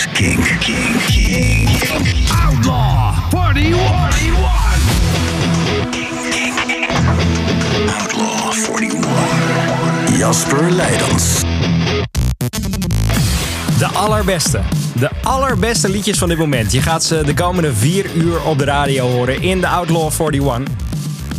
is 0.00 0.12
King. 0.12 0.40
King. 0.58 0.96
King. 1.06 1.68
Outlaw 2.44 3.14
41. 3.32 3.74
Outlaw 7.88 8.52
41. 8.52 10.18
Jasper 10.18 10.70
Leidens. 10.70 11.42
De 13.78 13.86
allerbeste. 13.86 14.60
De 14.92 15.10
allerbeste 15.22 15.88
liedjes 15.88 16.18
van 16.18 16.28
dit 16.28 16.38
moment. 16.38 16.72
Je 16.72 16.82
gaat 16.82 17.04
ze 17.04 17.22
de 17.24 17.34
komende 17.34 17.74
vier 17.74 18.06
uur 18.14 18.42
op 18.42 18.58
de 18.58 18.64
radio 18.64 19.06
horen 19.06 19.42
in 19.42 19.60
de 19.60 19.68
Outlaw 19.68 20.10
41. 20.32 20.74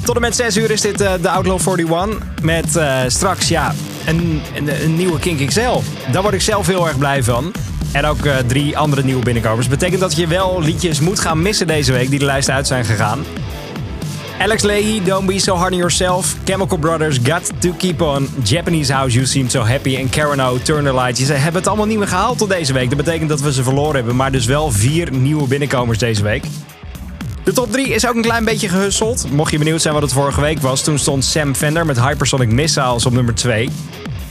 Tot 0.04 0.16
en 0.16 0.22
met 0.22 0.36
6 0.36 0.58
uur 0.58 0.72
is 0.72 0.82
dit 0.82 1.02
eh, 1.02 1.14
de 1.22 1.30
Outlaw 1.30 1.60
41. 1.68 2.28
Met 2.42 2.76
eh, 2.76 3.00
straks 3.08 3.48
ja, 3.48 3.74
een, 4.06 4.42
een, 4.56 4.84
een 4.84 4.96
nieuwe 4.96 5.20
Kink 5.20 5.48
XL. 5.48 5.82
Daar 6.12 6.22
word 6.22 6.34
ik 6.34 6.42
zelf 6.42 6.68
heel 6.68 6.88
erg 6.88 6.98
blij 6.98 7.24
van. 7.24 7.54
En 7.92 8.06
ook 8.06 8.26
eh, 8.26 8.38
drie 8.48 8.78
andere 8.78 9.04
nieuwe 9.04 9.24
binnenkomers. 9.24 9.68
Betekent 9.68 10.00
dat 10.00 10.16
je 10.16 10.28
wel 10.28 10.62
liedjes 10.62 11.00
moet 11.00 11.20
gaan 11.20 11.42
missen 11.42 11.68
deze 11.68 11.92
week 11.92 12.10
die 12.10 12.20
de 12.20 12.26
lijst 12.26 12.50
uit 12.50 12.68
zijn 12.68 12.86
gegaan. 12.86 13.24
Alex 14.40 14.64
Leahy, 14.64 15.02
Don't 15.04 15.26
Be 15.26 15.40
So 15.40 15.56
Hard 15.56 15.72
on 15.72 15.78
Yourself. 15.78 16.36
Chemical 16.44 16.78
Brothers, 16.78 17.20
Got 17.24 17.52
To 17.60 17.72
Keep 17.78 18.02
On. 18.02 18.28
Japanese 18.44 18.94
House, 18.94 19.14
You 19.14 19.26
Seem 19.26 19.50
So 19.50 19.62
Happy. 19.62 19.96
En 19.96 20.10
Karen 20.10 20.40
O, 20.40 20.58
Turn 20.64 20.84
The 20.84 20.94
Lights. 20.94 21.26
Ze 21.26 21.34
hebben 21.34 21.62
het 21.62 21.68
allemaal 21.68 21.86
niet 21.86 21.98
meer 21.98 22.08
gehaald 22.08 22.38
tot 22.38 22.50
deze 22.50 22.74
week. 22.74 22.88
Dat 22.88 22.98
betekent 22.98 23.30
dat 23.30 23.42
we 23.42 23.54
ze 23.54 23.64
verloren 23.64 23.96
hebben. 23.96 24.16
Maar 24.16 24.32
dus 24.32 24.46
wel 24.46 24.72
vier 24.72 25.12
nieuwe 25.12 25.48
binnenkomers 25.48 25.98
deze 25.98 26.24
week. 26.24 26.44
De 27.52 27.58
top 27.58 27.72
3 27.72 27.90
is 27.90 28.08
ook 28.08 28.16
een 28.16 28.22
klein 28.22 28.46
beetje 28.46 28.70
gehusseld. 28.70 29.26
Mocht 29.32 29.52
je 29.52 29.58
benieuwd 29.58 29.82
zijn 29.82 29.94
wat 29.94 30.04
het 30.04 30.14
vorige 30.14 30.42
week 30.42 30.60
was, 30.60 30.82
toen 30.82 31.00
stond 31.00 31.26
Sam 31.26 31.56
Fender 31.56 31.86
met 31.86 32.00
Hypersonic 32.00 32.50
Missiles 32.50 33.06
op 33.06 33.14
nummer 33.14 33.36
2. 33.36 33.70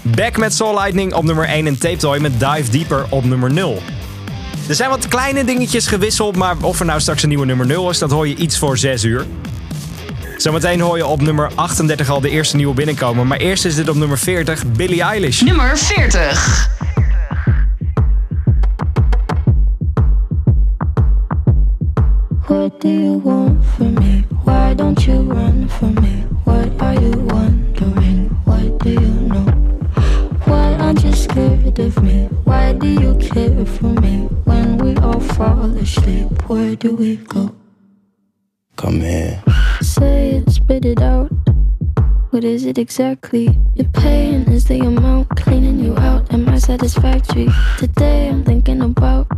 Back 0.03 0.37
met 0.37 0.55
Soul 0.55 0.75
Lightning 0.75 1.15
op 1.15 1.25
nummer 1.25 1.45
1 1.45 1.67
en 1.67 1.79
Tape 1.79 1.97
Toy 1.97 2.19
met 2.19 2.41
Dive 2.41 2.71
Deeper 2.71 3.07
op 3.09 3.25
nummer 3.25 3.53
0. 3.53 3.83
Er 4.69 4.75
zijn 4.75 4.91
wat 4.91 5.09
kleine 5.09 5.45
dingetjes 5.45 5.87
gewisseld, 5.87 6.37
maar 6.37 6.57
of 6.61 6.81
er 6.81 6.87
nou 6.87 7.01
straks 7.01 7.23
een 7.23 7.29
nieuwe 7.29 7.47
nummer 7.47 7.67
0 7.67 7.91
is, 7.91 7.99
dat 7.99 8.11
hoor 8.11 8.29
je 8.29 8.37
iets 8.37 8.59
voor 8.59 8.79
6 8.79 9.05
uur. 9.05 9.27
Zometeen 10.37 10.81
hoor 10.81 10.97
je 10.97 11.07
op 11.07 11.21
nummer 11.21 11.51
38 11.55 12.09
al 12.09 12.21
de 12.21 12.31
eerste 12.31 12.57
nieuwe 12.57 12.75
binnenkomen. 12.75 13.27
Maar 13.27 13.39
eerst 13.39 13.65
is 13.65 13.75
dit 13.75 13.89
op 13.89 13.97
nummer 13.97 14.19
40, 14.19 14.67
Billie 14.67 15.03
Eilish. 15.03 15.41
Nummer 15.41 15.79
40. 15.79 16.69
What 22.51 22.81
do 22.81 22.89
you 22.89 23.13
want 23.19 23.65
from 23.65 23.95
me? 23.95 24.25
Why 24.43 24.75
don't 24.75 25.07
you 25.07 25.23
run 25.23 25.69
from 25.69 25.95
me? 26.03 26.27
What 26.43 26.83
are 26.83 27.01
you 27.01 27.13
wondering? 27.13 28.27
What 28.43 28.79
do 28.81 28.91
you 28.91 29.11
know? 29.31 29.47
Why 30.47 30.75
aren't 30.75 31.05
you 31.05 31.13
scared 31.13 31.79
of 31.79 32.03
me? 32.03 32.25
Why 32.43 32.73
do 32.73 32.89
you 32.89 33.15
care 33.19 33.65
for 33.65 33.95
me? 34.03 34.27
When 34.51 34.79
we 34.79 34.97
all 34.97 35.21
fall 35.21 35.71
asleep, 35.77 36.27
where 36.49 36.75
do 36.75 36.97
we 36.97 37.19
go? 37.19 37.55
Come 38.75 38.99
here. 38.99 39.41
Say 39.81 40.43
it, 40.43 40.51
spit 40.51 40.85
it 40.85 41.01
out. 41.01 41.31
What 42.31 42.43
is 42.43 42.65
it 42.65 42.79
exactly? 42.79 43.57
Your 43.77 43.89
pain 43.91 44.43
is 44.51 44.65
the 44.65 44.81
amount 44.81 45.29
cleaning 45.37 45.79
you 45.79 45.97
out. 45.99 46.35
Am 46.35 46.49
I 46.49 46.59
satisfactory? 46.59 47.47
Today 47.79 48.29
I'm 48.29 48.43
thinking 48.43 48.83
about 48.83 49.29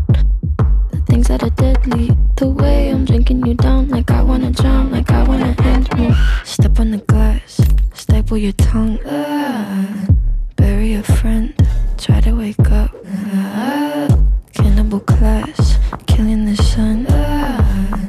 things 1.12 1.28
that 1.28 1.42
are 1.42 1.50
deadly. 1.50 2.08
The 2.36 2.48
way 2.48 2.88
I'm 2.88 3.04
drinking 3.04 3.44
you 3.46 3.52
down, 3.52 3.90
like 3.90 4.10
I 4.10 4.22
wanna 4.22 4.50
drown, 4.50 4.90
like 4.90 5.10
I 5.10 5.22
wanna 5.28 5.54
end 5.58 5.86
me. 5.98 6.10
Step 6.42 6.80
on 6.80 6.90
the 6.90 7.02
glass, 7.12 7.60
staple 7.92 8.38
your 8.38 8.52
tongue. 8.52 8.98
Ah, 9.04 10.06
bury 10.56 10.94
a 10.94 11.02
friend, 11.02 11.52
try 11.98 12.18
to 12.22 12.32
wake 12.32 12.70
up. 12.70 12.90
Ah, 13.06 14.08
cannibal 14.54 15.00
class, 15.00 15.76
killing 16.06 16.46
the 16.46 16.56
sun. 16.56 17.04
Ah, 17.10 18.00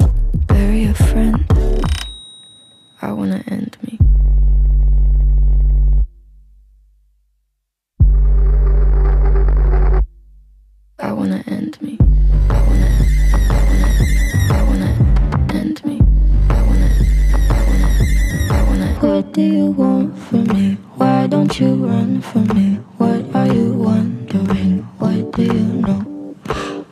bury 0.48 0.86
a 0.86 0.94
friend. 0.94 1.44
I 3.02 3.12
wanna 3.12 3.44
end 3.48 3.76
me. 3.86 4.00
I 11.00 11.12
wanna 11.12 11.44
end 11.48 11.53
do 19.34 19.42
you 19.42 19.66
want 19.72 20.16
from 20.16 20.44
me? 20.56 20.78
Why 20.96 21.26
don't 21.26 21.60
you 21.60 21.74
run 21.74 22.22
from 22.22 22.46
me? 22.54 22.76
What 22.98 23.36
are 23.36 23.52
you 23.52 23.74
wondering? 23.74 24.84
What 25.00 25.32
do 25.32 25.42
you 25.42 25.64
know? 25.82 26.36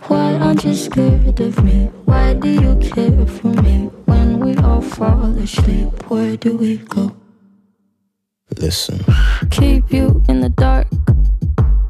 Why 0.08 0.34
aren't 0.38 0.64
you 0.64 0.74
scared 0.74 1.40
of 1.40 1.64
me? 1.64 1.92
Why 2.06 2.34
do 2.34 2.50
you 2.50 2.76
care 2.82 3.28
for 3.28 3.54
me? 3.62 3.92
When 4.06 4.40
we 4.40 4.56
all 4.58 4.82
fall 4.82 5.38
asleep, 5.38 6.10
where 6.10 6.36
do 6.36 6.58
we 6.58 6.78
go? 6.78 7.16
Listen. 8.58 9.00
keep 9.52 9.94
you 9.94 10.24
in 10.28 10.42
the 10.42 10.50
dark. 10.50 10.88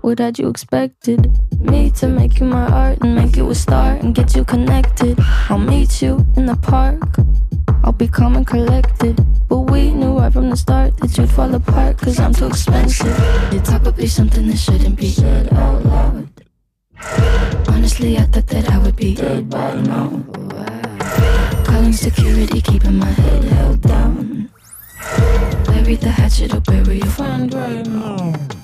What 0.02 0.18
had 0.18 0.40
you 0.40 0.50
expected? 0.50 1.32
Me 1.60 1.92
to 1.92 2.08
make 2.08 2.40
you 2.40 2.48
my 2.48 2.66
art 2.68 2.98
and 3.02 3.14
make 3.16 3.36
you 3.36 3.48
a 3.52 3.56
star 3.56 3.94
and 3.94 4.16
get 4.16 4.36
you 4.36 4.44
connected. 4.44 5.20
I'll 5.48 5.60
meet 5.60 6.02
you 6.02 6.26
in 6.36 6.48
the 6.48 6.56
park. 6.56 7.00
I'll 7.84 7.92
be 7.92 8.08
calm 8.08 8.36
and 8.36 8.48
collected. 8.48 9.24
But 9.48 9.70
we 9.70 9.92
knew 9.94 10.18
right 10.18 10.34
from 10.34 10.50
the 10.50 10.58
start 10.58 10.98
that 10.98 11.16
you'd 11.18 11.30
fall 11.30 11.54
apart 11.54 12.00
cause 12.00 12.20
I'm 12.20 12.34
too 12.34 12.48
expensive. 12.48 13.16
Would 13.84 13.96
be 13.96 14.08
something 14.08 14.48
that 14.48 14.58
shouldn't 14.58 14.96
be 14.96 15.10
said 15.10 15.54
out 15.54 15.86
loud. 15.86 16.30
Honestly, 17.68 18.18
I 18.18 18.24
thought 18.24 18.48
that 18.48 18.70
I 18.70 18.78
would 18.80 18.96
be 18.96 19.16
dead 19.16 19.50
by 19.50 19.76
now. 19.82 20.24
Calling 21.64 21.94
security, 21.94 22.62
keeping 22.62 22.98
my 22.98 23.06
head 23.06 23.44
held 23.44 23.82
down. 23.82 24.50
Bury 25.66 25.96
the 25.96 26.10
hatchet 26.10 26.54
or 26.54 26.62
bury 26.62 26.98
your 26.98 27.08
friend 27.08 27.54
right 27.54 27.86
now. 27.88 28.61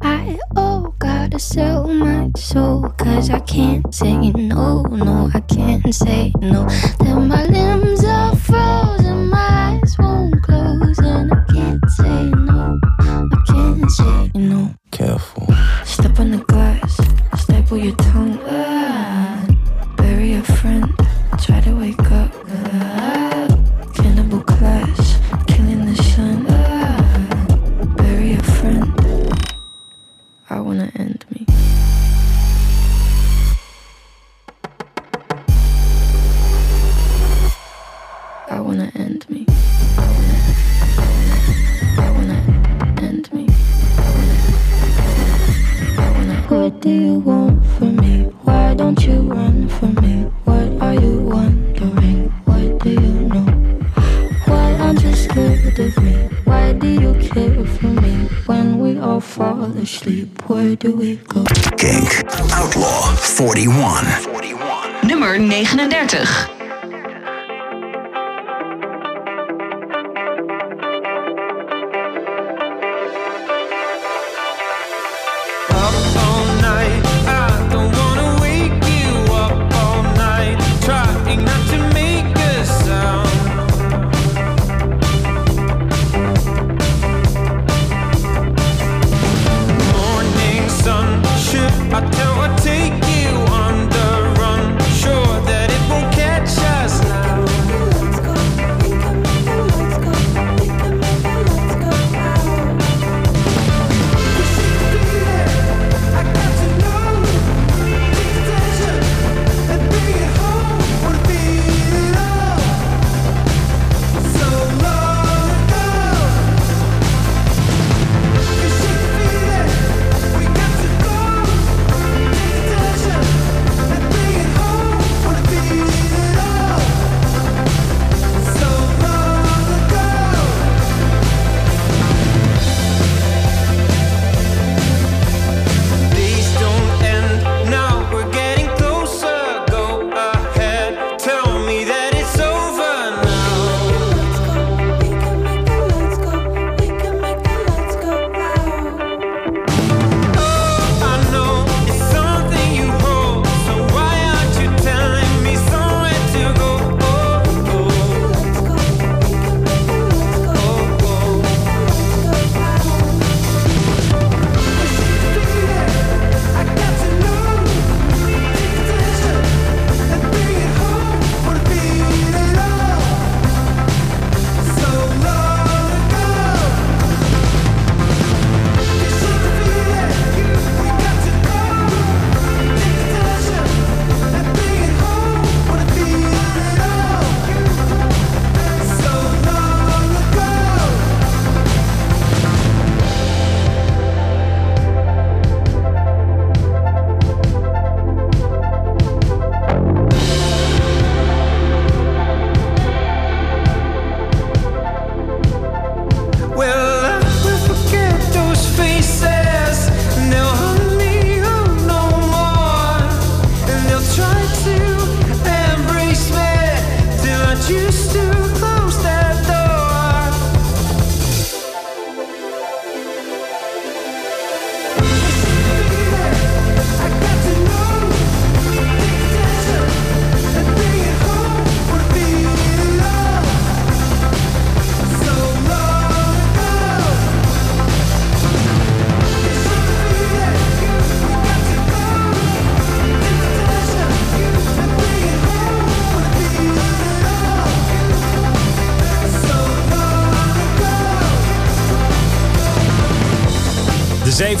I 0.00 0.38
oh 0.56 0.94
gotta 0.98 1.38
sell 1.38 1.88
my 1.88 2.30
soul. 2.36 2.88
Cause 2.98 3.30
I 3.30 3.40
can't 3.40 3.94
say 3.94 4.30
no, 4.30 4.82
no, 4.82 5.30
I 5.34 5.40
can't 5.40 5.94
say 5.94 6.32
no. 6.40 6.66
Then 7.00 7.28
my 7.28 7.44
limbs 7.46 8.04
are 8.04 8.36
frozen, 8.36 9.28
my 9.28 9.80
eyes 9.82 9.96
won't 9.98 10.42
close. 10.42 10.98
And 10.98 11.32
I 11.32 11.44
can't 11.52 11.90
say 11.90 12.24
no, 12.30 12.78
I 13.00 13.42
can't 13.46 13.90
say 13.90 14.30
no. 14.34 14.74
Careful. 14.90 15.46
Step 15.84 16.20
on 16.20 16.30
the 16.30 16.38
glass, 16.46 17.00
staple 17.42 17.78
your 17.78 17.96
tongue. 17.96 18.33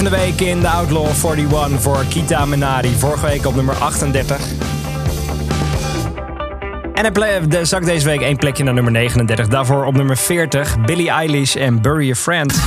Zevende 0.04 0.24
week 0.26 0.48
in 0.48 0.60
de 0.60 0.68
Outlaw 0.68 1.06
41 1.06 1.80
voor 1.80 2.04
Kita 2.08 2.44
Menari. 2.44 2.94
Vorige 2.98 3.26
week 3.26 3.46
op 3.46 3.54
nummer 3.54 3.74
38. 3.74 4.36
En 6.94 7.02
hij 7.02 7.12
de- 7.48 7.64
zakt 7.64 7.86
deze 7.86 8.06
week 8.06 8.20
één 8.20 8.36
plekje 8.36 8.64
naar 8.64 8.74
nummer 8.74 8.92
39. 8.92 9.48
Daarvoor 9.48 9.84
op 9.84 9.94
nummer 9.94 10.16
40 10.16 10.80
Billie 10.80 11.10
Eilish 11.10 11.56
en 11.56 11.82
Bury 11.82 12.10
a 12.10 12.14
Friend. 12.14 12.60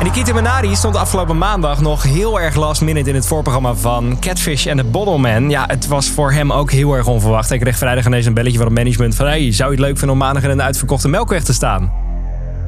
En 0.00 0.10
Kita 0.10 0.32
Menari 0.32 0.76
stond 0.76 0.96
afgelopen 0.96 1.38
maandag 1.38 1.80
nog 1.80 2.02
heel 2.02 2.40
erg 2.40 2.54
last 2.54 2.82
minute 2.82 3.08
in 3.08 3.14
het 3.14 3.26
voorprogramma 3.26 3.74
van 3.74 4.16
Catfish 4.20 4.66
en 4.66 4.76
The 4.76 4.84
Bottleman. 4.84 5.50
Ja, 5.50 5.64
het 5.66 5.86
was 5.86 6.10
voor 6.10 6.32
hem 6.32 6.52
ook 6.52 6.70
heel 6.70 6.94
erg 6.94 7.06
onverwacht. 7.06 7.48
Hij 7.48 7.58
kreeg 7.58 7.76
vrijdag 7.76 8.06
ineens 8.06 8.26
een 8.26 8.34
belletje 8.34 8.58
van 8.58 8.66
het 8.66 8.76
management 8.76 9.14
van... 9.14 9.26
Hey, 9.26 9.52
zou 9.52 9.70
je 9.70 9.76
het 9.76 9.84
leuk 9.86 9.98
vinden 9.98 10.16
om 10.16 10.22
maandag 10.22 10.42
in 10.42 10.50
een 10.50 10.62
uitverkochte 10.62 11.08
melkweg 11.08 11.44
te 11.44 11.52
staan? 11.52 12.03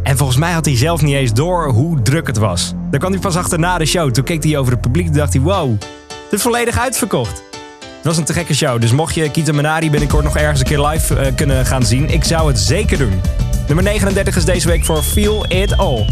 En 0.07 0.17
volgens 0.17 0.39
mij 0.39 0.53
had 0.53 0.65
hij 0.65 0.77
zelf 0.77 1.03
niet 1.03 1.15
eens 1.15 1.33
door 1.33 1.69
hoe 1.69 2.03
druk 2.03 2.27
het 2.27 2.37
was. 2.37 2.73
Daar 2.91 3.01
kwam 3.01 3.13
hij 3.13 3.21
pas 3.21 3.37
achter 3.37 3.59
na 3.59 3.79
de 3.79 3.87
show. 3.87 4.11
Toen 4.11 4.25
keek 4.25 4.45
hij 4.45 4.57
over 4.57 4.73
het 4.73 4.81
publiek 4.81 5.07
en 5.07 5.13
dacht 5.13 5.33
hij... 5.33 5.43
Wow, 5.43 5.81
het 6.09 6.33
is 6.33 6.43
volledig 6.43 6.79
uitverkocht. 6.79 7.43
Het 7.81 8.05
was 8.05 8.17
een 8.17 8.25
te 8.25 8.33
gekke 8.33 8.55
show, 8.55 8.81
dus 8.81 8.93
mocht 8.93 9.15
je 9.15 9.31
Kita 9.31 9.53
Menari 9.53 9.91
binnenkort 9.91 10.25
nog 10.25 10.37
ergens 10.37 10.61
een 10.61 10.67
keer 10.67 10.87
live 10.87 11.17
eh, 11.17 11.35
kunnen 11.35 11.67
gaan 11.67 11.83
zien... 11.83 12.11
ik 12.11 12.25
zou 12.25 12.49
het 12.49 12.59
zeker 12.59 12.99
doen. 12.99 13.21
Nummer 13.67 13.85
39 13.85 14.37
is 14.37 14.45
deze 14.45 14.69
week 14.69 14.85
voor 14.85 15.03
Feel 15.03 15.47
It 15.47 15.77
All. 15.77 16.07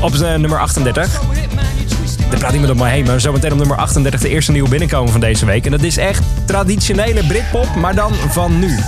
Op 0.00 0.18
nummer 0.18 0.58
38. 0.58 1.20
Er 2.30 2.38
praat 2.38 2.52
iemand 2.52 2.70
op 2.72 2.78
me 2.78 2.88
heen, 2.88 3.04
maar 3.04 3.20
zometeen 3.20 3.52
op 3.52 3.58
nummer 3.58 3.76
38 3.76 4.20
de 4.20 4.28
eerste 4.28 4.52
nieuwe 4.52 4.68
binnenkomen 4.68 5.12
van 5.12 5.20
deze 5.20 5.46
week. 5.46 5.64
En 5.64 5.70
dat 5.70 5.82
is 5.82 5.96
echt 5.96 6.22
traditionele 6.44 7.26
Britpop, 7.26 7.74
maar 7.74 7.94
dan 7.94 8.12
van 8.14 8.58
nu. 8.58 8.78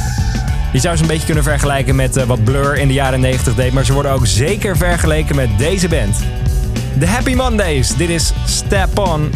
Je 0.75 0.81
zou 0.81 0.97
ze 0.97 1.03
een 1.03 1.09
beetje 1.09 1.27
kunnen 1.27 1.45
vergelijken 1.45 1.95
met 1.95 2.17
eh, 2.17 2.25
wat 2.25 2.45
Blur 2.45 2.77
in 2.77 2.89
de 2.89 2.95
jaren 2.95 3.21
90 3.21 3.55
deed, 3.55 3.73
maar 3.73 3.85
ze 3.85 3.93
worden 3.93 4.13
ook 4.13 4.27
zeker 4.27 4.77
vergeleken 4.77 5.37
met 5.37 5.49
deze 5.59 5.89
band. 5.89 6.17
The 6.99 7.07
Happy 7.07 7.35
Mondays, 7.35 7.97
dit 7.97 8.09
is 8.09 8.33
Step 8.47 8.99
On. 8.99 9.31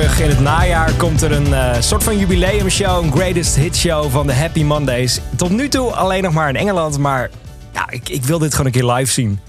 Terug. 0.00 0.20
In 0.20 0.28
het 0.28 0.40
najaar 0.40 0.92
komt 0.92 1.22
er 1.22 1.32
een 1.32 1.54
eh, 1.54 1.80
soort 1.80 2.04
van 2.04 2.18
jubileumshow, 2.18 3.04
een 3.04 3.12
greatest 3.12 3.56
hit 3.56 3.76
show 3.76 4.10
van 4.10 4.26
de 4.26 4.32
Happy 4.32 4.62
Mondays. 4.62 5.20
Tot 5.36 5.50
nu 5.50 5.68
toe 5.68 5.90
alleen 5.90 6.22
nog 6.22 6.32
maar 6.32 6.48
in 6.48 6.56
Engeland, 6.56 6.98
maar 6.98 7.30
ja, 7.72 7.90
ik, 7.90 8.08
ik 8.08 8.24
wil 8.24 8.38
dit 8.38 8.50
gewoon 8.50 8.66
een 8.66 8.72
keer 8.72 8.92
live 8.92 9.12
zien. 9.12 9.40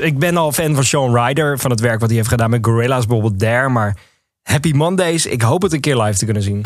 Ik 0.00 0.18
ben 0.18 0.36
al 0.36 0.52
fan 0.52 0.74
van 0.74 0.84
Sean 0.84 1.16
Ryder, 1.16 1.58
van 1.58 1.70
het 1.70 1.80
werk 1.80 2.00
wat 2.00 2.08
hij 2.08 2.16
heeft 2.16 2.28
gedaan 2.28 2.50
met 2.50 2.66
Gorillaz, 2.66 3.06
bijvoorbeeld 3.06 3.40
Dare, 3.40 3.68
maar 3.68 3.96
Happy 4.42 4.72
Mondays, 4.72 5.26
ik 5.26 5.42
hoop 5.42 5.62
het 5.62 5.72
een 5.72 5.80
keer 5.80 5.96
live 5.96 6.18
te 6.18 6.24
kunnen 6.24 6.42
zien. 6.42 6.62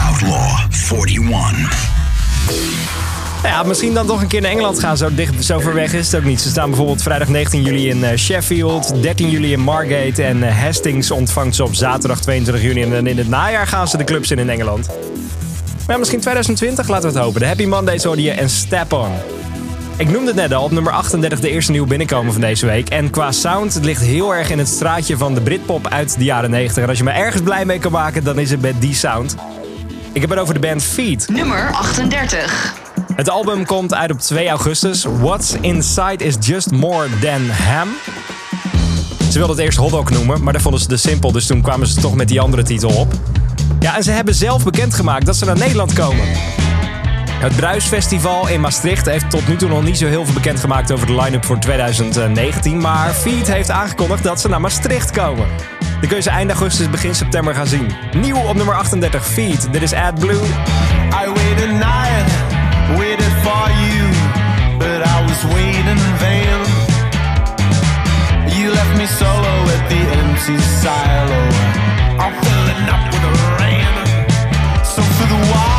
Outlaw 0.00 0.58
41. 0.92 3.05
Nou 3.46 3.58
ja, 3.58 3.64
misschien 3.64 3.94
dan 3.94 4.06
toch 4.06 4.20
een 4.20 4.28
keer 4.28 4.40
naar 4.40 4.50
Engeland 4.50 4.78
gaan. 4.78 4.96
Zo, 4.96 5.14
dicht, 5.14 5.44
zo 5.44 5.58
ver 5.58 5.74
weg 5.74 5.92
is 5.92 6.12
het 6.12 6.20
ook 6.20 6.26
niet. 6.26 6.40
Ze 6.40 6.48
staan 6.48 6.68
bijvoorbeeld 6.68 7.02
vrijdag 7.02 7.28
19 7.28 7.62
juli 7.62 7.88
in 7.88 8.04
eh, 8.04 8.16
Sheffield, 8.16 9.02
13 9.02 9.30
juli 9.30 9.52
in 9.52 9.60
Margate 9.60 10.22
en 10.22 10.42
eh, 10.42 10.58
Hastings 10.58 11.10
ontvangt 11.10 11.56
ze 11.56 11.64
op 11.64 11.74
zaterdag 11.74 12.20
22 12.20 12.64
juni. 12.64 12.82
En 12.82 13.06
in 13.06 13.18
het 13.18 13.28
najaar 13.28 13.66
gaan 13.66 13.88
ze 13.88 13.96
de 13.96 14.04
clubs 14.04 14.30
in 14.30 14.38
in 14.38 14.50
Engeland. 14.50 14.86
Maar 14.86 15.94
ja, 15.94 15.96
misschien 15.96 16.20
2020, 16.20 16.88
laten 16.88 17.08
we 17.08 17.14
het 17.14 17.24
hopen. 17.24 17.40
De 17.40 17.46
Happy 17.46 17.64
Mondays 17.64 18.04
hoorde 18.04 18.22
je 18.22 18.30
en 18.30 18.50
Step 18.50 18.92
On. 18.92 19.12
Ik 19.96 20.10
noemde 20.10 20.26
het 20.26 20.36
net 20.36 20.52
al, 20.52 20.64
op 20.64 20.70
nummer 20.70 20.92
38 20.92 21.40
de 21.40 21.50
eerste 21.50 21.70
nieuwe 21.70 21.88
binnenkomen 21.88 22.32
van 22.32 22.40
deze 22.40 22.66
week. 22.66 22.88
En 22.88 23.10
qua 23.10 23.32
sound, 23.32 23.74
het 23.74 23.84
ligt 23.84 24.02
heel 24.02 24.34
erg 24.34 24.50
in 24.50 24.58
het 24.58 24.68
straatje 24.68 25.16
van 25.16 25.34
de 25.34 25.40
Britpop 25.40 25.88
uit 25.88 26.18
de 26.18 26.24
jaren 26.24 26.50
90. 26.50 26.82
En 26.82 26.88
als 26.88 26.98
je 26.98 27.04
me 27.04 27.10
ergens 27.10 27.42
blij 27.42 27.64
mee 27.64 27.78
kan 27.78 27.92
maken, 27.92 28.24
dan 28.24 28.38
is 28.38 28.50
het 28.50 28.60
met 28.60 28.80
die 28.80 28.94
sound. 28.94 29.36
Ik 30.12 30.20
heb 30.20 30.30
het 30.30 30.38
over 30.38 30.54
de 30.54 30.60
band 30.60 30.82
Feet. 30.82 31.28
Nummer 31.28 31.70
38. 31.72 32.84
Het 33.16 33.30
album 33.30 33.64
komt 33.64 33.94
uit 33.94 34.10
op 34.10 34.18
2 34.18 34.48
augustus. 34.48 35.04
What's 35.18 35.54
Inside 35.60 36.24
is 36.24 36.34
just 36.40 36.70
more 36.70 37.08
than 37.20 37.48
ham. 37.48 37.88
Ze 39.30 39.38
wilden 39.38 39.56
het 39.56 39.64
eerst 39.64 39.78
hotdog 39.78 40.10
noemen, 40.10 40.42
maar 40.42 40.52
dat 40.52 40.62
vonden 40.62 40.80
ze 40.80 40.86
te 40.86 40.96
simpel. 40.96 41.32
Dus 41.32 41.46
toen 41.46 41.62
kwamen 41.62 41.86
ze 41.86 42.00
toch 42.00 42.14
met 42.14 42.28
die 42.28 42.40
andere 42.40 42.62
titel 42.62 42.90
op. 42.90 43.12
Ja, 43.80 43.96
en 43.96 44.02
ze 44.02 44.10
hebben 44.10 44.34
zelf 44.34 44.64
bekendgemaakt 44.64 45.26
dat 45.26 45.36
ze 45.36 45.44
naar 45.44 45.58
Nederland 45.58 45.92
komen. 45.92 46.26
Het 47.38 47.56
Bruisfestival 47.56 48.48
in 48.48 48.60
Maastricht 48.60 49.06
heeft 49.06 49.30
tot 49.30 49.48
nu 49.48 49.56
toe 49.56 49.68
nog 49.68 49.82
niet 49.82 49.98
zo 49.98 50.06
heel 50.06 50.24
veel 50.24 50.34
bekendgemaakt 50.34 50.92
over 50.92 51.06
de 51.06 51.14
line-up 51.14 51.44
voor 51.44 51.58
2019. 51.58 52.80
Maar 52.80 53.10
Feet 53.12 53.52
heeft 53.52 53.70
aangekondigd 53.70 54.22
dat 54.22 54.40
ze 54.40 54.48
naar 54.48 54.60
Maastricht 54.60 55.10
komen. 55.10 55.46
Je 56.00 56.22
ze 56.22 56.30
eind 56.30 56.50
augustus, 56.50 56.90
begin 56.90 57.14
september 57.14 57.54
gaan 57.54 57.66
zien. 57.66 57.86
Nieuw 58.16 58.36
op 58.36 58.56
nummer 58.56 58.74
38, 58.74 59.26
Feet. 59.26 59.68
Dit 59.72 59.82
is 59.82 59.92
AdBlue. 59.92 60.42
I 61.24 61.30
waited 61.34 61.70
night, 61.70 62.45
was 65.36 65.54
waiting 65.54 65.86
in 65.86 66.02
vain. 66.24 66.60
You 68.56 68.70
left 68.70 68.96
me 68.98 69.06
solo 69.06 69.54
at 69.74 69.82
the 69.90 70.00
empty 70.20 70.56
silo. 70.80 71.42
I'm 72.22 72.34
filling 72.44 72.86
up 72.94 73.04
with 73.12 73.24
rain. 73.60 73.94
So 74.84 75.02
for 75.02 75.26
the 75.32 75.40
water, 75.52 75.75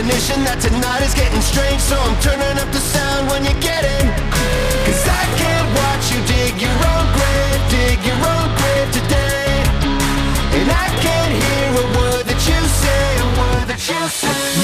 premonition 0.00 0.40
that 0.48 0.56
tonight 0.64 1.04
is 1.04 1.12
getting 1.12 1.44
strange, 1.44 1.76
so 1.76 1.92
I'm 1.92 2.16
turning 2.24 2.56
up 2.56 2.72
the 2.72 2.80
sound 2.80 3.28
when 3.28 3.44
you 3.44 3.52
get 3.60 3.84
in. 3.84 4.08
Cause 4.88 5.04
I 5.04 5.24
can't 5.36 5.68
watch 5.76 6.08
you 6.08 6.20
dig 6.24 6.56
your 6.56 6.72
own 6.72 7.06
grave, 7.12 7.60
dig 7.68 8.00
your 8.08 8.16
own 8.16 8.48
grave 8.56 8.88
today. 8.96 9.44
And 10.56 10.68
I 10.72 10.88
can't 11.04 11.34
hear 11.36 11.68
a 11.84 11.86
word 12.00 12.24
that 12.32 12.40
you 12.48 12.60
say, 12.80 13.04
a 13.20 13.28
word 13.44 13.66
that 13.68 13.82
you 13.92 14.00
say. 14.08 14.59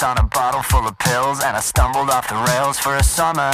Dependent 0.00 0.18
on 0.18 0.24
a 0.24 0.28
bottle 0.28 0.62
full 0.62 0.86
of 0.86 0.96
pills, 0.98 1.42
and 1.42 1.56
I 1.56 1.60
stumbled 1.60 2.10
off 2.10 2.28
the 2.28 2.36
rails 2.52 2.78
for 2.78 2.96
a 2.96 3.02
summer. 3.02 3.50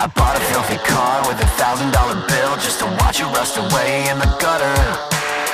I 0.00 0.06
bought 0.14 0.36
a 0.36 0.40
filthy 0.52 0.78
car 0.88 1.20
with 1.28 1.40
a 1.40 1.46
thousand 1.60 1.92
dollar 1.92 2.16
bill 2.26 2.54
just 2.56 2.80
to 2.80 2.86
watch 3.00 3.20
it 3.20 3.28
rust 3.36 3.56
away 3.56 4.08
in 4.08 4.18
the 4.18 4.30
gutter. 4.40 4.76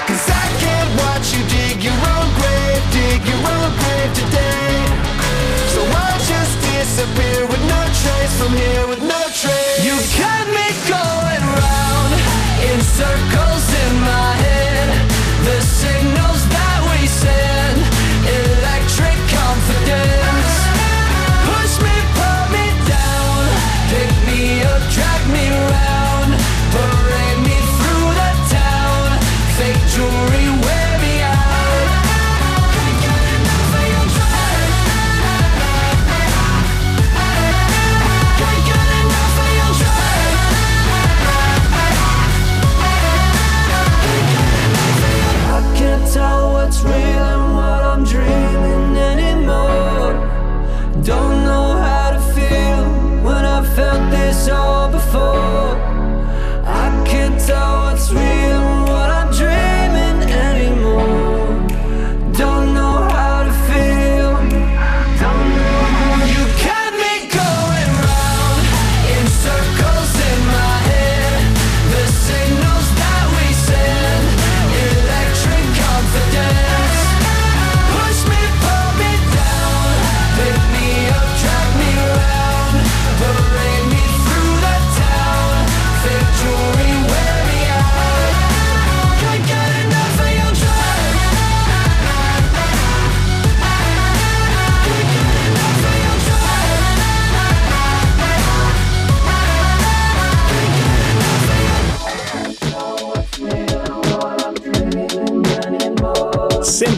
Cause 0.07 0.27
I 0.31 0.47
can't 0.63 0.91
watch 1.03 1.35
you 1.35 1.43
dig 1.51 1.83
your 1.83 1.99
own 2.15 2.29
grave, 2.39 2.83
dig 2.95 3.21
your 3.27 3.43
own 3.43 3.71
grave 3.83 4.13
today. 4.15 4.75
So 5.75 5.81
I'll 5.83 6.23
just 6.23 6.55
disappear 6.71 7.47
with 7.51 7.63
no 7.67 7.81
trace 8.03 8.35
from 8.39 8.53
here, 8.55 8.87
with 8.87 9.03
no 9.03 9.23
trace. 9.35 9.83
You 9.83 9.95
got 10.19 10.47
me 10.55 10.67
going 10.87 11.45
round 11.59 12.13
in 12.63 12.79
circles 12.81 13.76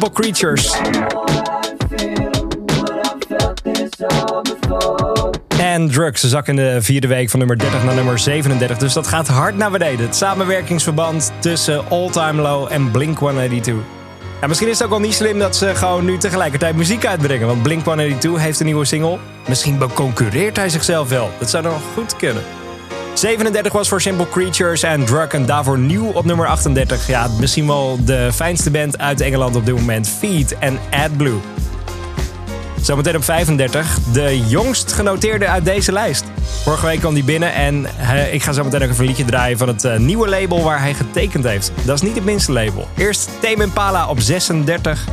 Creatures. 0.06 0.76
En 5.58 5.90
Drugs 5.90 6.22
zak 6.22 6.48
in 6.48 6.56
de 6.56 6.76
vierde 6.80 7.06
week 7.06 7.30
van 7.30 7.38
nummer 7.38 7.58
30 7.58 7.84
naar 7.84 7.94
nummer 7.94 8.18
37. 8.18 8.78
Dus 8.78 8.92
dat 8.92 9.06
gaat 9.06 9.28
hard 9.28 9.56
naar 9.56 9.70
beneden. 9.70 10.06
Het 10.06 10.16
samenwerkingsverband 10.16 11.32
tussen 11.38 11.88
All 11.88 12.10
Time 12.10 12.42
Low 12.42 12.72
en 12.72 12.90
Blink 12.90 13.18
182. 13.18 13.74
En 14.40 14.48
misschien 14.48 14.68
is 14.68 14.74
het 14.74 14.82
ook 14.82 14.90
wel 14.90 15.00
niet 15.00 15.14
slim 15.14 15.38
dat 15.38 15.56
ze 15.56 15.74
gewoon 15.74 16.04
nu 16.04 16.18
tegelijkertijd 16.18 16.76
muziek 16.76 17.06
uitbrengen. 17.06 17.46
Want 17.46 17.62
Blink 17.62 17.84
182 17.84 18.42
heeft 18.42 18.60
een 18.60 18.66
nieuwe 18.66 18.84
single. 18.84 19.18
Misschien 19.48 19.92
concurreert 19.94 20.56
hij 20.56 20.68
zichzelf 20.68 21.08
wel. 21.08 21.30
Dat 21.38 21.50
zou 21.50 21.62
nog 21.62 21.80
goed 21.94 22.16
kunnen. 22.16 22.42
37 23.18 23.72
was 23.72 23.88
voor 23.88 24.00
Simple 24.00 24.28
Creatures 24.28 24.82
en 24.82 25.04
Drug 25.04 25.28
en 25.28 25.46
daarvoor 25.46 25.78
nieuw 25.78 26.06
op 26.06 26.24
nummer 26.24 26.46
38. 26.46 27.06
Ja, 27.06 27.28
misschien 27.40 27.66
wel 27.66 27.98
de 28.04 28.30
fijnste 28.32 28.70
band 28.70 28.98
uit 28.98 29.20
Engeland 29.20 29.56
op 29.56 29.66
dit 29.66 29.74
moment. 29.74 30.08
Feed 30.08 30.58
en 30.58 30.78
AdBlue. 30.90 31.40
Zometeen 32.82 33.16
op 33.16 33.24
35, 33.24 33.98
de 34.12 34.40
jongst 34.46 34.92
genoteerde 34.92 35.46
uit 35.46 35.64
deze 35.64 35.92
lijst. 35.92 36.24
Vorige 36.62 36.86
week 36.86 36.98
kwam 36.98 37.14
die 37.14 37.24
binnen 37.24 37.52
en 37.52 37.86
eh, 37.98 38.34
ik 38.34 38.42
ga 38.42 38.52
zo 38.52 38.64
meteen 38.64 38.82
ook 38.82 38.98
een 38.98 39.04
liedje 39.04 39.24
draaien 39.24 39.58
van 39.58 39.68
het 39.68 39.84
eh, 39.84 39.96
nieuwe 39.98 40.28
label 40.28 40.62
waar 40.62 40.80
hij 40.80 40.94
getekend 40.94 41.44
heeft. 41.44 41.72
Dat 41.84 41.94
is 41.94 42.02
niet 42.02 42.14
het 42.14 42.24
minste 42.24 42.52
label. 42.52 42.88
Eerst 42.96 43.28
Tame 43.40 43.62
Impala 43.62 44.08
op 44.08 44.20
36. 44.20 45.04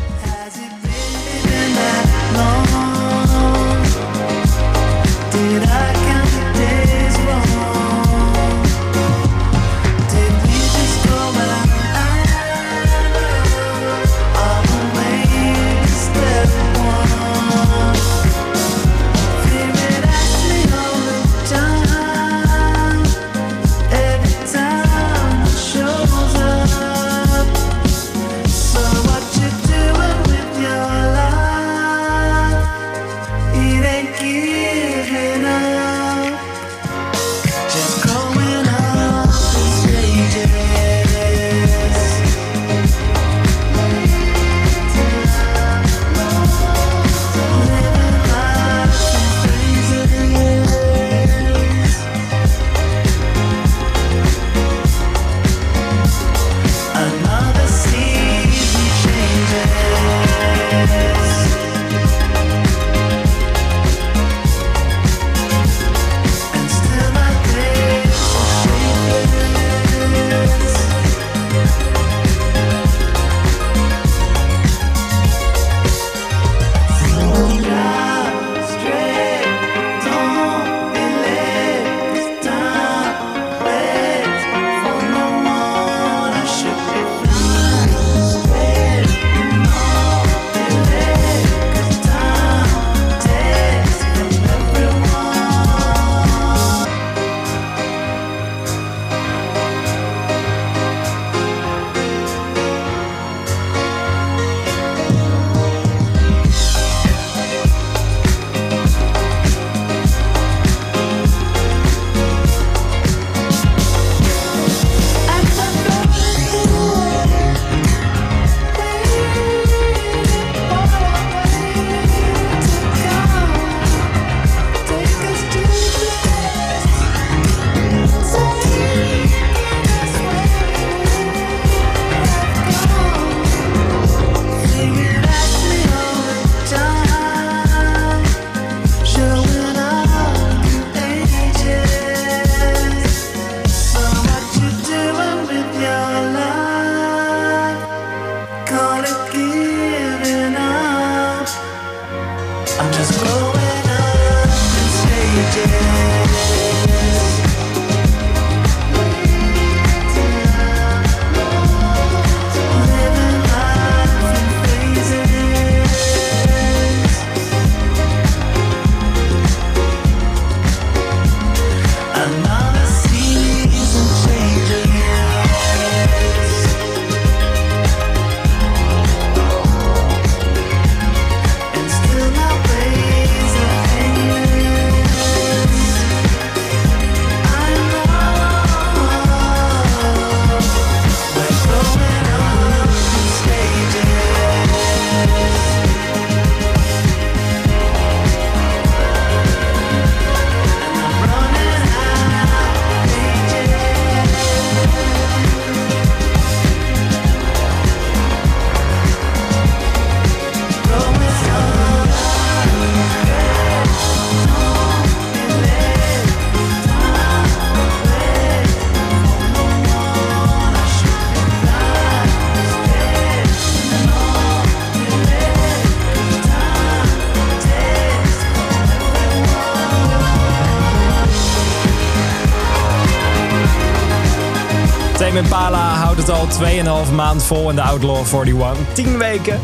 Het 236.27 236.35
al 236.35 237.05
2,5 237.05 237.13
maand 237.13 237.43
vol 237.43 237.69
in 237.69 237.75
de 237.75 237.81
Outlaw 237.81 238.17
41. 238.17 238.77
10 238.93 239.17
weken. 239.17 239.59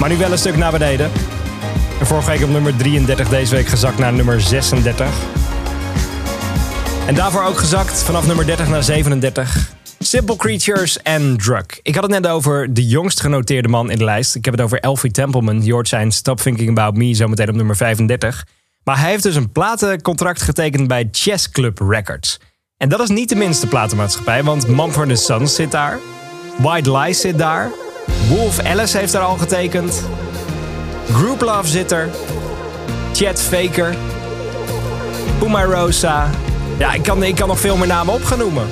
Maar 0.00 0.08
nu 0.08 0.16
wel 0.16 0.32
een 0.32 0.38
stuk 0.38 0.56
naar 0.56 0.72
beneden. 0.72 1.10
En 2.00 2.06
vorige 2.06 2.30
week 2.30 2.42
op 2.42 2.48
nummer 2.48 2.76
33, 2.76 3.28
deze 3.28 3.54
week 3.54 3.66
gezakt 3.66 3.98
naar 3.98 4.12
nummer 4.12 4.40
36. 4.40 5.08
En 7.06 7.14
daarvoor 7.14 7.44
ook 7.44 7.58
gezakt 7.58 8.02
vanaf 8.02 8.26
nummer 8.26 8.46
30 8.46 8.68
naar 8.68 8.82
37. 8.82 9.70
Simple 9.98 10.36
Creatures 10.36 11.02
en 11.02 11.36
Drug. 11.36 11.66
Ik 11.82 11.94
had 11.94 12.02
het 12.02 12.12
net 12.12 12.26
over 12.26 12.74
de 12.74 12.86
jongst 12.86 13.20
genoteerde 13.20 13.68
man 13.68 13.90
in 13.90 13.98
de 13.98 14.04
lijst. 14.04 14.34
Ik 14.34 14.44
heb 14.44 14.54
het 14.54 14.62
over 14.62 14.80
Elfie 14.80 15.10
Templeman. 15.10 15.64
Je 15.64 15.78
zijn 15.82 16.12
Stop 16.12 16.40
Thinking 16.40 16.70
About 16.70 16.96
Me 16.96 17.14
zometeen 17.14 17.48
op 17.48 17.54
nummer 17.54 17.76
35. 17.76 18.46
Maar 18.84 19.00
hij 19.00 19.10
heeft 19.10 19.22
dus 19.22 19.36
een 19.36 19.52
platencontract 19.52 20.42
getekend 20.42 20.88
bij 20.88 21.08
Chess 21.10 21.50
Club 21.50 21.78
Records. 21.78 22.38
En 22.76 22.88
dat 22.88 23.00
is 23.00 23.08
niet 23.08 23.28
de 23.28 23.34
minste 23.34 23.66
platenmaatschappij, 23.66 24.42
want 24.42 24.68
Mumford 24.68 25.18
Sons 25.18 25.54
zit 25.54 25.70
daar. 25.70 25.98
White 26.56 26.96
Lies 26.96 27.20
zit 27.20 27.38
daar. 27.38 27.70
Wolf 28.28 28.58
Alice 28.58 28.98
heeft 28.98 29.12
daar 29.12 29.22
al 29.22 29.36
getekend. 29.36 30.02
Group 31.12 31.40
Love 31.40 31.68
zit 31.68 31.92
er. 31.92 32.08
Chet 33.12 33.40
Faker. 33.40 33.96
Puma 35.38 35.64
Rosa. 35.64 36.30
Ja, 36.78 36.92
ik 36.92 37.02
kan, 37.02 37.22
ik 37.22 37.34
kan 37.34 37.48
nog 37.48 37.60
veel 37.60 37.76
meer 37.76 37.86
namen 37.86 38.14
op 38.14 38.24
gaan 38.24 38.38
noemen. 38.38 38.66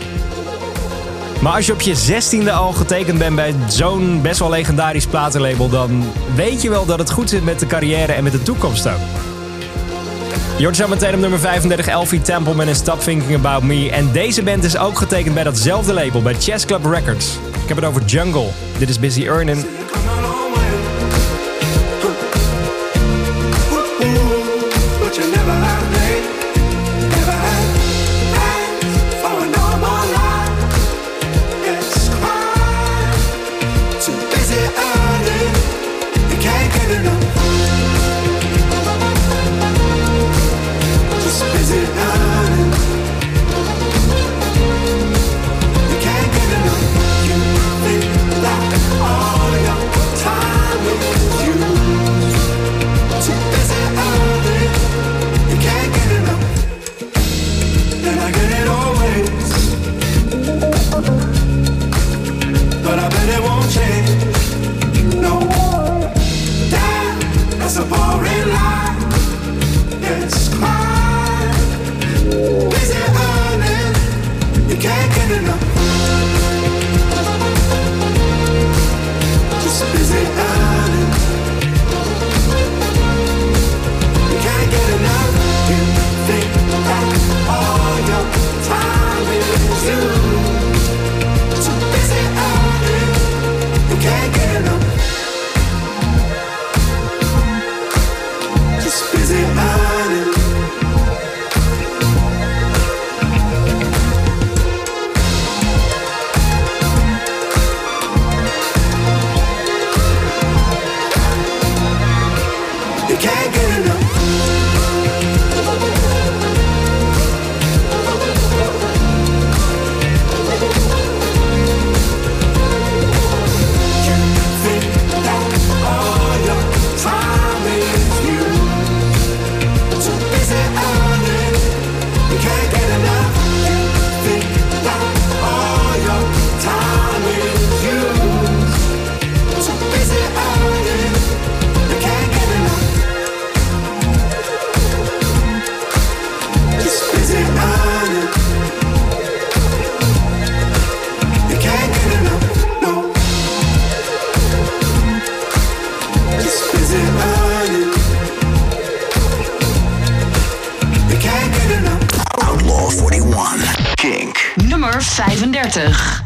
Maar 1.40 1.52
als 1.52 1.66
je 1.66 1.72
op 1.72 1.80
je 1.80 1.94
zestiende 1.94 2.52
al 2.52 2.72
getekend 2.72 3.18
bent 3.18 3.36
bij 3.36 3.54
zo'n 3.68 4.22
best 4.22 4.38
wel 4.38 4.50
legendarisch 4.50 5.06
platenlabel... 5.06 5.68
dan 5.68 6.04
weet 6.34 6.62
je 6.62 6.70
wel 6.70 6.86
dat 6.86 6.98
het 6.98 7.10
goed 7.10 7.30
zit 7.30 7.44
met 7.44 7.60
de 7.60 7.66
carrière 7.66 8.12
en 8.12 8.22
met 8.22 8.32
de 8.32 8.42
toekomst 8.42 8.88
ook. 8.88 9.33
Hoort 10.58 10.76
zo 10.76 10.88
meteen 10.88 11.14
op 11.14 11.20
nummer 11.20 11.38
35 11.38 11.86
Elfie 11.86 12.22
Templeman 12.22 12.68
en 12.68 12.76
Stop 12.76 13.00
Thinking 13.00 13.34
About 13.34 13.62
Me. 13.62 13.90
En 13.90 14.12
deze 14.12 14.42
band 14.42 14.64
is 14.64 14.76
ook 14.76 14.98
getekend 14.98 15.34
bij 15.34 15.44
datzelfde 15.44 15.92
label, 15.92 16.22
bij 16.22 16.34
Chess 16.34 16.66
Club 16.66 16.84
Records. 16.84 17.38
Ik 17.62 17.68
heb 17.68 17.76
het 17.76 17.86
over 17.86 18.04
Jungle. 18.04 18.48
Dit 18.78 18.88
is 18.88 18.98
Busy 18.98 19.22
Earning. 19.22 19.66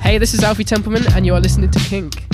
Hey, 0.08 0.16
this 0.16 0.32
is 0.32 0.42
Alfie 0.42 0.64
Templeman, 0.64 1.02
and 1.12 1.26
you 1.26 1.34
are 1.34 1.40
listening 1.40 1.70
to 1.70 1.78
Kink. 1.80 2.27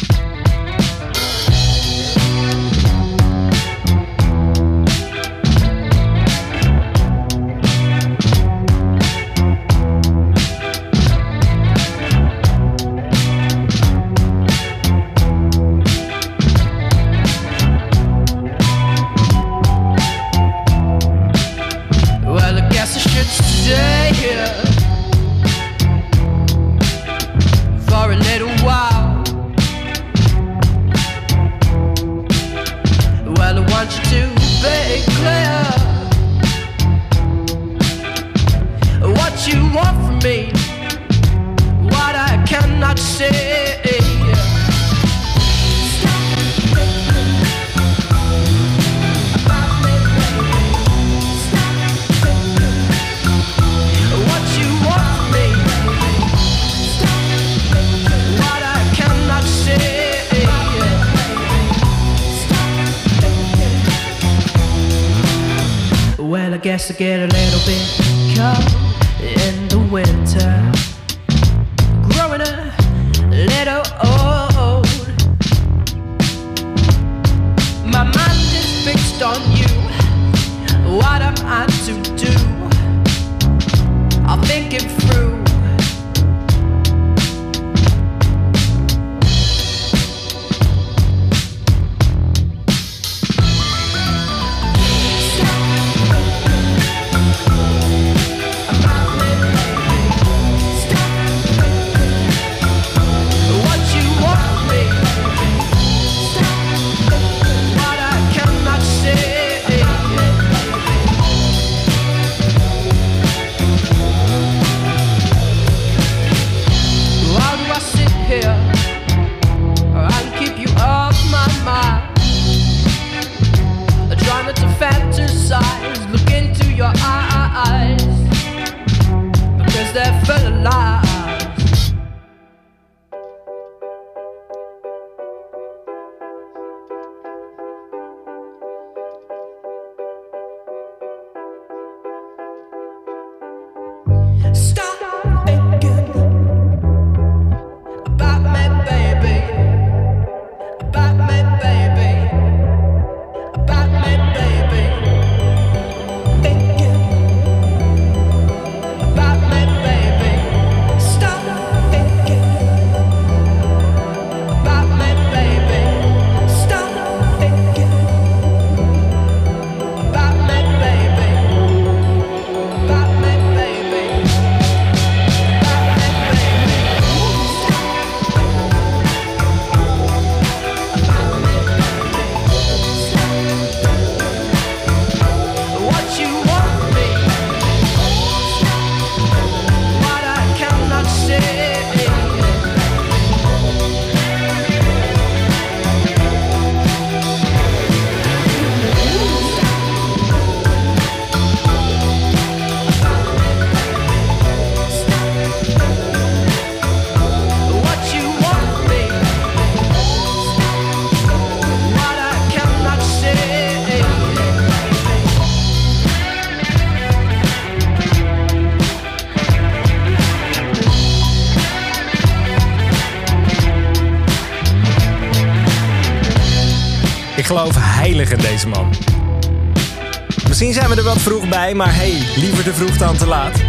Bij, 231.48 231.74
maar 231.74 231.94
hey, 231.94 232.22
liever 232.36 232.64
te 232.64 232.74
vroeg 232.74 232.96
dan 232.96 233.16
te 233.16 233.26
laat. 233.26 233.62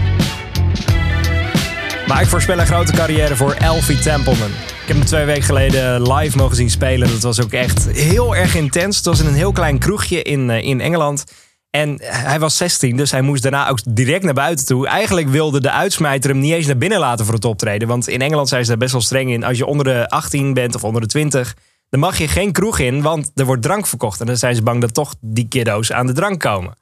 Maar 2.08 2.22
ik 2.22 2.28
voorspel 2.28 2.60
een 2.60 2.66
grote 2.66 2.92
carrière 2.92 3.36
voor 3.36 3.52
Elfie 3.52 4.00
Templeman. 4.00 4.50
Ik 4.50 4.88
heb 4.88 4.98
hem 4.98 5.06
twee 5.06 5.26
weken 5.26 5.44
geleden 5.44 6.14
live 6.14 6.38
mogen 6.38 6.56
zien 6.56 6.70
spelen. 6.70 7.10
Dat 7.10 7.22
was 7.22 7.42
ook 7.42 7.52
echt 7.52 7.90
heel 7.92 8.36
erg 8.36 8.56
intens. 8.56 8.96
Het 8.96 9.06
was 9.06 9.20
in 9.20 9.26
een 9.26 9.34
heel 9.34 9.52
klein 9.52 9.80
kroegje 9.80 10.22
in, 10.22 10.50
eh, 10.50 10.64
in 10.64 10.82
Engeland. 10.82 11.24
En 11.70 11.98
hij 12.04 12.40
was 12.40 12.58
16, 12.58 12.98
dus 12.98 13.12
hij 13.12 13.22
moest 13.22 13.44
daarna 13.44 13.70
ook 13.70 13.80
direct 13.88 14.24
naar 14.24 14.34
buiten 14.34 14.66
toe. 14.66 14.88
Eigenlijk 14.88 15.30
wilde 15.30 15.62
de 15.62 15.72
uitsmijter 15.72 16.30
hem 16.30 16.40
niet 16.40 16.54
eens 16.54 16.66
naar 16.66 16.78
binnen 16.78 17.00
laten 17.00 17.26
voor 17.26 17.34
het 17.34 17.46
optreden. 17.46 17.88
Want 17.88 18.08
in 18.08 18.22
Engeland 18.22 18.50
zijn 18.50 18.64
ze 18.64 18.70
daar 18.70 18.78
best 18.78 18.92
wel 18.92 19.02
streng 19.02 19.32
in. 19.32 19.44
Als 19.44 19.58
je 19.58 19.66
onder 19.66 19.86
de 19.86 20.10
18 20.10 20.54
bent 20.54 20.76
of 20.76 20.84
onder 20.84 21.02
de 21.02 21.08
20, 21.08 21.56
dan 21.90 22.00
mag 22.00 22.18
je 22.18 22.28
geen 22.28 22.52
kroeg 22.52 22.80
in, 22.80 23.02
want 23.02 23.32
er 23.36 23.46
wordt 23.46 23.62
drank 23.62 23.88
verkocht. 23.88 24.20
En 24.20 24.26
dan 24.26 24.38
zijn 24.38 24.56
ze 24.56 24.62
bang 24.62 24.82
dat 24.82 24.94
toch 24.94 25.16
die 25.22 25.48
kiddo's 25.48 25.92
aan 25.92 26.08
de 26.08 26.14
drank 26.14 26.40
komen. 26.40 26.78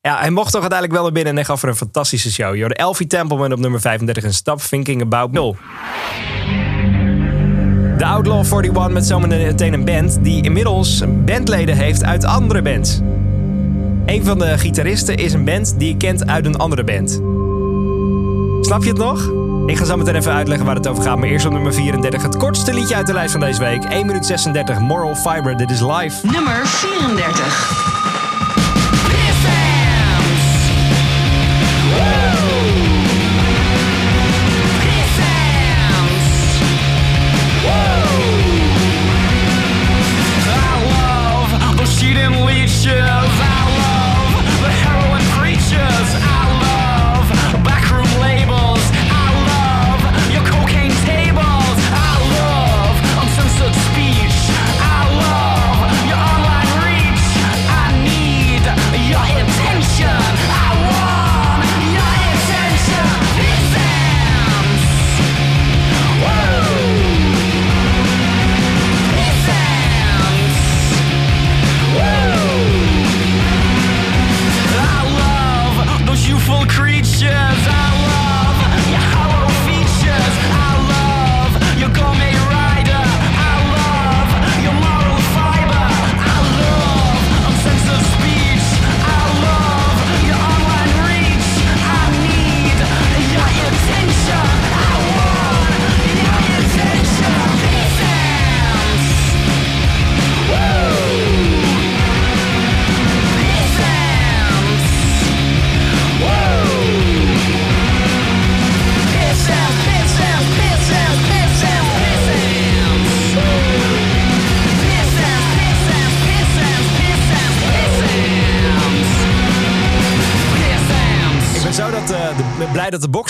Ja, 0.00 0.18
hij 0.18 0.30
mocht 0.30 0.52
toch 0.52 0.60
uiteindelijk 0.60 0.92
wel 0.92 1.02
naar 1.02 1.12
binnen 1.12 1.30
en 1.30 1.38
hij 1.38 1.44
gaf 1.48 1.62
er 1.62 1.68
een 1.68 1.76
fantastische 1.76 2.32
show. 2.32 2.54
Je 2.54 2.60
hoorde 2.60 2.74
Elfie 2.74 3.06
Templeman 3.06 3.52
op 3.52 3.58
nummer 3.58 3.80
35 3.80 4.24
en 4.24 4.34
Stop 4.34 4.60
Thinking 4.60 5.02
About 5.02 5.32
Nul. 5.32 5.56
De 7.98 8.04
Outlaw 8.04 8.44
41 8.44 8.88
met 8.88 9.06
zometeen 9.06 9.72
een 9.72 9.84
band 9.84 10.18
die 10.24 10.42
inmiddels 10.42 11.02
bandleden 11.24 11.76
heeft 11.76 12.04
uit 12.04 12.24
andere 12.24 12.62
bands. 12.62 13.00
Een 14.06 14.24
van 14.24 14.38
de 14.38 14.58
gitaristen 14.58 15.16
is 15.16 15.32
een 15.32 15.44
band 15.44 15.74
die 15.78 15.88
je 15.88 15.96
kent 15.96 16.26
uit 16.26 16.46
een 16.46 16.56
andere 16.56 16.84
band. 16.84 17.10
Snap 18.66 18.82
je 18.82 18.88
het 18.88 18.98
nog? 18.98 19.30
Ik 19.66 19.76
ga 19.76 19.84
zo 19.84 19.96
meteen 19.96 20.14
even 20.14 20.32
uitleggen 20.32 20.66
waar 20.66 20.74
het 20.74 20.88
over 20.88 21.02
gaat. 21.02 21.18
Maar 21.18 21.28
eerst 21.28 21.46
op 21.46 21.52
nummer 21.52 21.74
34. 21.74 22.22
Het 22.22 22.36
kortste 22.36 22.74
liedje 22.74 22.94
uit 22.94 23.06
de 23.06 23.12
lijst 23.12 23.32
van 23.32 23.40
deze 23.40 23.60
week. 23.60 23.84
1 23.84 24.06
minuut 24.06 24.26
36. 24.26 24.78
Moral 24.78 25.14
Fiber. 25.14 25.56
Dit 25.56 25.70
is 25.70 25.80
live. 25.80 26.26
Nummer 26.26 26.66
34. 26.66 28.07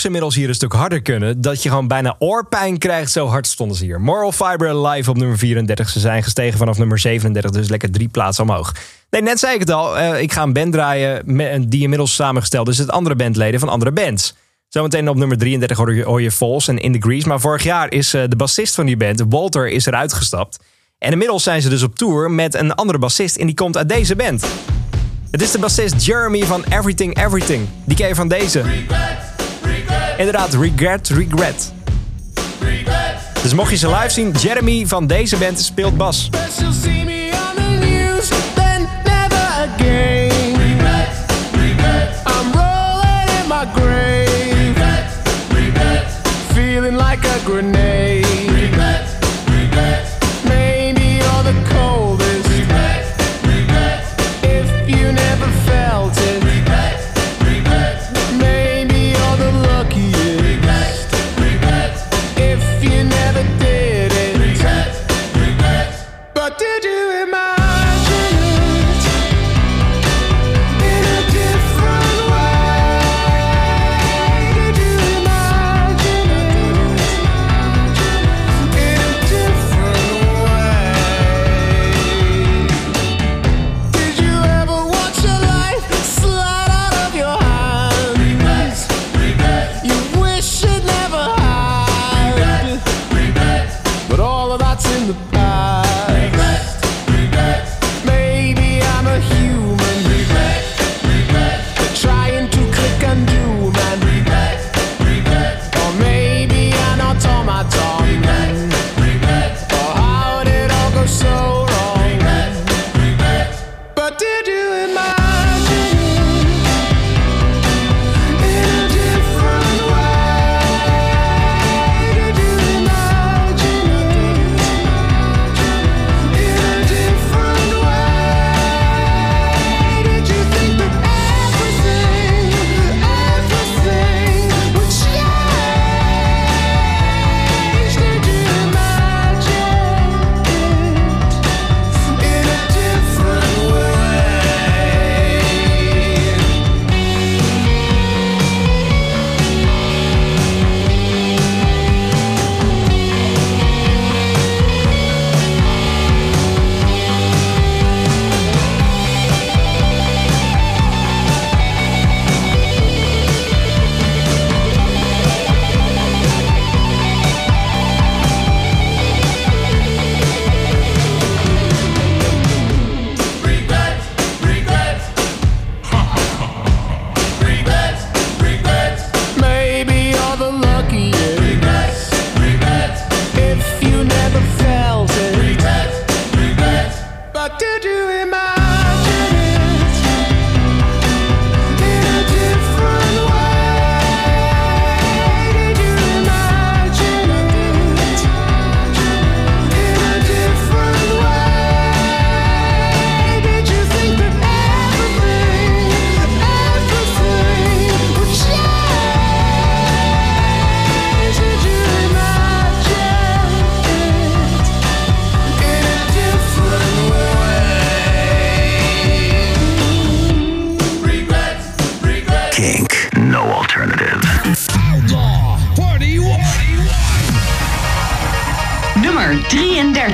Inmiddels 0.09 0.35
hier 0.35 0.49
een 0.49 0.55
stuk 0.55 0.73
harder 0.73 1.03
kunnen. 1.03 1.41
Dat 1.41 1.63
je 1.63 1.69
gewoon 1.69 1.89
bijna 1.89 2.17
oorpijn 2.19 2.79
krijgt. 2.79 3.13
Zo 3.13 3.27
hard 3.27 3.47
stonden 3.47 3.77
ze 3.77 3.85
hier. 3.85 4.01
Moral 4.01 4.33
Fiber 4.33 4.87
live 4.87 5.11
op 5.11 5.17
nummer 5.17 5.39
34. 5.39 5.89
Ze 5.89 6.01
zijn 6.01 6.23
gestegen 6.23 6.59
vanaf 6.59 6.79
nummer 6.79 6.99
37. 6.99 7.51
Dus 7.51 7.69
lekker 7.69 7.91
drie 7.91 8.09
plaatsen 8.09 8.45
omhoog. 8.45 8.73
Nee, 9.11 9.23
net 9.23 9.39
zei 9.39 9.55
ik 9.55 9.61
het 9.61 9.71
al. 9.71 9.99
eh, 9.99 10.21
ik 10.23 10.33
ga 10.33 10.43
een 10.43 10.53
band 10.53 10.73
draaien 10.73 11.23
me- 11.25 11.69
die 11.69 11.83
inmiddels 11.83 12.15
samengesteld 12.15 12.69
is 12.69 12.79
uit 12.81 12.91
andere 12.91 13.15
bandleden 13.17 13.61
van 13.61 13.69
andere 13.69 13.93
bands. 13.93 14.35
Zometeen 14.69 15.09
op 15.09 15.17
nummer 15.17 15.39
33 15.39 15.77
hoor 15.77 15.95
je, 15.95 16.05
hoor 16.05 16.23
je 16.23 16.31
Falls 16.31 16.69
en 16.69 16.79
In 16.79 16.93
The 16.93 16.99
Grease. 17.01 17.29
Maar 17.29 17.41
vorig 17.41 17.63
jaar 17.63 17.93
is 17.93 18.15
eh, 18.15 18.23
de 18.29 18.37
bassist 18.37 18.75
van 18.75 18.87
die 18.87 18.97
band, 18.97 19.23
Walter, 19.29 19.69
is 19.69 19.87
eruit 19.87 20.13
gestapt. 20.13 20.59
En 20.99 21.13
inmiddels 21.13 21.43
zijn 21.43 21.63
ze 21.63 21.69
dus 21.69 21.83
op 21.83 21.95
tour 21.97 22.31
met 22.31 22.55
een 22.55 22.75
andere 22.75 22.99
bassist. 22.99 23.37
En 23.37 23.47
die 23.47 23.55
komt 23.55 23.77
uit 23.77 23.89
deze 23.89 24.17
band. 24.17 24.47
Het 25.31 25.43
is 25.43 25.51
de 25.51 25.59
bassist 25.59 26.05
Jeremy 26.05 26.43
van 26.45 26.65
Everything 26.71 27.25
Everything. 27.25 27.69
Die 27.85 27.97
ken 27.97 28.09
je 28.09 28.15
van 28.15 28.29
deze. 28.29 28.63
Inderdaad, 30.17 30.55
Regret, 30.55 31.09
Regret. 31.09 31.73
Dus 33.43 33.55
mocht 33.55 33.71
je 33.71 33.77
ze 33.77 33.89
live 33.89 34.11
zien, 34.11 34.31
Jeremy 34.31 34.87
van 34.87 35.07
deze 35.07 35.37
band 35.37 35.61
speelt 35.61 35.97
bas. 35.97 36.31
She'll 36.59 36.73
see 36.73 37.05
me 37.05 37.31
on 37.33 37.59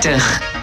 33. 0.05 0.54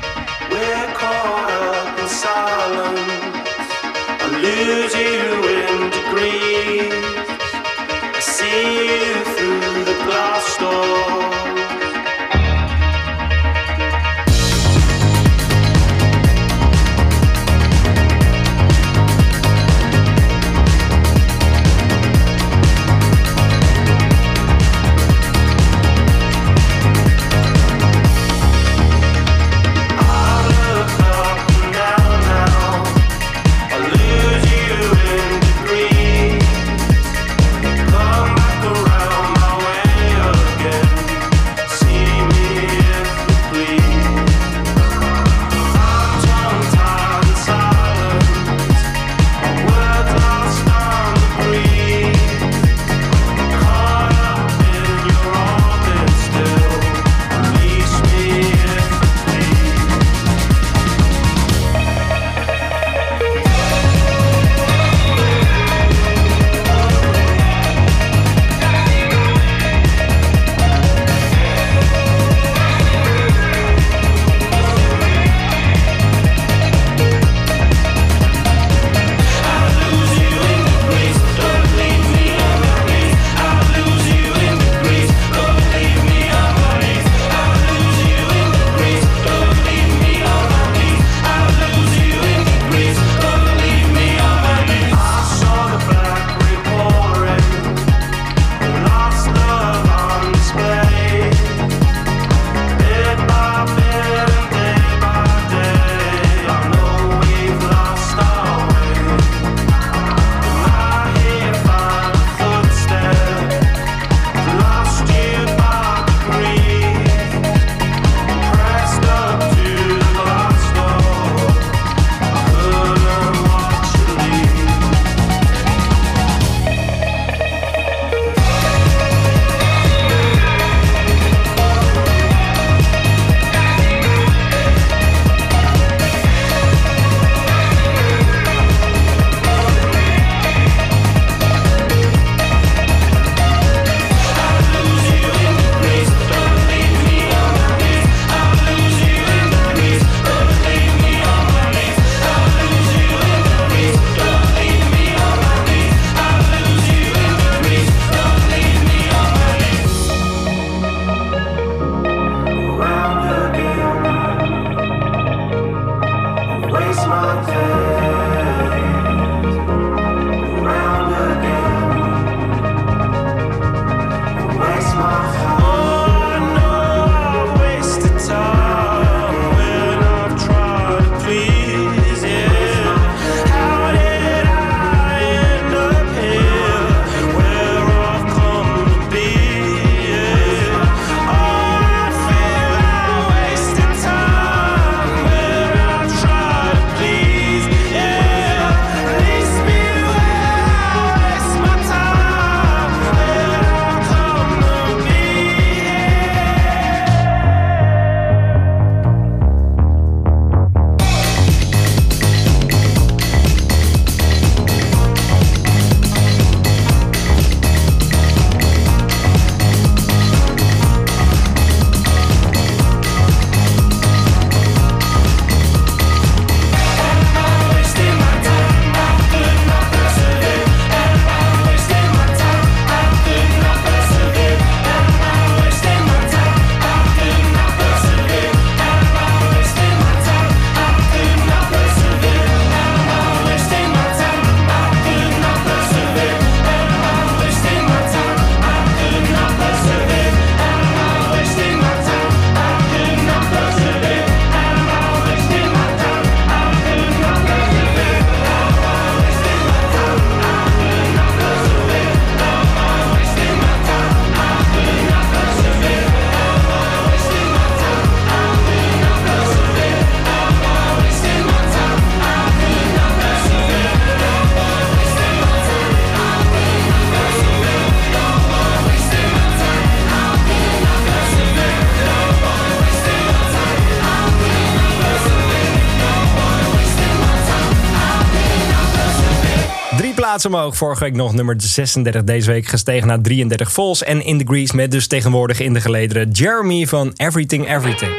plaats 290.42 290.62
omhoog. 290.62 290.78
Vorige 290.78 291.04
week 291.04 291.14
nog 291.16 291.34
nummer 291.34 291.56
36. 291.58 292.24
Deze 292.24 292.52
week 292.52 292.68
gestegen 292.68 293.08
naar 293.08 293.22
33 293.22 293.72
vols. 293.72 294.04
En 294.04 294.26
in 294.26 294.38
de 294.38 294.44
grease 294.44 294.76
met 294.76 294.92
dus 294.92 295.08
tegenwoordig 295.08 295.60
in 295.60 295.74
de 295.74 295.82
gelederen 295.82 296.32
Jeremy 296.32 296.88
van 296.88 297.12
Everything 297.16 297.70
Everything. 297.70 298.12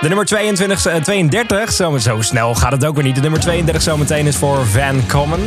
De 0.00 0.08
nummer 0.08 0.24
22, 0.26 0.80
32, 1.02 1.58
eh, 1.58 1.68
zo, 1.68 1.98
zo 1.98 2.20
snel 2.20 2.54
gaat 2.54 2.72
het 2.72 2.84
ook 2.84 2.94
weer 2.94 3.04
niet. 3.04 3.14
De 3.14 3.20
nummer 3.20 3.40
32 3.40 3.82
zometeen 3.82 4.26
is 4.26 4.36
voor 4.36 4.66
Van 4.66 5.06
Common. 5.06 5.40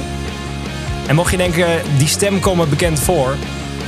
En 1.07 1.15
mocht 1.15 1.31
je 1.31 1.37
denken, 1.37 1.67
die 1.97 2.07
stem 2.07 2.39
komt 2.39 2.69
bekend 2.69 2.99
voor. 2.99 3.35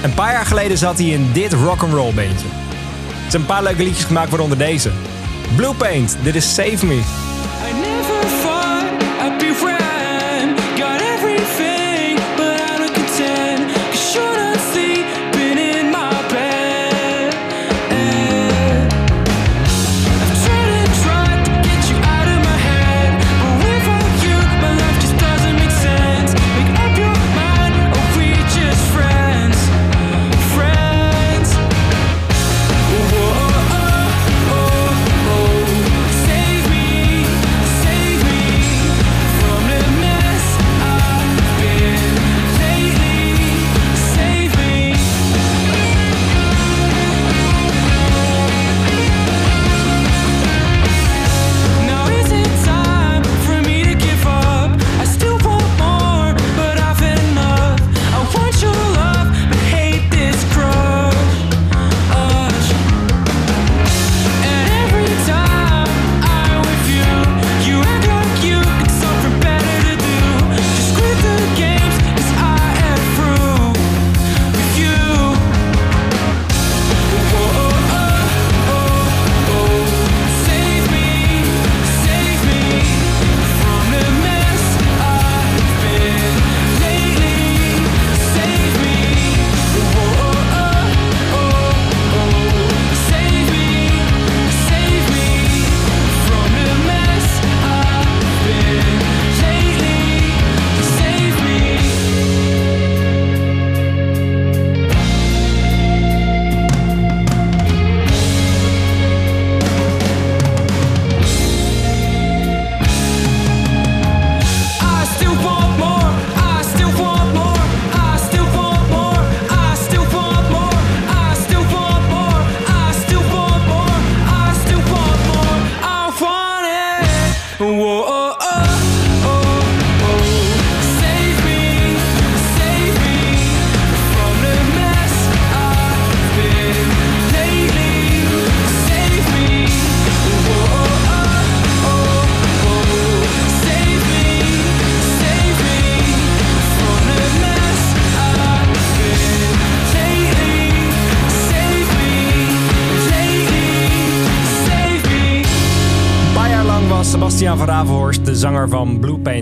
Een 0.03 0.13
paar 0.13 0.31
jaar 0.31 0.45
geleden 0.45 0.77
zat 0.77 0.97
hij 0.97 1.07
in 1.07 1.29
dit 1.33 1.53
rock'n'roll 1.53 2.13
beentje. 2.13 2.47
Er 3.25 3.31
zijn 3.31 3.41
een 3.41 3.47
paar 3.47 3.63
leuke 3.63 3.83
liedjes 3.83 4.05
gemaakt, 4.05 4.29
waaronder 4.29 4.57
deze. 4.57 4.91
Blue 5.55 5.73
Paint, 5.73 6.17
dit 6.23 6.35
is 6.35 6.53
Save 6.53 6.85
Me. 6.85 7.22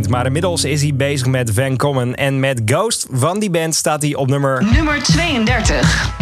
Maar 0.10 0.26
inmiddels 0.26 0.64
is 0.64 0.82
hij 0.82 0.94
bezig 0.96 1.28
met 1.28 1.52
Van 1.54 1.78
Common 1.78 2.16
en 2.16 2.40
met 2.40 2.62
Ghost. 2.66 3.06
Van 3.12 3.40
die 3.40 3.50
band 3.50 3.76
staat 3.76 4.02
hij 4.02 4.16
op 4.16 4.28
nummer... 4.28 4.64
Nummer 4.74 5.04
32. 5.04 6.21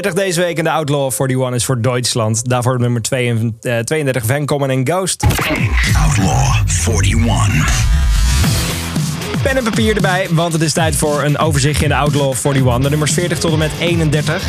32 0.00 0.24
deze 0.24 0.40
week 0.40 0.58
in 0.58 0.64
de 0.64 0.70
Outlaw 0.70 1.12
41 1.12 1.54
is 1.54 1.64
voor 1.64 1.80
Duitsland. 1.80 2.48
Daarvoor 2.48 2.80
nummer 2.80 3.02
32, 3.02 3.84
32 3.84 4.22
eh, 4.22 4.28
Van 4.28 4.46
Common 4.46 4.70
en 4.70 4.86
Ghost. 4.86 5.24
Outlaw 6.06 6.54
41 7.04 7.86
pen 9.42 9.56
en 9.56 9.64
papier 9.64 9.94
erbij, 9.94 10.26
want 10.30 10.52
het 10.52 10.62
is 10.62 10.72
tijd 10.72 10.96
voor 10.96 11.22
een 11.22 11.38
overzicht 11.38 11.82
in 11.82 11.88
de 11.88 11.94
Outlaw 11.94 12.34
41. 12.42 12.82
De 12.82 12.88
nummers 12.88 13.12
40 13.12 13.38
tot 13.38 13.52
en 13.52 13.58
met 13.58 13.70
31. 13.78 14.48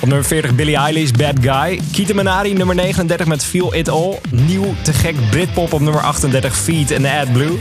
Op 0.00 0.08
nummer 0.08 0.24
40 0.24 0.54
Billie 0.54 0.76
Eilish, 0.76 1.10
Bad 1.10 1.34
Guy. 1.40 1.80
Kita 1.92 2.14
Manari, 2.14 2.52
nummer 2.52 2.74
39 2.74 3.26
met 3.26 3.44
Feel 3.44 3.74
It 3.74 3.88
All. 3.88 4.18
Nieuw, 4.30 4.74
te 4.82 4.92
gek 4.92 5.14
Britpop 5.30 5.72
op 5.72 5.80
nummer 5.80 6.02
38, 6.02 6.56
Feet 6.56 7.04
Ad 7.04 7.32
Blue. 7.32 7.58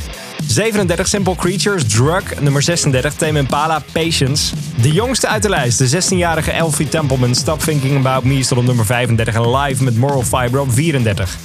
37 0.48 1.08
Simple 1.08 1.36
Creatures, 1.36 1.84
Drug. 1.88 2.40
Nummer 2.40 2.62
36 2.62 3.14
Tame 3.14 3.40
Impala, 3.40 3.82
Patience. 3.92 4.63
De 4.84 4.92
jongste 4.92 5.28
uit 5.28 5.42
de 5.42 5.50
lijst, 5.50 5.78
de 5.78 6.02
16-jarige 6.02 6.52
Elfie 6.52 6.88
Templeman, 6.90 7.36
Stop 7.36 7.60
Thinking 7.60 7.98
About 7.98 8.24
Me, 8.24 8.44
stond 8.44 8.60
op 8.60 8.66
nummer 8.66 8.86
35. 8.86 9.36
En 9.36 9.56
Live 9.56 9.84
met 9.84 9.98
Moral 9.98 10.24
Fiber 10.24 10.60
op 10.60 10.72
34. 10.72 11.38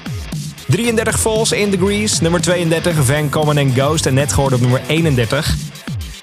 33 0.66 1.20
Falls 1.20 1.52
in 1.52 1.70
Degrees, 1.70 2.20
nummer 2.20 2.40
32 2.40 3.04
Van 3.04 3.30
Common 3.30 3.58
and 3.58 3.72
Ghost. 3.72 4.06
En 4.06 4.14
net 4.14 4.32
gehoord 4.32 4.52
op 4.52 4.60
nummer 4.60 4.80
31 4.86 5.54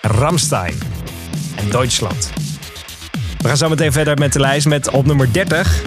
Ramstein 0.02 0.74
en 1.56 1.70
Duitsland. 1.70 2.30
We 3.38 3.48
gaan 3.48 3.58
zo 3.58 3.70
meteen 3.70 3.92
verder 3.92 4.18
met 4.18 4.34
de 4.34 4.40
lijst 4.40 4.68
met 4.68 4.90
op 4.90 5.06
nummer 5.06 5.34
30 5.34 5.82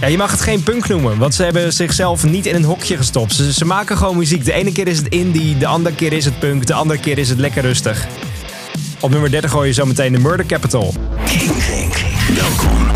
Ja, 0.00 0.06
je 0.06 0.16
mag 0.16 0.30
het 0.30 0.40
geen 0.40 0.62
punk 0.62 0.88
noemen, 0.88 1.18
want 1.18 1.34
ze 1.34 1.42
hebben 1.42 1.72
zichzelf 1.72 2.24
niet 2.24 2.46
in 2.46 2.54
een 2.54 2.64
hokje 2.64 2.96
gestopt. 2.96 3.34
Ze, 3.34 3.52
ze 3.52 3.64
maken 3.64 3.96
gewoon 3.96 4.16
muziek. 4.16 4.44
De 4.44 4.52
ene 4.52 4.72
keer 4.72 4.88
is 4.88 4.98
het 4.98 5.08
indie, 5.08 5.58
de 5.58 5.66
andere 5.66 5.94
keer 5.94 6.12
is 6.12 6.24
het 6.24 6.38
punk, 6.38 6.66
de 6.66 6.74
andere 6.74 7.00
keer 7.00 7.18
is 7.18 7.28
het 7.28 7.38
lekker 7.38 7.62
rustig. 7.62 8.06
Op 9.00 9.10
nummer 9.10 9.30
30 9.30 9.50
gooi 9.50 9.66
je 9.66 9.74
zo 9.74 9.86
meteen 9.86 10.12
de 10.12 10.18
Murder 10.18 10.46
Capital. 10.46 10.94
King, 11.24 11.64
King. 11.64 11.94
Welkom. 12.34 12.86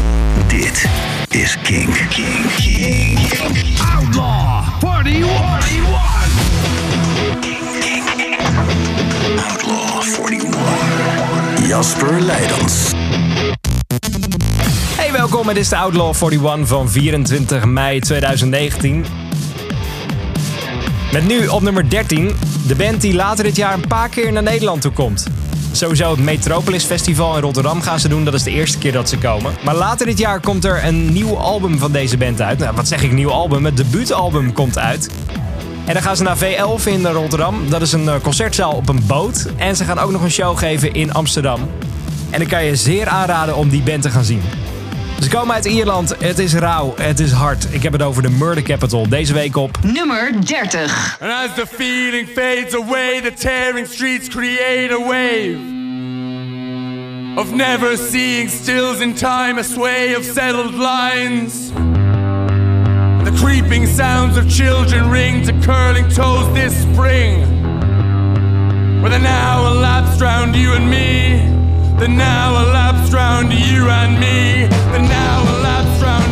Dit 0.48 0.88
is 1.28 1.58
King. 1.62 2.08
King, 2.08 2.54
King. 2.54 3.18
Outlaw 3.96 4.64
41. 4.82 5.70
Outlaw 9.50 10.02
41. 10.30 11.68
Jasper 11.68 12.20
Leidens. 12.20 12.90
Hey, 14.96 15.12
welkom. 15.12 15.48
Het 15.48 15.56
is 15.56 15.68
de 15.68 15.76
Outlaw 15.76 16.14
41 16.14 16.68
van 16.68 16.90
24 16.90 17.64
mei 17.64 18.00
2019. 18.00 19.04
Met 21.12 21.26
nu 21.26 21.46
op 21.46 21.62
nummer 21.62 21.90
13 21.90 22.30
de 22.66 22.74
band 22.74 23.00
die 23.00 23.14
later 23.14 23.44
dit 23.44 23.56
jaar 23.56 23.74
een 23.74 23.86
paar 23.88 24.08
keer 24.08 24.32
naar 24.32 24.42
Nederland 24.42 24.80
toe 24.80 24.92
komt. 24.92 25.41
Sowieso 25.72 26.10
het 26.10 26.20
Metropolis 26.20 26.84
Festival 26.84 27.36
in 27.36 27.42
Rotterdam 27.42 27.82
gaan 27.82 28.00
ze 28.00 28.08
doen. 28.08 28.24
Dat 28.24 28.34
is 28.34 28.42
de 28.42 28.50
eerste 28.50 28.78
keer 28.78 28.92
dat 28.92 29.08
ze 29.08 29.18
komen. 29.18 29.52
Maar 29.64 29.74
later 29.74 30.06
dit 30.06 30.18
jaar 30.18 30.40
komt 30.40 30.64
er 30.64 30.84
een 30.84 31.12
nieuw 31.12 31.36
album 31.36 31.78
van 31.78 31.92
deze 31.92 32.16
band 32.16 32.40
uit. 32.40 32.58
Nou, 32.58 32.74
wat 32.74 32.88
zeg 32.88 33.02
ik 33.02 33.12
nieuw 33.12 33.30
album? 33.30 33.64
Het 33.64 33.76
debuutalbum 33.76 34.52
komt 34.52 34.78
uit. 34.78 35.10
En 35.84 35.94
dan 35.94 36.02
gaan 36.02 36.16
ze 36.16 36.22
naar 36.22 36.36
V11 36.36 36.84
in 36.84 37.06
Rotterdam. 37.06 37.70
Dat 37.70 37.82
is 37.82 37.92
een 37.92 38.08
eh, 38.08 38.14
concertzaal 38.22 38.72
op 38.72 38.88
een 38.88 39.06
boot. 39.06 39.46
En 39.56 39.76
ze 39.76 39.84
gaan 39.84 39.98
ook 39.98 40.10
nog 40.10 40.22
een 40.22 40.30
show 40.30 40.58
geven 40.58 40.92
in 40.94 41.12
Amsterdam. 41.12 41.60
En 42.30 42.38
dan 42.38 42.48
kan 42.48 42.64
je 42.64 42.76
zeer 42.76 43.08
aanraden 43.08 43.56
om 43.56 43.68
die 43.68 43.82
band 43.82 44.02
te 44.02 44.10
gaan 44.10 44.24
zien. 44.24 44.42
Ze 45.22 45.28
komen 45.28 45.54
uit 45.54 45.64
Ierland. 45.64 46.14
Het 46.18 46.38
is 46.38 46.54
rauw. 46.54 46.94
Het 46.96 47.20
is 47.20 47.32
hard. 47.32 47.66
Ik 47.70 47.82
heb 47.82 47.92
het 47.92 48.02
over 48.02 48.22
de 48.22 48.30
Murder 48.30 48.62
Capital. 48.62 49.08
Deze 49.08 49.32
week 49.32 49.56
op 49.56 49.78
Nummer 49.82 50.46
30. 50.46 51.18
And 51.20 51.32
as 51.32 51.54
the 51.54 51.66
feeling 51.66 52.28
fades 52.28 52.74
away, 52.74 53.20
the 53.20 53.32
tearing 53.32 53.86
streets 53.86 54.28
create 54.28 54.92
a 54.92 54.98
wave 54.98 55.56
of 57.36 57.54
never 57.54 57.96
seeing 57.96 58.50
stills 58.50 59.00
in 59.00 59.14
time, 59.14 59.58
a 59.58 59.62
sway 59.62 60.14
of 60.14 60.24
settled 60.24 60.74
lines. 60.74 61.72
And 61.74 63.26
the 63.26 63.42
creeping 63.44 63.86
sounds 63.86 64.36
of 64.36 64.48
children 64.50 65.10
ring 65.10 65.44
to 65.44 65.52
curling 65.60 66.08
toes 66.08 66.52
this 66.54 66.82
spring. 66.82 67.40
Where 69.00 69.10
the 69.10 69.18
now 69.18 69.66
elapsed 69.72 70.20
round 70.20 70.56
you 70.56 70.72
and 70.74 70.90
me, 70.90 71.51
the 72.02 72.08
now 72.08 72.60
elapsed 72.60 73.12
round 73.12 73.52
you 73.52 73.88
and 73.88 74.18
me, 74.18 74.66
the 74.90 74.98
now 74.98 75.42
elapsed 75.54 76.02
round 76.02 76.31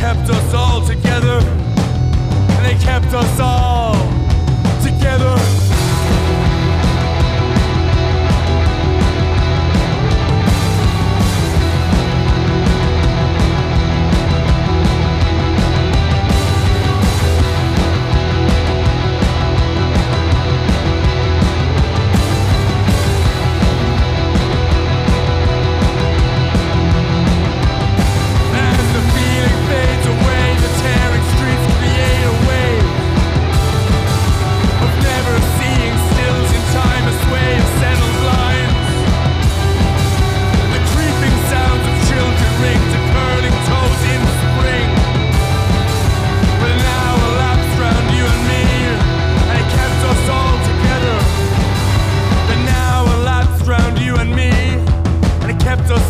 kept 0.00 0.30
us 0.30 0.54
all 0.54 0.80
together. 0.80 1.40
And 2.56 2.64
they 2.64 2.82
kept 2.82 3.12
us 3.12 3.38
all 3.38 4.09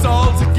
kept 0.03 0.50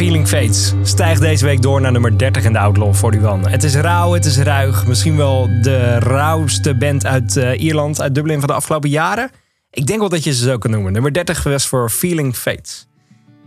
Feeling 0.00 0.28
Fates 0.28 0.72
stijgt 0.82 1.20
deze 1.20 1.44
week 1.44 1.62
door 1.62 1.80
naar 1.80 1.92
nummer 1.92 2.18
30 2.18 2.44
in 2.44 2.52
de 2.52 2.58
Outlaw 2.58 2.94
41. 2.94 3.50
Het 3.50 3.64
is 3.64 3.74
rauw, 3.74 4.12
het 4.12 4.24
is 4.24 4.38
ruig. 4.38 4.86
Misschien 4.86 5.16
wel 5.16 5.48
de 5.62 5.98
rauwste 5.98 6.74
band 6.74 7.06
uit 7.06 7.36
eh, 7.36 7.60
Ierland, 7.62 8.00
uit 8.00 8.14
Dublin 8.14 8.38
van 8.38 8.48
de 8.48 8.54
afgelopen 8.54 8.90
jaren. 8.90 9.30
Ik 9.70 9.86
denk 9.86 9.98
wel 9.98 10.08
dat 10.08 10.24
je 10.24 10.32
ze 10.32 10.44
zo 10.44 10.58
kan 10.58 10.70
noemen. 10.70 10.92
Nummer 10.92 11.12
30 11.12 11.42
was 11.42 11.66
voor 11.66 11.90
Feeling 11.90 12.36
Fates. 12.36 12.86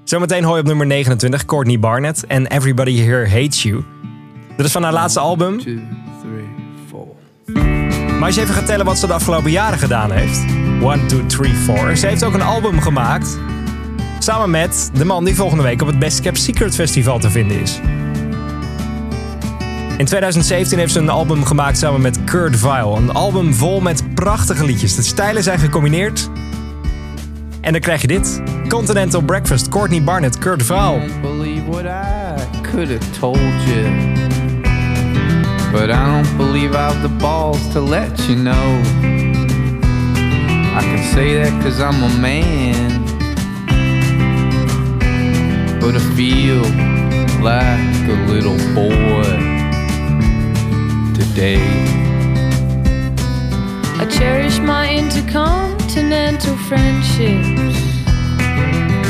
Zometeen 0.04 0.44
hoor 0.44 0.56
je 0.56 0.62
op 0.62 0.68
nummer 0.68 0.86
29 0.86 1.46
Courtney 1.46 1.80
Barnett 1.80 2.26
en 2.26 2.48
Everybody 2.48 2.98
Here 2.98 3.30
Hates 3.30 3.64
You. 3.64 3.84
Dat 4.58 4.66
is 4.66 4.72
van 4.72 4.84
haar 4.84 4.94
laatste 4.94 5.20
album. 5.20 5.60
Two, 5.60 5.80
three. 6.22 6.48
Maar 8.14 8.26
als 8.26 8.36
je 8.36 8.42
even 8.42 8.54
gaat 8.54 8.66
tellen 8.66 8.86
wat 8.86 8.98
ze 8.98 9.08
de 9.08 9.14
afgelopen 9.14 9.52
jaren 9.52 9.80
gedaan 9.80 10.12
heeft. 10.12 10.46
1, 10.82 11.08
2, 11.08 11.26
3, 11.26 11.54
4. 11.54 11.98
Ze 11.98 12.08
heeft 12.08 12.24
ook 12.24 12.34
een 12.34 12.42
album 12.42 12.82
gemaakt. 12.82 13.38
Samen 14.24 14.50
met 14.50 14.92
de 14.94 15.06
man 15.06 15.24
die 15.26 15.36
volgende 15.36 15.64
week 15.64 15.82
op 15.82 15.88
het 15.88 16.00
Best 16.00 16.20
Kept 16.20 16.40
Secret 16.40 16.76
Festival 16.76 17.20
te 17.20 17.30
vinden 17.30 17.62
is. 17.62 17.80
In 19.98 20.06
2017 20.06 20.78
heeft 20.78 20.94
ze 20.94 21.00
een 21.00 21.10
album 21.10 21.46
gemaakt 21.46 21.78
samen 21.78 22.02
met 22.02 22.24
Kurt 22.24 22.58
Vile. 22.58 22.96
Een 22.96 23.12
album 23.12 23.54
vol 23.54 23.82
met 23.82 24.14
prachtige 24.14 24.66
liedjes. 24.66 24.96
De 24.96 25.02
stijlen 25.02 25.44
zijn 25.44 25.60
gecombineerd. 25.60 26.30
En 27.62 27.72
dan 27.72 27.82
krijg 27.82 28.02
je 28.02 28.08
dit. 28.08 28.42
Continental 28.68 29.22
Breakfast, 29.22 29.70
Courtney 29.70 30.04
Barnett, 30.04 30.38
Kurt 30.38 30.64
Vile. 30.64 31.02
Believe 31.22 31.70
what 31.70 31.86
I 31.86 32.62
could 32.72 32.90
have 32.90 33.20
told 33.20 33.38
you. 33.66 34.12
But 35.72 35.90
I 35.90 36.06
don't 36.06 36.38
believe 36.38 36.78
I've 36.78 37.02
the 37.02 37.16
balls 37.18 37.72
to 37.72 37.80
let 37.80 38.26
you 38.26 38.36
know. 38.36 38.80
I 40.76 40.82
can 40.82 41.04
say 41.14 41.44
that 41.44 41.64
cause 41.64 41.82
I'm 41.82 42.04
a 42.04 42.20
man. 42.20 43.03
But 45.84 45.98
I 45.98 46.00
feel 46.16 46.62
like 47.44 48.08
a 48.08 48.18
little 48.32 48.56
boy 48.74 49.24
today. 51.14 51.62
I 54.00 54.08
cherish 54.10 54.60
my 54.60 54.90
intercontinental 54.90 56.56
friendships. 56.70 57.76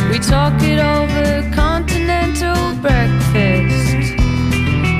We 0.09 0.17
talk 0.17 0.63
it 0.63 0.79
over 0.79 1.47
continental 1.53 2.75
breakfast 2.81 4.17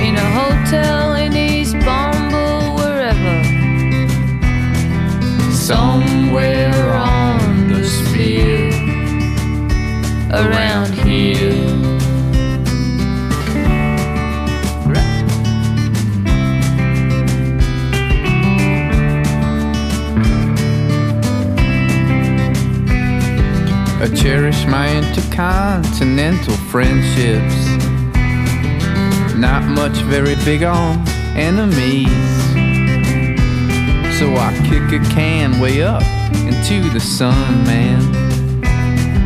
in 0.06 0.16
a 0.16 0.30
hotel 0.40 1.16
in 1.16 1.36
East 1.36 1.74
Bumble, 1.80 2.76
wherever. 2.76 3.38
Somewhere 5.52 6.94
on 6.94 7.68
the 7.70 7.84
sphere 7.84 8.63
around 10.34 10.92
here. 10.94 11.54
I 24.02 24.08
cherish 24.16 24.66
my 24.66 24.90
intercontinental 24.98 26.56
friendships. 26.72 27.68
Not 29.36 29.64
much 29.66 29.98
very 30.10 30.36
big 30.44 30.64
on 30.64 31.08
enemies. 31.38 32.10
So 34.18 34.36
I 34.36 34.52
kick 34.68 35.00
a 35.00 35.04
can 35.14 35.60
way 35.60 35.84
up 35.84 36.04
into 36.34 36.90
the 36.90 37.00
sun, 37.00 37.64
man. 37.66 38.23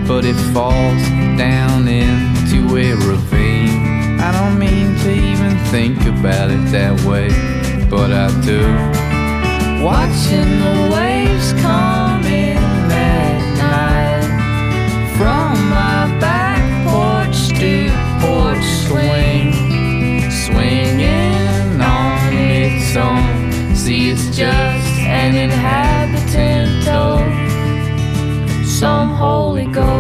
But 0.08 0.24
it 0.24 0.38
falls 0.53 1.03
down 1.38 1.88
into 1.89 2.78
a 2.78 2.93
ravine. 2.93 4.20
I 4.22 4.32
don't 4.32 4.58
mean 4.58 4.95
to 5.03 5.12
even 5.12 5.58
think 5.66 5.99
about 6.05 6.49
it 6.49 6.64
that 6.72 6.95
way, 7.01 7.28
but 7.89 8.12
I 8.12 8.28
do. 8.41 8.64
Watching 9.84 10.60
the 10.64 10.95
waves 10.95 11.51
come 11.62 12.24
in 12.24 12.58
at 12.58 13.39
night 13.60 14.24
from 15.18 15.53
my 15.70 16.20
back 16.20 16.64
porch 16.88 17.49
to 17.60 17.91
porch 18.22 18.66
swing, 18.88 19.51
swinging 20.32 21.82
on 21.82 22.34
its 22.34 22.95
own. 22.95 23.76
See, 23.76 24.10
it's 24.10 24.28
just 24.36 24.88
an 24.99 25.36
inhabitant 25.36 26.88
of 26.88 27.22
some 28.68 29.10
Holy 29.10 29.66
Ghost. 29.66 29.97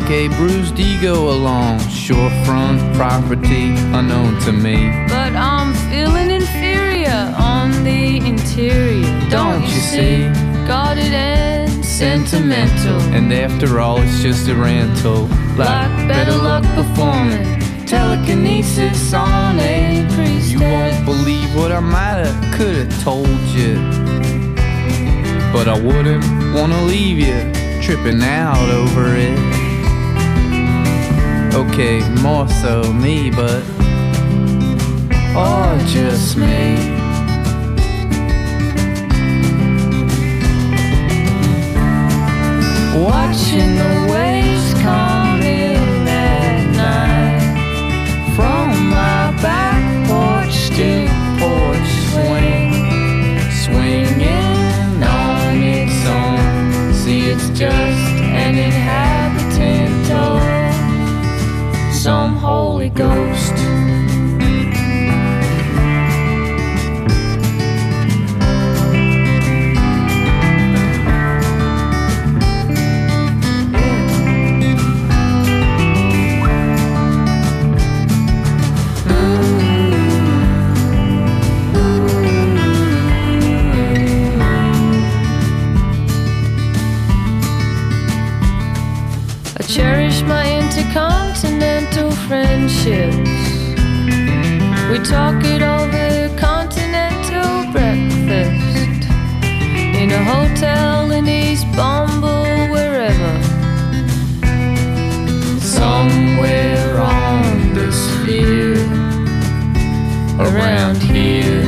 Like 0.00 0.10
a 0.10 0.26
bruised 0.30 0.80
ego 0.80 1.30
along 1.30 1.78
shorefront 1.78 2.80
property 2.96 3.66
unknown 3.94 4.36
to 4.40 4.50
me. 4.50 4.90
But 5.06 5.36
I'm 5.36 5.72
feeling 5.88 6.32
inferior 6.32 7.32
on 7.38 7.70
the 7.84 8.16
interior. 8.16 9.04
Don't, 9.30 9.60
Don't 9.60 9.62
you 9.62 9.80
see? 9.92 10.22
Guarded 10.66 11.14
and 11.14 11.84
sentimental. 11.84 13.00
And 13.14 13.32
after 13.32 13.78
all, 13.78 14.00
it's 14.00 14.20
just 14.20 14.48
a 14.48 14.56
rental. 14.56 15.28
Like 15.56 16.08
better 16.08 16.38
luck 16.38 16.64
performing 16.74 17.60
telekinesis 17.86 19.14
on 19.14 19.60
a 19.60 20.04
priestess. 20.12 20.50
You 20.50 20.60
won't 20.60 21.04
believe 21.04 21.54
what 21.54 21.70
I 21.70 21.78
might 21.78 22.26
have, 22.26 22.54
could 22.56 22.74
have 22.74 23.04
told 23.04 23.28
you. 23.54 23.76
But 25.52 25.68
I 25.68 25.80
wouldn't 25.80 26.24
wanna 26.52 26.82
leave 26.82 27.20
you 27.20 27.52
tripping 27.80 28.22
out 28.24 28.70
over 28.70 29.14
it. 29.14 29.53
Okay, 31.54 32.00
more 32.20 32.48
so 32.48 32.92
me, 32.92 33.30
but. 33.30 33.62
Or 35.36 35.78
just 35.86 36.36
me. 36.36 36.74
Watching 43.00 43.76
the 43.76 43.92
waves 44.12 44.74
come 44.82 45.42
in 45.42 46.08
at 46.08 46.74
night 46.74 48.34
from 48.34 48.90
my 48.90 49.30
back 49.40 49.82
porch 50.08 50.70
to 50.76 51.06
porch 51.38 51.92
swing, 52.10 52.72
swinging 53.62 55.02
on 55.02 55.62
its 55.62 56.04
own. 56.06 56.92
See, 56.94 57.30
it's 57.30 57.48
just 57.50 57.93
Ghost. 62.94 63.54
I 89.56 89.62
cherish 89.66 90.22
my 90.22 90.60
intercontinental 90.60 91.73
friendships. 92.26 93.30
We 94.90 94.98
talk 94.98 95.44
it 95.44 95.62
over 95.62 96.28
continental 96.36 97.70
breakfast 97.70 99.08
in 100.00 100.10
a 100.10 100.24
hotel 100.24 101.12
in 101.12 101.28
East 101.28 101.66
Bumble, 101.76 102.68
wherever. 102.72 103.42
Somewhere 105.60 106.98
on 107.00 107.74
the 107.74 107.92
sphere 107.92 108.74
around 110.40 110.96
here. 110.96 111.62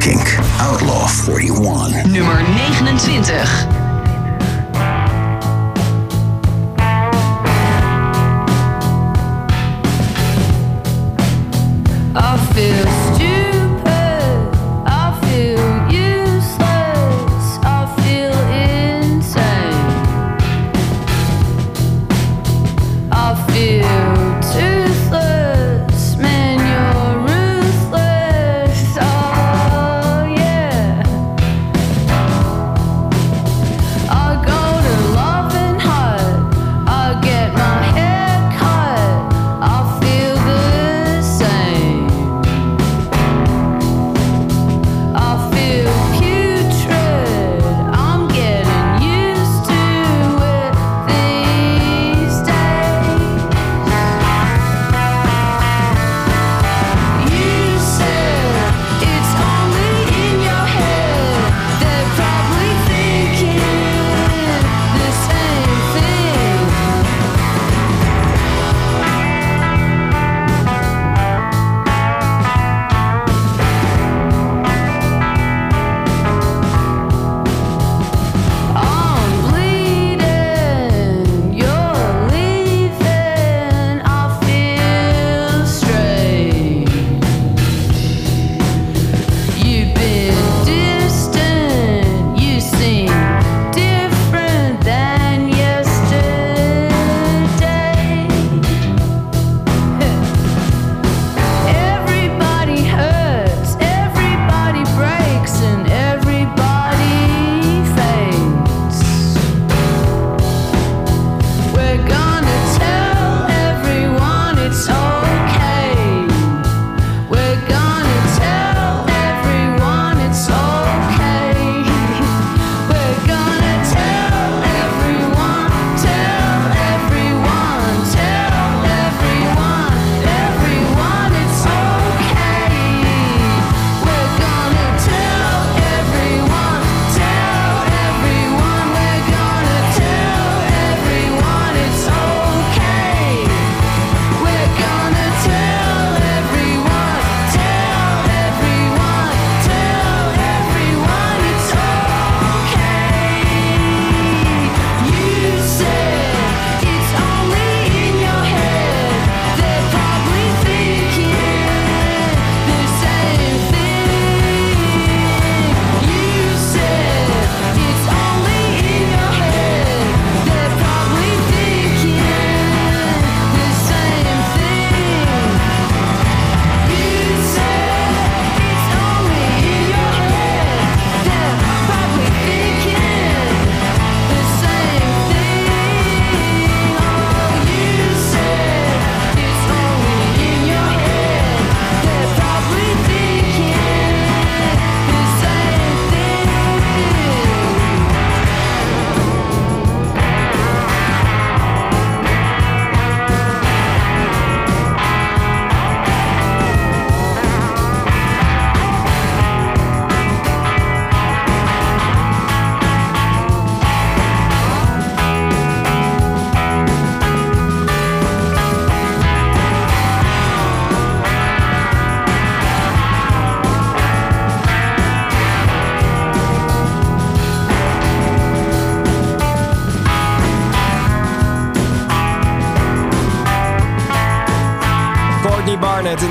Kink 0.00 0.38
Outlaw 0.60 1.06
41. 1.06 2.12
Nummer 2.12 2.42
29. 2.42 3.83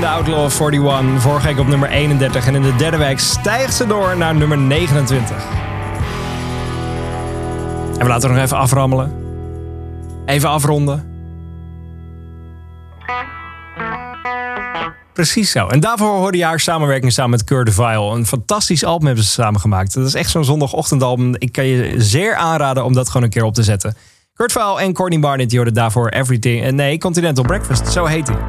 Outlaw 0.06 0.50
41. 0.50 1.22
Vorige 1.22 1.46
week 1.46 1.58
op 1.58 1.66
nummer 1.66 1.88
31. 1.88 2.46
En 2.46 2.54
in 2.54 2.62
de 2.62 2.74
derde 2.76 2.96
week 2.96 3.18
stijgt 3.18 3.74
ze 3.74 3.86
door 3.86 4.16
naar 4.16 4.34
nummer 4.34 4.58
29. 4.58 5.36
En 7.98 7.98
we 7.98 8.08
laten 8.08 8.30
nog 8.30 8.38
even 8.38 8.56
aframmelen. 8.56 9.12
Even 10.26 10.48
afronden. 10.48 11.12
Precies 15.12 15.50
zo. 15.50 15.66
En 15.66 15.80
daarvoor 15.80 16.16
hoorde 16.16 16.38
je 16.38 16.44
haar 16.44 16.60
samenwerking 16.60 17.12
samen 17.12 17.30
met 17.30 17.44
Kurt 17.44 17.74
Vile. 17.74 18.14
Een 18.14 18.26
fantastisch 18.26 18.84
album 18.84 19.06
hebben 19.06 19.24
ze 19.24 19.30
samen 19.30 19.60
gemaakt. 19.60 19.94
Dat 19.94 20.06
is 20.06 20.14
echt 20.14 20.30
zo'n 20.30 20.44
zondagochtendalbum. 20.44 21.34
Ik 21.38 21.52
kan 21.52 21.66
je 21.66 21.94
zeer 21.96 22.34
aanraden 22.34 22.84
om 22.84 22.92
dat 22.92 23.06
gewoon 23.08 23.22
een 23.22 23.30
keer 23.30 23.44
op 23.44 23.54
te 23.54 23.62
zetten. 23.62 23.96
Kurt 24.34 24.52
Vile 24.52 24.80
en 24.80 24.92
Courtney 24.92 25.20
Barnett 25.20 25.48
die 25.48 25.58
hoorden 25.58 25.76
daarvoor 25.76 26.08
Everything. 26.08 26.64
eh, 26.64 26.72
Nee, 26.72 26.98
Continental 26.98 27.44
Breakfast. 27.44 27.92
Zo 27.92 28.04
heet 28.04 28.28
hij. 28.28 28.43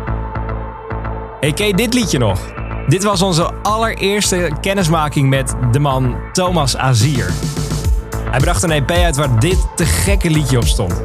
Hey, 1.45 1.53
ken 1.53 1.75
dit 1.75 1.93
liedje 1.93 2.17
nog? 2.17 2.39
Dit 2.87 3.03
was 3.03 3.21
onze 3.21 3.53
allereerste 3.53 4.51
kennismaking 4.61 5.29
met 5.29 5.55
de 5.71 5.79
man 5.79 6.15
Thomas 6.31 6.77
Azier. 6.77 7.31
Hij 8.29 8.39
bracht 8.39 8.63
een 8.63 8.71
EP 8.71 8.91
uit 8.91 9.15
waar 9.15 9.39
dit 9.39 9.67
te 9.75 9.85
gekke 9.85 10.29
liedje 10.29 10.57
op 10.57 10.65
stond. 10.65 11.01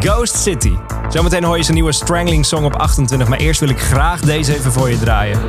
Ghost 0.00 0.36
City. 0.36 0.72
Zometeen 1.08 1.44
hoor 1.44 1.56
je 1.56 1.62
zijn 1.62 1.74
nieuwe 1.74 1.92
Strangling 1.92 2.46
song 2.46 2.64
op 2.64 2.74
28, 2.74 3.28
maar 3.28 3.38
eerst 3.38 3.60
wil 3.60 3.68
ik 3.68 3.78
graag 3.78 4.20
deze 4.20 4.54
even 4.54 4.72
voor 4.72 4.90
je 4.90 4.98
draaien. 4.98 5.40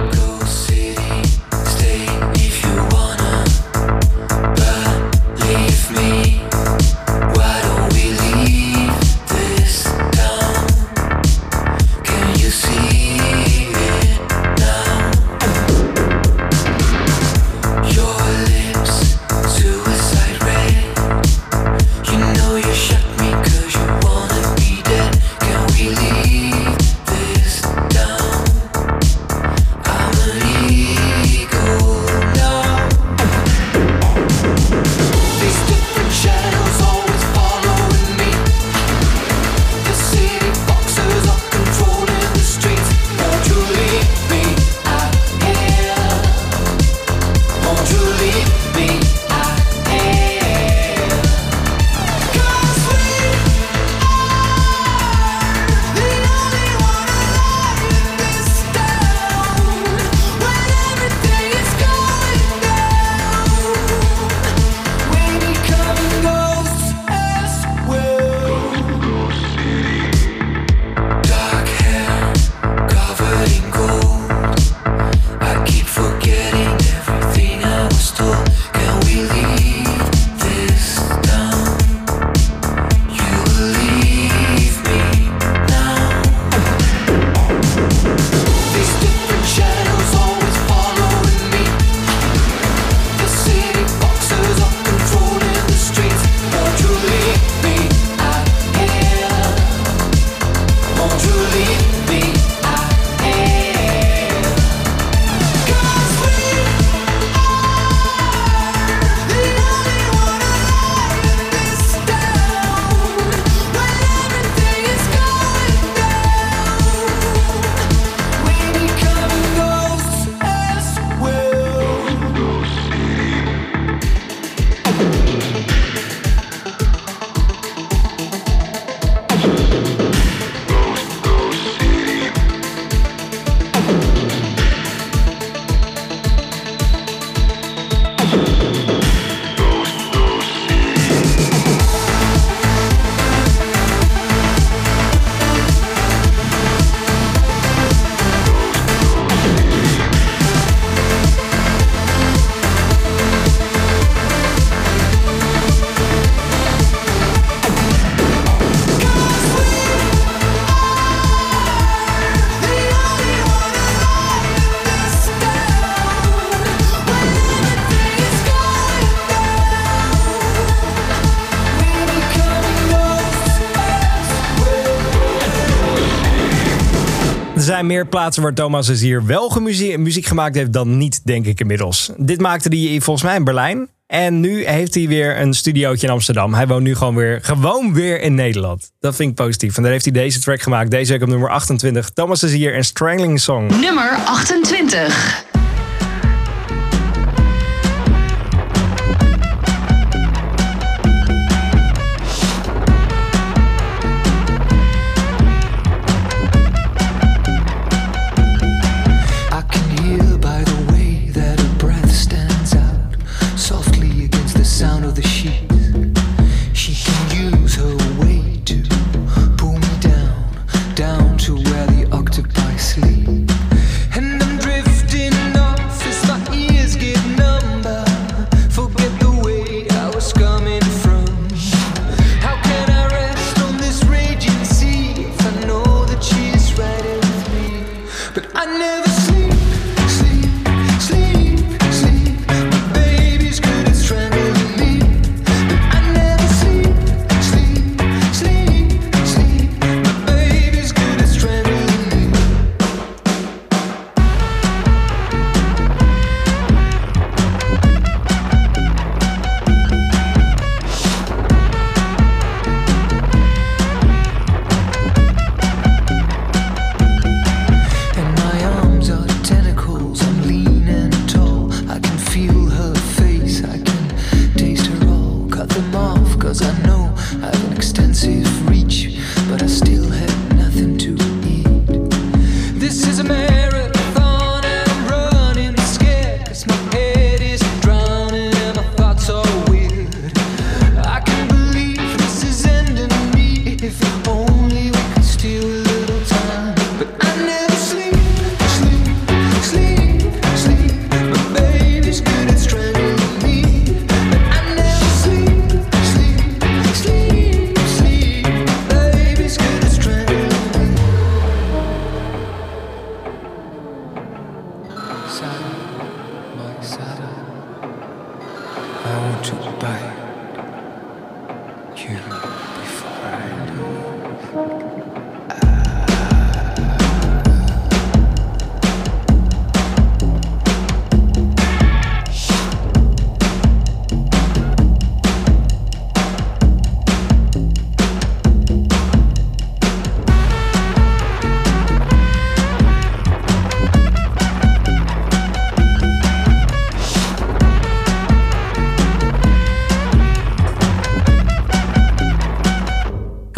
Zijn 177.80 177.91
meer 177.91 178.07
plaatsen 178.07 178.43
waar 178.43 178.53
Thomas 178.53 178.88
hier 178.99 179.26
wel 179.26 179.49
gemuzie- 179.49 179.97
muziek 179.97 180.26
gemaakt 180.26 180.56
heeft 180.56 180.73
dan 180.73 180.97
niet, 180.97 181.26
denk 181.26 181.45
ik 181.45 181.60
inmiddels. 181.60 182.10
Dit 182.18 182.41
maakte 182.41 182.69
hij 182.69 183.01
volgens 183.01 183.26
mij 183.26 183.35
in 183.35 183.43
Berlijn. 183.43 183.89
En 184.07 184.39
nu 184.39 184.65
heeft 184.65 184.93
hij 184.93 185.07
weer 185.07 185.39
een 185.41 185.53
studiootje 185.53 186.07
in 186.07 186.14
Amsterdam. 186.14 186.53
Hij 186.53 186.68
woont 186.68 186.84
nu 186.84 186.95
gewoon 186.95 187.15
weer, 187.15 187.39
gewoon 187.41 187.93
weer 187.93 188.22
in 188.22 188.35
Nederland. 188.35 188.91
Dat 188.99 189.15
vind 189.15 189.30
ik 189.30 189.35
positief. 189.35 189.77
En 189.77 189.84
daar 189.84 189.91
heeft 189.91 190.03
hij 190.06 190.14
deze 190.14 190.39
track 190.39 190.61
gemaakt. 190.61 190.91
Deze 190.91 191.11
week 191.11 191.22
op 191.22 191.27
nummer 191.27 191.49
28. 191.49 192.10
Thomas 192.10 192.43
is 192.43 192.51
hier 192.51 192.84
Strangling 192.84 193.39
Song. 193.39 193.69
Nummer 193.80 194.19
28. 194.26 195.47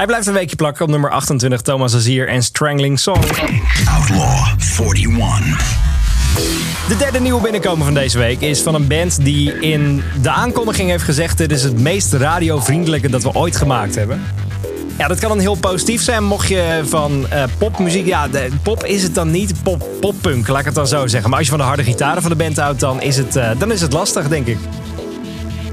Hij 0.01 0.09
blijft 0.09 0.27
een 0.27 0.33
weekje 0.33 0.55
plakken 0.55 0.83
op 0.85 0.89
nummer 0.91 1.09
28. 1.11 1.61
Thomas 1.61 1.95
Azier 1.95 2.27
en 2.27 2.43
Strangling 2.43 2.99
Song. 2.99 3.23
Outlaw 3.89 4.47
41. 4.95 5.77
De 6.87 6.97
derde 6.97 7.19
nieuwe 7.19 7.41
binnenkomen 7.41 7.85
van 7.85 7.93
deze 7.93 8.17
week 8.17 8.41
is 8.41 8.61
van 8.61 8.75
een 8.75 8.87
band 8.87 9.23
die 9.23 9.59
in 9.59 10.03
de 10.21 10.29
aankondiging 10.29 10.89
heeft 10.89 11.03
gezegd: 11.03 11.37
Dit 11.37 11.51
is 11.51 11.63
het 11.63 11.79
meest 11.79 12.13
radiovriendelijke 12.13 13.09
dat 13.09 13.23
we 13.23 13.33
ooit 13.33 13.55
gemaakt 13.55 13.95
hebben. 13.95 14.21
Ja, 14.97 15.07
dat 15.07 15.19
kan 15.19 15.29
dan 15.29 15.39
heel 15.39 15.55
positief 15.55 16.01
zijn. 16.01 16.23
Mocht 16.23 16.47
je 16.47 16.81
van 16.83 17.25
eh, 17.29 17.43
popmuziek, 17.57 18.05
ja, 18.05 18.27
de, 18.27 18.49
pop 18.63 18.85
is 18.85 19.03
het 19.03 19.15
dan 19.15 19.31
niet, 19.31 19.63
pop, 19.63 19.87
poppunk, 19.99 20.47
laat 20.47 20.59
ik 20.59 20.65
het 20.65 20.75
dan 20.75 20.87
zo 20.87 21.07
zeggen. 21.07 21.29
Maar 21.29 21.39
als 21.39 21.47
je 21.47 21.53
van 21.53 21.61
de 21.61 21.67
harde 21.67 21.83
gitaren 21.83 22.21
van 22.21 22.31
de 22.31 22.37
band 22.37 22.57
houdt, 22.57 22.79
dan 22.79 23.01
is 23.01 23.17
het, 23.17 23.35
eh, 23.35 23.49
dan 23.57 23.71
is 23.71 23.81
het 23.81 23.93
lastig, 23.93 24.27
denk 24.27 24.47
ik. 24.47 24.57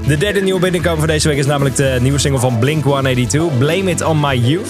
De 0.09 0.17
derde 0.17 0.41
nieuwe 0.41 0.59
binnenkomen 0.59 0.99
van 0.99 1.07
deze 1.07 1.27
week 1.27 1.37
is 1.37 1.45
namelijk 1.45 1.75
de 1.75 1.97
nieuwe 2.01 2.17
single 2.19 2.39
van 2.39 2.59
Blink 2.59 2.83
182, 2.83 3.57
Blame 3.57 3.89
It 3.89 4.01
On 4.01 4.19
My 4.19 4.35
Youth. 4.35 4.67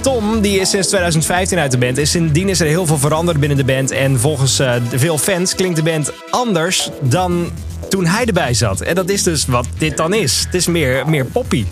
Tom, 0.00 0.40
die 0.40 0.60
is 0.60 0.70
sinds 0.70 0.88
2015 0.88 1.58
uit 1.58 1.70
de 1.70 1.78
band. 1.78 1.98
Is 1.98 2.10
sindsdien 2.10 2.48
is 2.48 2.60
er 2.60 2.66
heel 2.66 2.86
veel 2.86 2.98
veranderd 2.98 3.40
binnen 3.40 3.56
de 3.56 3.64
band. 3.64 3.90
En 3.90 4.20
volgens 4.20 4.58
eh, 4.58 4.74
veel 4.94 5.18
fans 5.18 5.54
klinkt 5.54 5.76
de 5.76 5.82
band 5.82 6.12
anders 6.30 6.90
dan 7.00 7.50
toen 7.88 8.06
hij 8.06 8.24
erbij 8.24 8.54
zat. 8.54 8.80
En 8.80 8.94
dat 8.94 9.08
is 9.08 9.22
dus 9.22 9.46
wat 9.46 9.66
dit 9.78 9.96
dan 9.96 10.14
is. 10.14 10.42
Het 10.44 10.54
is 10.54 10.66
meer, 10.66 11.08
meer 11.08 11.24
poppy. 11.24 11.64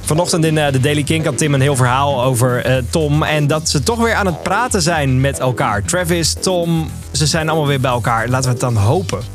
Vanochtend 0.00 0.44
in 0.44 0.58
eh, 0.58 0.72
de 0.72 0.80
Daily 0.80 1.02
King 1.02 1.24
had 1.24 1.38
Tim 1.38 1.54
een 1.54 1.60
heel 1.60 1.76
verhaal 1.76 2.22
over 2.22 2.64
eh, 2.64 2.76
Tom. 2.90 3.22
En 3.22 3.46
dat 3.46 3.68
ze 3.68 3.82
toch 3.82 3.98
weer 3.98 4.14
aan 4.14 4.26
het 4.26 4.42
praten 4.42 4.82
zijn 4.82 5.20
met 5.20 5.38
elkaar. 5.38 5.84
Travis, 5.84 6.32
Tom, 6.32 6.90
ze 7.12 7.26
zijn 7.26 7.48
allemaal 7.48 7.68
weer 7.68 7.80
bij 7.80 7.90
elkaar. 7.90 8.28
Laten 8.28 8.44
we 8.44 8.50
het 8.50 8.60
dan 8.60 8.76
hopen. 8.76 9.29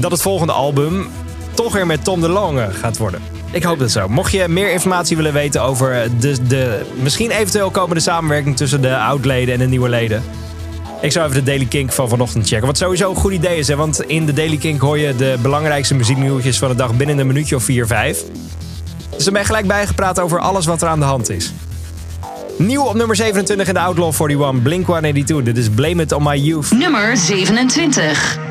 Dat 0.00 0.10
het 0.10 0.22
volgende 0.22 0.52
album 0.52 1.08
toch 1.54 1.72
weer 1.72 1.86
met 1.86 2.04
Tom 2.04 2.20
de 2.20 2.28
Lange 2.28 2.70
gaat 2.70 2.96
worden. 2.96 3.20
Ik 3.50 3.62
hoop 3.62 3.78
dat 3.78 3.90
zo. 3.90 4.08
Mocht 4.08 4.32
je 4.32 4.48
meer 4.48 4.72
informatie 4.72 5.16
willen 5.16 5.32
weten 5.32 5.62
over 5.62 6.08
de, 6.20 6.46
de 6.46 6.80
misschien 7.02 7.30
eventueel 7.30 7.70
komende 7.70 8.00
samenwerking 8.00 8.56
tussen 8.56 8.82
de 8.82 8.96
oud-leden 8.96 9.54
en 9.54 9.60
de 9.60 9.66
nieuwe 9.66 9.88
leden. 9.88 10.22
Ik 11.00 11.12
zou 11.12 11.28
even 11.28 11.44
de 11.44 11.50
Daily 11.50 11.66
Kink 11.66 11.92
van 11.92 12.08
vanochtend 12.08 12.48
checken. 12.48 12.66
Wat 12.66 12.78
sowieso 12.78 13.10
een 13.10 13.16
goed 13.16 13.32
idee 13.32 13.58
is. 13.58 13.68
Hè? 13.68 13.76
Want 13.76 14.02
in 14.02 14.26
de 14.26 14.32
Daily 14.32 14.56
Kink 14.56 14.80
hoor 14.80 14.98
je 14.98 15.16
de 15.16 15.36
belangrijkste 15.42 15.94
muzieknieuwtjes 15.94 16.58
van 16.58 16.68
de 16.68 16.74
dag 16.74 16.96
binnen 16.96 17.18
een 17.18 17.26
minuutje 17.26 17.56
of 17.56 17.62
4, 17.62 17.86
5. 17.86 18.22
Dus 19.10 19.24
dan 19.24 19.32
ben 19.32 19.42
je 19.42 19.48
gelijk 19.48 19.66
bijgepraat 19.66 20.20
over 20.20 20.40
alles 20.40 20.66
wat 20.66 20.82
er 20.82 20.88
aan 20.88 20.98
de 20.98 21.04
hand 21.04 21.30
is. 21.30 21.52
Nieuw 22.58 22.82
op 22.82 22.94
nummer 22.94 23.16
27 23.16 23.68
in 23.68 23.74
de 23.74 23.80
Outlaw 23.80 24.12
41, 24.12 24.62
Blink 24.62 24.86
182. 24.86 25.44
Dit 25.44 25.56
is 25.56 25.70
Blame 25.70 26.02
It 26.02 26.12
On 26.12 26.22
My 26.22 26.36
Youth. 26.36 26.70
Nummer 26.70 27.16
27. 27.16 28.49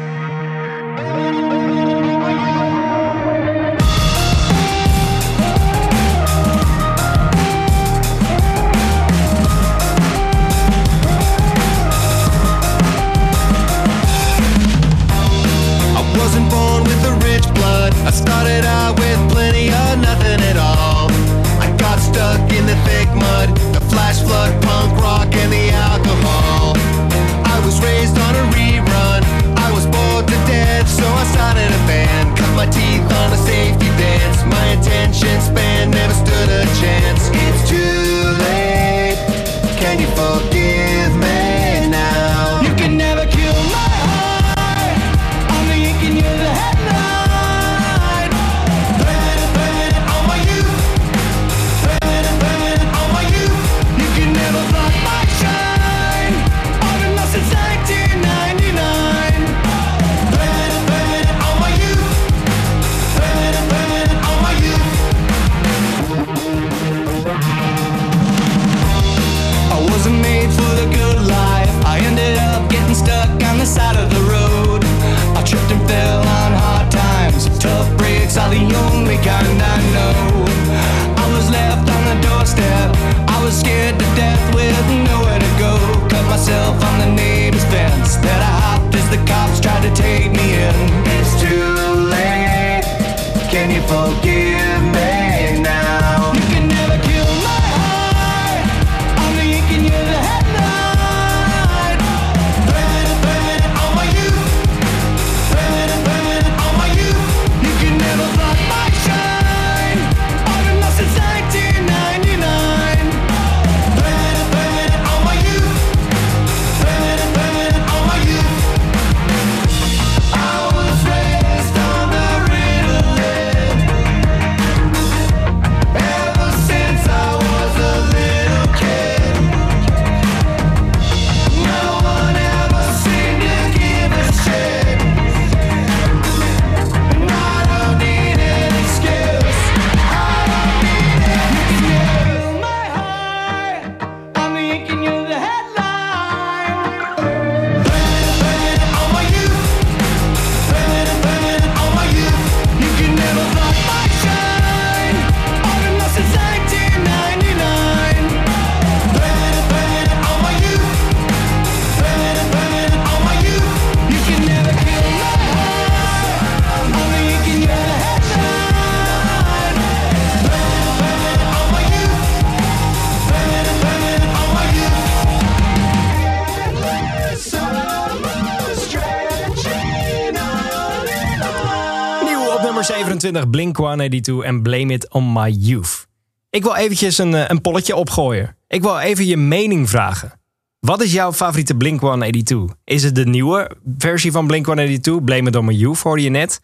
27, 183.51 183.51
Blink-182 183.51 184.45
en 184.45 184.61
Blame 184.61 184.93
It 184.93 185.09
On 185.09 185.33
My 185.33 185.49
Youth. 185.49 186.07
Ik 186.49 186.63
wil 186.63 186.75
eventjes 186.75 187.17
een, 187.17 187.33
eh, 187.33 187.43
een 187.47 187.61
polletje 187.61 187.95
opgooien. 187.95 188.55
Ik 188.67 188.81
wil 188.81 188.99
even 188.99 189.25
je 189.25 189.37
mening 189.37 189.89
vragen. 189.89 190.39
Wat 190.79 191.01
is 191.01 191.13
jouw 191.13 191.33
favoriete 191.33 191.75
Blink-182? 191.75 192.75
Is 192.83 193.03
het 193.03 193.15
de 193.15 193.25
nieuwe 193.25 193.71
versie 193.97 194.31
van 194.31 194.47
Blink-182, 194.47 195.23
Blame 195.23 195.47
It 195.47 195.55
On 195.55 195.65
My 195.65 195.73
Youth, 195.73 195.99
hoorde 195.99 196.23
je 196.23 196.29
net? 196.29 196.61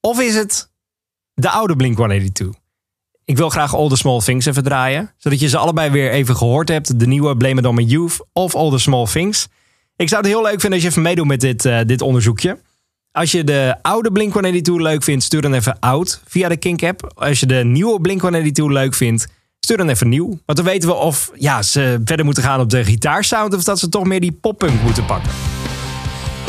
Of 0.00 0.20
is 0.20 0.34
het 0.34 0.72
de 1.34 1.50
oude 1.50 1.76
Blink-182? 1.76 2.48
Ik 3.24 3.36
wil 3.36 3.48
graag 3.48 3.74
All 3.74 3.88
The 3.88 3.96
Small 3.96 4.20
Things 4.20 4.46
even 4.46 4.62
draaien, 4.62 5.14
zodat 5.16 5.40
je 5.40 5.48
ze 5.48 5.58
allebei 5.58 5.90
weer 5.90 6.10
even 6.10 6.36
gehoord 6.36 6.68
hebt. 6.68 6.98
De 6.98 7.06
nieuwe 7.06 7.36
Blame 7.36 7.60
It 7.60 7.66
On 7.66 7.74
My 7.74 7.82
Youth 7.82 8.26
of 8.32 8.54
All 8.54 8.70
The 8.70 8.78
Small 8.78 9.06
Things. 9.06 9.48
Ik 9.96 10.08
zou 10.08 10.22
het 10.22 10.30
heel 10.30 10.42
leuk 10.42 10.60
vinden 10.60 10.72
als 10.72 10.82
je 10.82 10.88
even 10.88 11.02
meedoet 11.02 11.26
met 11.26 11.40
dit, 11.40 11.64
eh, 11.64 11.80
dit 11.86 12.02
onderzoekje. 12.02 12.58
Als 13.12 13.32
je 13.32 13.44
de 13.44 13.74
oude 13.82 14.12
Blink-182 14.12 14.72
leuk 14.74 15.02
vindt, 15.02 15.24
stuur 15.24 15.42
dan 15.42 15.54
even 15.54 15.76
oud 15.80 16.20
via 16.26 16.48
de 16.48 16.56
Kink-app. 16.56 17.12
Als 17.14 17.40
je 17.40 17.46
de 17.46 17.64
nieuwe 17.64 18.00
Blink-182 18.00 18.64
leuk 18.64 18.94
vindt, 18.94 19.26
stuur 19.60 19.76
dan 19.76 19.88
even 19.88 20.08
nieuw. 20.08 20.26
Want 20.26 20.58
dan 20.58 20.64
weten 20.64 20.88
we 20.88 20.94
of 20.94 21.30
ja, 21.34 21.62
ze 21.62 22.00
verder 22.04 22.24
moeten 22.24 22.42
gaan 22.42 22.60
op 22.60 22.70
de 22.70 22.84
gitaarsound... 22.84 23.54
of 23.54 23.64
dat 23.64 23.78
ze 23.78 23.88
toch 23.88 24.04
meer 24.04 24.20
die 24.20 24.32
poppunk 24.32 24.82
moeten 24.82 25.04
pakken. 25.04 25.30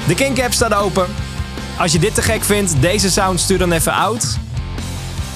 De 0.07 0.15
Kink-app 0.15 0.53
staat 0.53 0.73
open. 0.73 1.05
Als 1.77 1.91
je 1.91 1.99
dit 1.99 2.15
te 2.15 2.21
gek 2.21 2.43
vindt, 2.43 2.81
deze 2.81 3.11
sound, 3.11 3.39
stuur 3.39 3.57
dan 3.57 3.71
even 3.71 3.93
oud. 3.93 4.37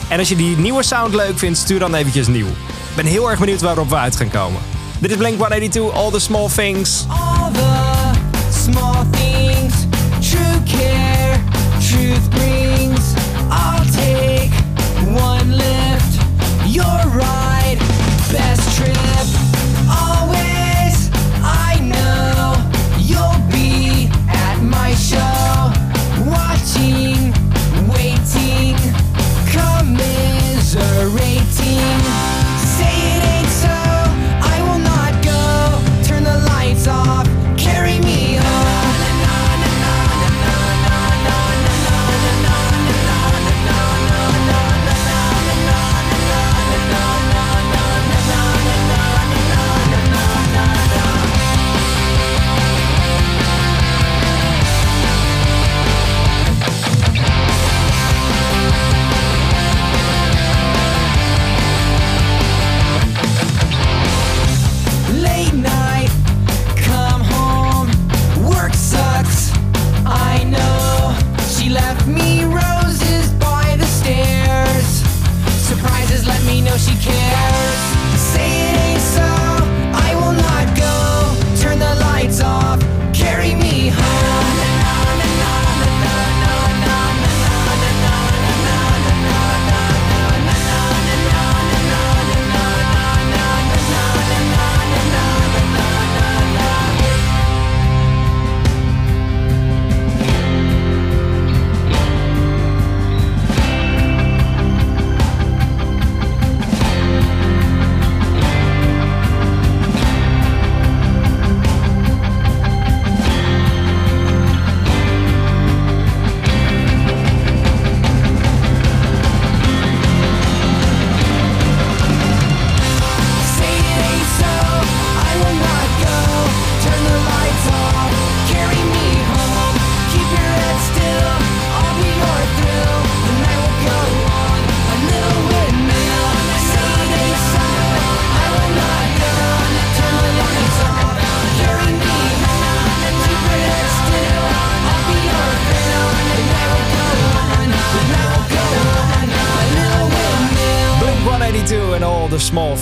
En 0.09 0.19
als 0.19 0.29
je 0.29 0.35
die 0.35 0.57
nieuwe 0.57 0.83
sound 0.83 1.13
leuk 1.13 1.37
vindt, 1.37 1.57
stuur 1.57 1.79
dan 1.79 1.95
eventjes 1.95 2.27
nieuw. 2.27 2.47
Ik 2.47 2.95
ben 2.95 3.05
heel 3.05 3.29
erg 3.29 3.39
benieuwd 3.39 3.61
waarop 3.61 3.89
we 3.89 3.95
uit 3.95 4.15
gaan 4.15 4.29
komen. 4.29 4.61
Dit 4.99 5.11
is 5.11 5.17
Blink-182, 5.17 5.93
All 5.93 6.11
The 6.11 6.19
Small 6.19 6.49
Things. 6.49 7.05
all 7.09 7.51
the 7.51 8.51
small 8.51 9.05
things 9.11 9.92
true 10.33 10.59
care? 10.65 11.37
Truth 11.79 12.31
brings 12.31 12.72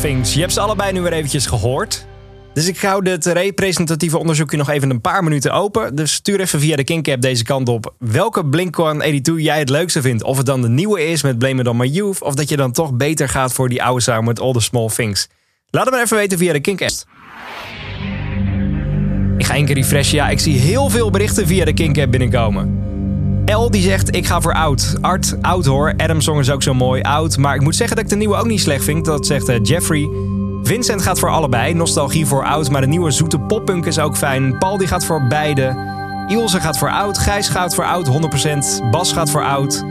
Things. 0.02 0.34
Je 0.34 0.40
hebt 0.40 0.53
ze 0.53 0.60
allebei 0.60 0.91
nu 0.91 1.02
weer 1.02 1.14
eventjes 1.14 1.45
gehoord. 1.45 2.06
Dus 2.53 2.68
ik 2.68 2.82
hou 2.82 3.03
dit 3.03 3.26
representatieve 3.26 4.18
onderzoekje 4.18 4.57
nog 4.57 4.69
even 4.69 4.90
een 4.90 5.02
paar 5.02 5.23
minuten 5.23 5.52
open. 5.52 5.95
Dus 5.95 6.14
stuur 6.14 6.40
even 6.40 6.60
via 6.60 6.76
de 6.76 6.84
Kink-app 6.84 7.22
deze 7.22 7.44
kant 7.44 7.69
op 7.69 7.94
welke 7.99 8.45
Blink-182 8.45 9.34
jij 9.36 9.60
het 9.60 9.69
leukste 9.69 10.02
vindt. 10.02 10.23
Of 10.23 10.38
het 10.38 10.45
dan 10.45 10.61
de 10.61 10.69
nieuwe 10.69 11.07
is 11.07 11.23
met 11.23 11.38
Blame 11.38 11.61
It 11.61 11.68
On 11.68 11.78
My 11.78 11.86
Youth... 11.86 12.22
of 12.22 12.36
dat 12.36 12.49
je 12.49 12.57
dan 12.57 12.72
toch 12.72 12.94
beter 12.94 13.30
gaat 13.30 13.53
voor 13.53 13.69
die 13.69 13.84
oude 13.84 14.02
sound 14.02 14.26
met 14.26 14.40
All 14.40 14.53
the 14.53 14.60
Small 14.60 14.88
Things. 14.88 15.28
Laat 15.69 15.86
het 15.86 15.94
maar 15.94 16.03
even 16.03 16.18
weten 16.18 16.38
via 16.38 16.53
de 16.53 16.60
Kink-app. 16.60 16.94
Ik 19.38 19.45
ga 19.45 19.53
één 19.53 19.65
keer 19.65 19.76
refreshen. 19.76 20.15
Ja, 20.15 20.30
ik 20.30 20.40
zie 20.40 20.57
heel 20.57 20.90
veel 20.90 21.10
berichten 21.10 21.48
via 21.48 21.65
de 21.65 21.73
Kink-app 21.73 22.11
binnenkomen. 22.11 22.90
El 23.52 23.72
die 23.72 23.82
zegt, 23.82 24.15
ik 24.15 24.26
ga 24.26 24.41
voor 24.41 24.53
oud. 24.53 24.95
Art, 25.02 25.36
oud 25.41 25.65
hoor. 25.65 25.94
Adam 25.98 26.22
Song 26.22 26.40
is 26.40 26.49
ook 26.52 26.64
zo 26.64 26.73
mooi, 26.73 27.02
oud. 27.02 27.38
Maar 27.38 27.56
ik 27.56 27.61
moet 27.61 27.76
zeggen 27.76 27.95
dat 27.95 28.06
ik 28.06 28.11
de 28.11 28.18
nieuwe 28.18 28.36
ook 28.36 28.45
niet 28.45 28.60
slecht 28.60 28.84
vind. 28.84 29.06
Dat 29.06 29.26
zegt 29.26 29.49
eh, 29.49 29.60
Jeffrey. 29.64 30.10
Vincent 30.64 31.02
gaat 31.02 31.19
voor 31.19 31.30
allebei. 31.30 31.73
Nostalgie 31.73 32.26
voor 32.26 32.45
oud, 32.45 32.69
maar 32.69 32.82
de 32.82 32.88
nieuwe 32.88 33.11
zoete 33.11 33.40
poppunk 33.40 33.86
is 33.86 33.99
ook 33.99 34.18
fijn. 34.18 34.57
Paul 34.57 34.78
die 34.78 34.88
gaat 34.88 35.06
voor 35.06 35.28
beide. 35.28 35.76
Ilse 36.28 36.60
gaat 36.60 36.78
voor 36.78 36.90
oud. 36.90 37.18
Gijs 37.18 37.49
gaat 37.49 37.76
voor 37.76 37.86
oud, 37.86 38.07
100%. 38.07 38.90
Bas 38.91 39.14
gaat 39.14 39.30
voor 39.30 39.44
oud. 39.44 39.84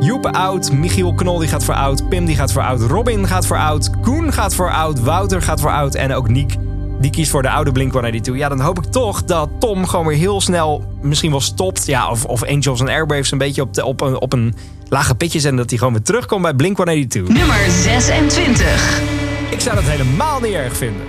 Joep 0.00 0.26
oud. 0.26 0.72
Michiel 0.72 1.14
Knol 1.14 1.38
die 1.38 1.48
gaat 1.48 1.64
voor 1.64 1.74
oud. 1.74 2.08
Pim 2.08 2.24
die 2.24 2.36
gaat 2.36 2.52
voor 2.52 2.62
oud. 2.62 2.80
Robin 2.80 3.26
gaat 3.26 3.46
voor 3.46 3.58
oud. 3.58 4.00
Koen 4.00 4.32
gaat 4.32 4.54
voor 4.54 4.70
oud. 4.70 5.00
Wouter 5.00 5.42
gaat 5.42 5.60
voor 5.60 5.72
oud. 5.72 5.94
En 5.94 6.14
ook 6.14 6.28
Niek 6.28 6.56
die 7.02 7.10
kiest 7.10 7.30
voor 7.30 7.42
de 7.42 7.50
oude 7.50 7.72
Blink-182. 7.72 8.34
Ja, 8.34 8.48
dan 8.48 8.60
hoop 8.60 8.78
ik 8.78 8.84
toch 8.84 9.24
dat 9.24 9.48
Tom 9.58 9.86
gewoon 9.86 10.06
weer 10.06 10.16
heel 10.16 10.40
snel 10.40 10.84
misschien 11.00 11.30
wel 11.30 11.40
stopt. 11.40 11.86
Ja, 11.86 12.10
of, 12.10 12.24
of 12.24 12.44
Angels 12.44 12.80
and 12.80 12.88
Airwaves 12.88 13.30
een 13.30 13.38
beetje 13.38 13.62
op, 13.62 13.74
de, 13.74 13.84
op, 13.84 14.00
een, 14.00 14.20
op 14.20 14.32
een 14.32 14.54
lage 14.88 15.14
pitje 15.14 15.40
zetten. 15.40 15.58
Dat 15.58 15.68
hij 15.68 15.78
gewoon 15.78 15.92
weer 15.92 16.02
terugkomt 16.02 16.42
bij 16.42 16.54
Blink-182. 16.54 17.22
Nummer 17.22 17.70
26. 17.70 19.00
Ik 19.50 19.60
zou 19.60 19.74
dat 19.74 19.84
helemaal 19.84 20.40
niet 20.40 20.52
erg 20.52 20.76
vinden. 20.76 21.02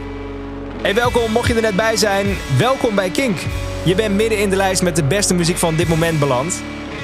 Hey, 0.82 0.96
welkom, 0.96 1.32
mocht 1.32 1.48
je 1.48 1.54
er 1.54 1.62
net 1.62 1.76
bij 1.76 1.98
zijn. 1.98 2.26
Welkom 2.58 2.96
bij 2.96 3.10
Kink. 3.10 3.38
Je 3.84 3.96
bent 3.96 4.16
midden 4.16 4.40
in 4.40 4.50
de 4.50 4.56
lijst 4.56 4.82
met 4.82 4.96
de 4.96 5.04
beste 5.04 5.34
muziek 5.34 5.58
van 5.58 5.76
dit 5.76 5.88
moment 5.88 6.20
beland. 6.20 6.62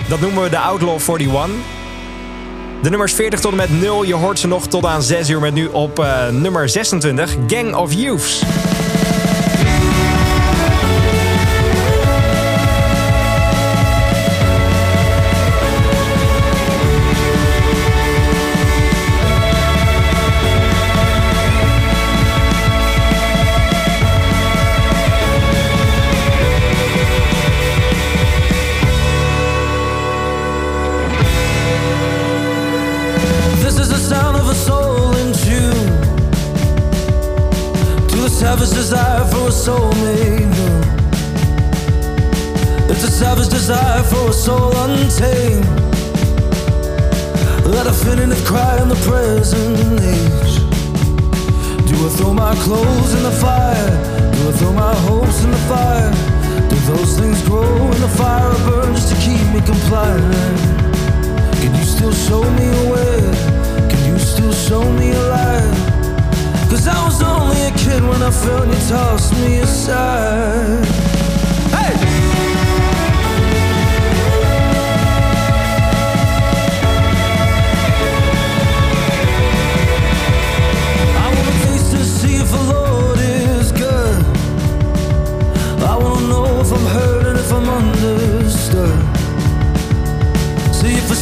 Dat 0.08 0.20
noemen 0.20 0.44
we 0.44 0.50
de 0.50 0.60
Outlaw 0.60 1.00
41. 1.08 1.79
De 2.82 2.90
nummers 2.90 3.14
40 3.14 3.40
tot 3.40 3.52
en 3.52 3.58
met 3.58 3.82
0. 3.82 4.04
Je 4.04 4.14
hoort 4.14 4.40
ze 4.40 4.48
nog 4.48 4.68
tot 4.68 4.86
aan 4.86 5.02
6 5.02 5.30
uur 5.30 5.40
met 5.40 5.54
nu 5.54 5.68
op 5.68 6.00
uh, 6.00 6.30
nummer 6.30 6.70
26. 6.70 7.36
Gang 7.48 7.76
of 7.76 7.94
Youths. 7.94 8.44
Present 49.04 50.02
age. 50.02 50.56
Do 51.88 51.96
I 52.06 52.10
throw 52.18 52.34
my 52.34 52.56
clothes 52.64 53.14
in 53.14 53.24
the 53.24 53.32
fire? 53.32 53.90
Do 54.34 54.50
I 54.50 54.52
throw 54.54 54.74
my 54.74 54.96
hopes 55.08 55.44
in 55.44 55.52
the 55.52 55.64
fire? 55.72 56.12
Do 56.70 56.76
those 56.92 57.18
things 57.20 57.42
grow 57.48 57.92
in 57.96 58.02
the 58.02 58.14
fire 58.20 58.48
or 58.48 58.60
burn 58.68 58.94
just 58.96 59.10
to 59.14 59.18
keep 59.22 59.42
me 59.54 59.62
compliant? 59.62 60.60
Can 61.62 61.76
you 61.76 61.84
still 61.84 62.14
show 62.14 62.44
me 62.58 62.66
a 62.68 62.84
way? 62.94 63.20
Can 63.92 64.02
you 64.12 64.20
still 64.20 64.54
show 64.54 64.84
me 64.94 65.12
a 65.12 65.22
light? 65.36 65.76
Cause 66.70 66.88
I 66.88 67.04
was 67.06 67.22
only 67.22 67.62
a 67.64 67.72
kid 67.72 68.02
when 68.04 68.22
I 68.22 68.32
felt 68.32 68.68
you 68.68 68.80
toss 68.88 69.34
me 69.42 69.60
aside. 69.60 71.09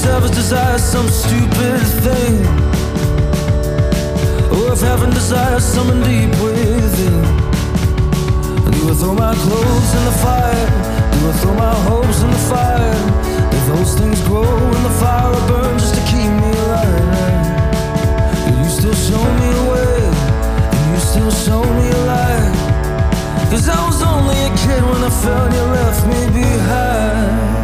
See 0.07 0.13
if 0.13 0.23
a 0.23 0.29
desires 0.29 0.83
some 0.83 1.09
stupid 1.09 1.81
thing 2.05 2.39
Or 4.55 4.71
if 4.71 4.79
heaven 4.79 5.09
desires 5.09 5.65
something 5.65 6.01
deep 6.03 6.31
within 6.41 7.23
Do 8.71 8.87
I 8.87 8.93
throw 8.95 9.13
my 9.13 9.35
clothes 9.35 9.91
in 9.97 10.03
the 10.07 10.15
fire? 10.23 10.67
Do 11.11 11.17
I 11.27 11.33
throw 11.41 11.53
my 11.55 11.75
hopes 11.89 12.21
in 12.23 12.31
the 12.31 12.43
fire? 12.47 12.95
Do 13.51 13.57
those 13.75 13.95
things 13.99 14.21
grow 14.29 14.47
in 14.77 14.83
the 14.87 14.95
fire 15.01 15.27
or 15.27 15.43
burn 15.49 15.77
just 15.77 15.95
to 15.95 16.01
keep 16.11 16.31
me 16.41 16.51
alive? 16.63 17.03
Can 18.45 18.63
you 18.63 18.69
still 18.69 18.95
show 18.95 19.23
me 19.39 19.47
a 19.59 19.63
way? 19.71 19.99
Can 20.71 20.85
you 20.93 20.99
still 21.11 21.31
show 21.31 21.63
me 21.77 21.85
a 21.91 22.01
light? 22.13 22.55
Cause 23.51 23.67
I 23.67 23.79
was 23.85 24.01
only 24.01 24.39
a 24.39 24.51
kid 24.55 24.81
when 24.87 25.03
I 25.03 25.11
felt 25.21 25.51
you 25.51 25.65
left 25.75 26.07
me 26.07 26.21
behind 26.31 27.56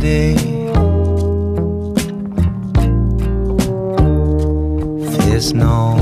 There's 0.00 0.32
no 5.52 5.98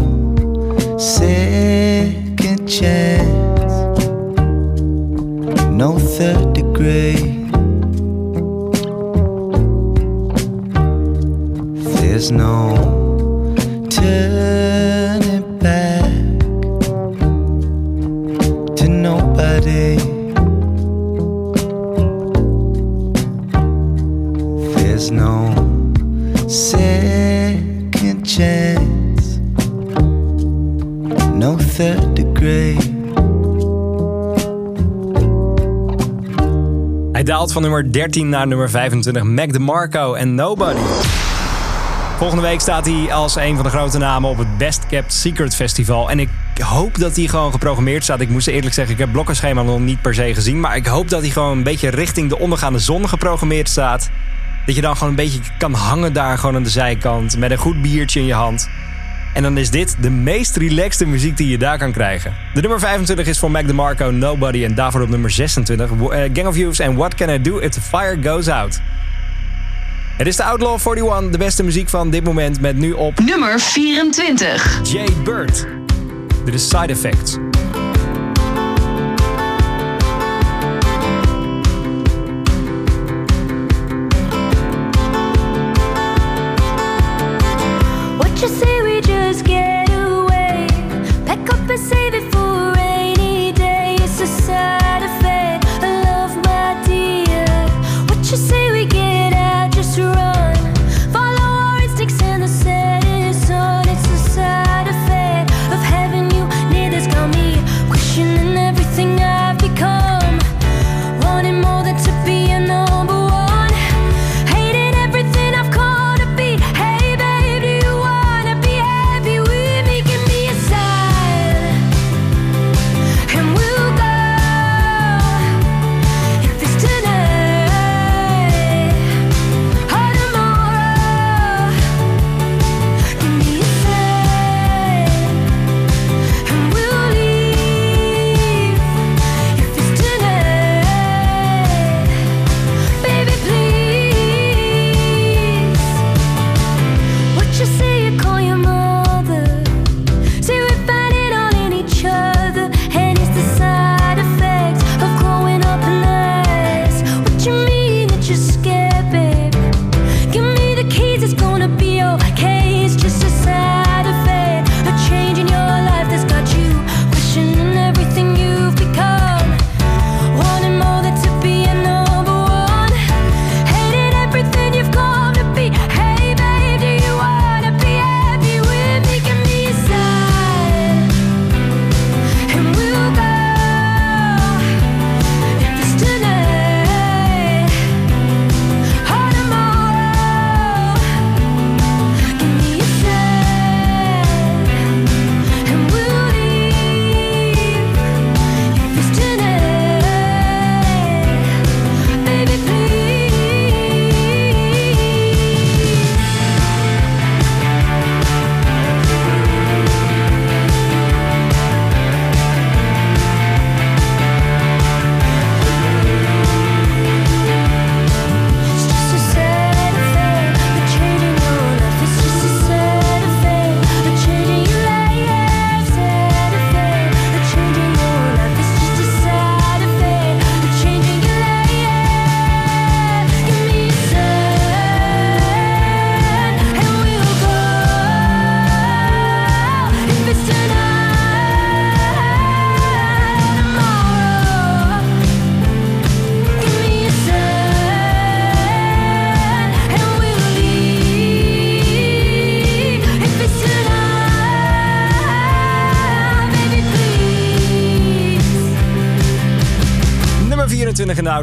second 0.99 2.69
chance, 2.69 3.73
no 5.71 5.99
third 5.99 6.53
degree. 6.53 7.47
There's 12.01 12.31
no 12.31 12.77
turning 13.89 14.36
Hij 37.13 37.23
daalt 37.25 37.53
van 37.53 37.63
nummer 37.63 37.93
13 37.93 38.29
naar 38.29 38.47
nummer 38.47 38.71
25. 38.71 39.23
Mac 39.23 39.53
DeMarco 39.53 40.15
en 40.15 40.35
Nobody. 40.35 40.81
Volgende 42.17 42.43
week 42.43 42.61
staat 42.61 42.87
hij 42.87 43.13
als 43.13 43.37
een 43.37 43.55
van 43.55 43.65
de 43.65 43.71
grote 43.71 43.99
namen 43.99 44.31
op 44.31 44.39
het 44.39 44.59
Best 44.59 44.87
Kept 44.87 45.13
Secret 45.13 45.55
Festival. 45.55 46.11
En 46.11 46.19
ik 46.19 46.29
hoop 46.59 46.99
dat 46.99 47.17
hij 47.17 47.27
gewoon 47.27 47.53
geprogrammeerd 47.53 48.03
staat. 48.03 48.21
Ik 48.21 48.29
moest 48.29 48.47
eerlijk 48.47 48.75
zeggen, 48.75 48.95
ik 48.95 49.01
heb 49.01 49.13
blokkenschema 49.13 49.63
nog 49.63 49.81
niet 49.81 50.03
per 50.03 50.15
se 50.15 50.35
gezien. 50.35 50.61
Maar 50.61 50.77
ik 50.77 50.87
hoop 50.87 51.09
dat 51.09 51.21
hij 51.21 51.31
gewoon 51.31 51.57
een 51.57 51.63
beetje 51.63 51.89
richting 51.89 52.29
de 52.29 52.39
ondergaande 52.39 52.79
zon 52.79 53.09
geprogrammeerd 53.09 53.69
staat. 53.69 54.11
Dat 54.67 54.75
je 54.75 54.81
dan 54.81 54.95
gewoon 54.95 55.09
een 55.09 55.17
beetje 55.17 55.41
kan 55.59 55.75
hangen 55.75 56.13
daar 56.13 56.39
gewoon 56.39 56.57
aan 56.57 56.63
de 56.63 56.69
zijkant. 56.69 57.39
Met 57.39 57.51
een 57.51 57.59
goed 57.59 57.83
biertje 57.83 58.21
in 58.21 58.27
je 58.27 58.35
hand. 58.35 58.69
En 59.37 59.43
dan 59.43 59.59
is 59.59 59.71
dit 59.71 59.97
de 60.01 60.11
meest 60.11 60.57
relaxte 60.57 61.07
muziek 61.07 61.37
die 61.37 61.49
je 61.49 61.59
daar 61.59 61.79
kan 61.79 61.93
krijgen. 61.93 62.35
De 62.55 62.61
nummer 62.61 62.81
25 62.81 63.27
is 63.27 63.39
voor 63.39 63.51
Mac 63.51 63.67
DeMarco, 63.67 64.11
Nobody. 64.11 64.65
En 64.65 64.75
daarvoor 64.75 65.01
op 65.01 65.09
nummer 65.09 65.31
26 65.31 65.91
eh, 65.91 66.31
Gang 66.33 66.47
of 66.47 66.57
Youths 66.57 66.79
en 66.79 66.95
What 66.95 67.15
Can 67.15 67.29
I 67.29 67.41
Do 67.41 67.59
If 67.59 67.71
The 67.71 67.81
Fire 67.81 68.19
Goes 68.23 68.49
Out. 68.49 68.81
Het 70.17 70.27
is 70.27 70.37
de 70.37 70.45
Outlaw 70.45 70.79
41, 70.85 71.31
de 71.31 71.39
beste 71.39 71.63
muziek 71.63 71.89
van 71.89 72.11
dit 72.11 72.25
moment 72.25 72.61
met 72.61 72.77
nu 72.77 72.93
op 72.93 73.21
Nummer 73.21 73.61
24. 73.61 74.81
Jay 74.93 75.09
Bird. 75.25 75.67
Dit 76.45 76.55
is 76.55 76.69
Side 76.69 76.87
Effects. 76.87 77.37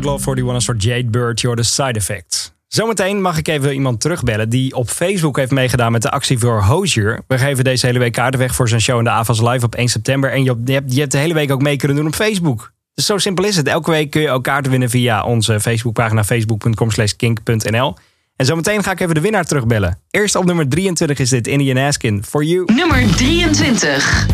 Outlaw 0.07 0.35
41 0.35 0.53
een 0.55 0.61
soort 0.61 0.83
Jade 0.83 1.05
Bird, 1.09 1.41
your 1.41 1.55
the 1.57 1.63
side 1.63 1.91
effect. 1.93 2.53
Zometeen 2.67 3.21
mag 3.21 3.37
ik 3.37 3.47
even 3.47 3.73
iemand 3.73 4.01
terugbellen 4.01 4.49
die 4.49 4.75
op 4.75 4.89
Facebook 4.89 5.37
heeft 5.37 5.51
meegedaan 5.51 5.91
met 5.91 6.01
de 6.01 6.11
actie 6.11 6.37
voor 6.39 6.61
Hozier. 6.63 7.21
We 7.27 7.37
geven 7.37 7.63
deze 7.63 7.85
hele 7.85 7.99
week 7.99 8.11
kaarten 8.11 8.39
weg 8.39 8.55
voor 8.55 8.69
zijn 8.69 8.81
show 8.81 8.97
in 8.97 9.03
de 9.03 9.09
AVAS 9.09 9.41
Live 9.41 9.65
op 9.65 9.75
1 9.75 9.87
september. 9.87 10.31
En 10.31 10.43
je 10.43 10.49
hebt, 10.49 10.67
je 10.67 10.73
hebt- 10.73 10.93
je 10.93 10.99
hebt 10.99 11.11
de 11.11 11.17
hele 11.17 11.33
week 11.33 11.51
ook 11.51 11.61
mee 11.61 11.77
kunnen 11.77 11.97
doen 11.97 12.07
op 12.07 12.15
Facebook. 12.15 12.71
Dus 12.93 13.05
zo 13.05 13.17
simpel 13.17 13.45
is 13.45 13.55
het. 13.55 13.67
Elke 13.67 13.91
week 13.91 14.09
kun 14.11 14.21
je 14.21 14.29
ook 14.29 14.43
kaarten 14.43 14.71
winnen 14.71 14.89
via 14.89 15.23
onze 15.23 15.59
Facebookpagina 15.59 16.23
facebook.com 16.23 16.91
slash 16.91 17.11
kink.nl. 17.11 17.95
En 18.35 18.45
zometeen 18.45 18.83
ga 18.83 18.91
ik 18.91 18.99
even 18.99 19.15
de 19.15 19.21
winnaar 19.21 19.45
terugbellen. 19.45 19.99
Eerst 20.09 20.35
op 20.35 20.45
nummer 20.45 20.69
23 20.69 21.19
is 21.19 21.29
dit 21.29 21.47
Indian 21.47 21.77
Askin, 21.87 22.23
For 22.23 22.43
You. 22.43 22.73
Nummer 22.73 23.15
23. 23.15 24.27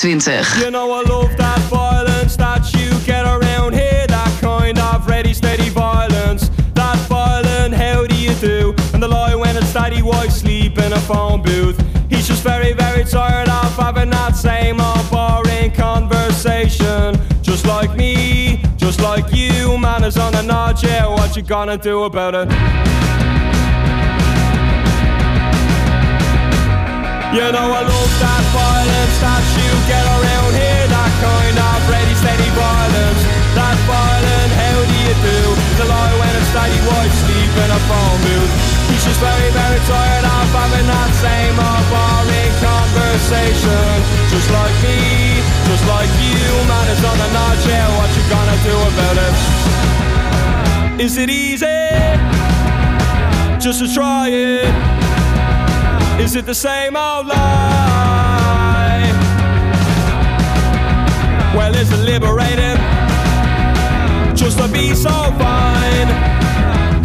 22. 0.00 0.30
You 0.58 0.70
know 0.70 0.90
I 0.92 1.02
love 1.02 1.36
that 1.36 1.58
violence 1.68 2.34
that 2.36 2.72
you 2.72 2.88
get 3.04 3.26
around 3.26 3.74
here, 3.74 4.06
that 4.06 4.38
kind 4.40 4.78
of 4.78 5.06
ready, 5.06 5.34
steady 5.34 5.68
violence. 5.68 6.48
That 6.72 6.96
violent, 7.06 7.74
how 7.74 8.06
do 8.06 8.16
you 8.16 8.32
do? 8.36 8.74
And 8.94 9.02
the 9.02 9.08
lie 9.08 9.34
when 9.34 9.58
it's 9.58 9.74
daddy 9.74 10.00
wife 10.00 10.30
sleep 10.30 10.78
in 10.78 10.94
a 10.94 11.00
phone 11.00 11.42
booth. 11.42 11.78
He's 12.08 12.26
just 12.26 12.42
very, 12.42 12.72
very 12.72 13.04
tired 13.04 13.50
of 13.50 13.76
having 13.76 14.08
that 14.08 14.36
same 14.36 14.80
old 14.80 15.10
boring 15.10 15.70
conversation. 15.72 17.20
Just 17.42 17.66
like 17.66 17.94
me, 17.94 18.62
just 18.78 19.02
like 19.02 19.30
you, 19.34 19.76
man 19.76 20.04
is 20.04 20.16
on 20.16 20.34
a 20.34 20.42
nod, 20.42 20.82
yeah, 20.82 21.06
what 21.08 21.36
you 21.36 21.42
gonna 21.42 21.76
do 21.76 22.04
about 22.04 22.34
it? 22.34 22.48
You 27.30 27.46
know 27.46 27.70
I 27.70 27.86
love 27.86 28.14
that 28.18 28.42
violence 28.50 29.16
that 29.22 29.44
you 29.54 29.70
get 29.86 30.02
around 30.02 30.50
here 30.50 30.82
That 30.90 31.12
kind 31.22 31.58
of 31.62 31.78
ready, 31.86 32.10
steady 32.18 32.50
violence 32.58 33.22
That 33.54 33.78
violent, 33.86 34.50
how 34.50 34.78
do 34.82 34.96
you 34.98 35.14
do? 35.14 35.38
The 35.78 35.86
lie 35.86 36.10
when 36.18 36.32
it's 36.34 36.50
daddy 36.50 36.74
wife 36.90 37.14
sleep 37.22 37.54
in 37.54 37.70
a 37.70 37.80
phone 37.86 38.18
booth 38.26 38.50
He's 38.90 39.06
just 39.06 39.22
very, 39.22 39.46
very 39.54 39.78
tired 39.86 40.26
of 40.26 40.50
having 40.50 40.90
that 40.90 41.10
same 41.22 41.54
old 41.54 41.86
boring 41.86 42.54
conversation 42.58 43.94
Just 44.26 44.50
like 44.50 44.74
me, 44.82 45.38
just 45.70 45.86
like 45.86 46.10
you 46.18 46.34
Man 46.66 46.86
is 46.90 46.98
on 46.98 47.14
the 47.14 47.30
notch, 47.30 47.62
yeah, 47.62 47.86
what 47.94 48.10
you 48.10 48.26
gonna 48.26 48.58
do 48.66 48.74
about 48.90 49.16
it? 49.22 49.34
Is 50.98 51.14
it 51.14 51.30
easy? 51.30 51.78
Just 53.62 53.78
to 53.78 53.86
try 53.86 54.34
it 54.34 55.19
is 56.20 56.36
it 56.36 56.44
the 56.44 56.54
same 56.54 56.96
old 56.96 57.26
lie? 57.26 59.10
Well, 61.56 61.74
is 61.74 61.90
it 61.90 62.02
liberating? 62.12 62.76
Just 64.36 64.58
to 64.58 64.68
be 64.68 64.94
so 64.94 65.08
fine 65.08 66.10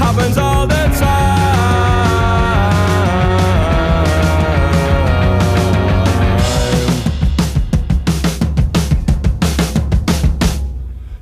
happens 0.04 0.38
all 0.38 0.68
the 0.68 0.84
time. 1.00 1.36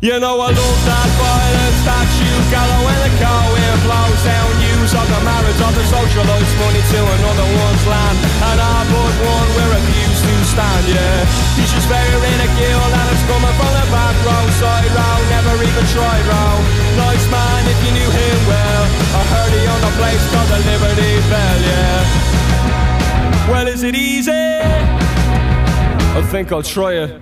You 0.01 0.19
know 0.19 0.39
I 0.41 0.47
love 0.47 0.85
that 0.89 1.09
violence 1.21 1.85
that 1.85 2.22
gallow 2.53 2.85
when 2.85 2.99
the 3.01 3.13
car 3.17 3.45
wind 3.49 3.79
blows 3.81 4.21
down 4.21 4.49
Use 4.77 4.93
of 4.93 5.07
the 5.09 5.21
marriage 5.25 5.57
of 5.57 5.73
the 5.73 5.85
socialites 5.89 6.53
Money 6.61 6.83
to 6.93 6.99
another 7.01 7.47
one's 7.49 7.85
land. 7.89 8.17
And 8.45 8.59
I 8.61 8.77
but 8.93 9.13
one 9.25 9.49
we 9.57 9.63
refuse 9.73 10.19
to 10.21 10.33
stand, 10.53 10.85
yeah. 10.85 11.25
He's 11.57 11.73
just 11.73 11.89
very 11.89 12.13
ridicule 12.21 12.89
and 12.93 13.07
it's 13.09 13.25
coming 13.25 13.55
from 13.57 13.71
the 13.73 13.85
back 13.89 14.15
row. 14.21 14.45
Side 14.61 14.91
row, 14.93 15.17
never 15.33 15.53
even 15.65 15.85
tried 15.89 16.25
row 16.29 16.55
Nice 16.99 17.25
man 17.33 17.61
if 17.73 17.79
you 17.85 17.91
knew 17.97 18.11
him 18.21 18.39
well. 18.45 18.83
I 19.17 19.21
heard 19.33 19.51
he 19.57 19.63
on 19.65 19.81
the 19.81 19.93
place 19.97 20.23
called 20.29 20.49
the 20.53 20.59
Liberty 20.69 21.13
Bell, 21.31 21.59
yeah. 21.65 23.49
Well, 23.49 23.67
is 23.67 23.81
it 23.83 23.95
easy? 23.95 24.31
I 24.31 26.21
think 26.29 26.51
I'll 26.51 26.61
try 26.61 26.93
it. 26.93 27.19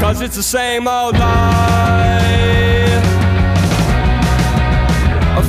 Cause 0.00 0.22
it's 0.22 0.36
the 0.36 0.42
same 0.42 0.88
old 0.88 1.18
life 1.18 2.37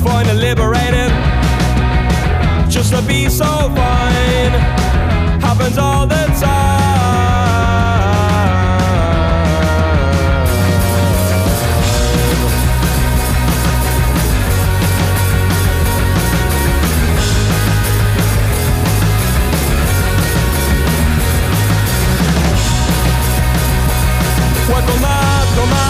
I 0.00 0.02
find 0.02 0.28
it 0.28 0.34
liberating. 0.34 1.12
Just 2.70 2.92
to 2.94 3.02
be 3.02 3.28
so 3.28 3.44
fine. 3.44 4.52
Happens 5.40 5.76
all 5.76 6.06
the 6.06 6.14
time. 6.40 6.70
Well, 24.68 24.82
come 24.86 25.04
on, 25.04 25.46
come 25.56 25.72
on, 25.72 25.89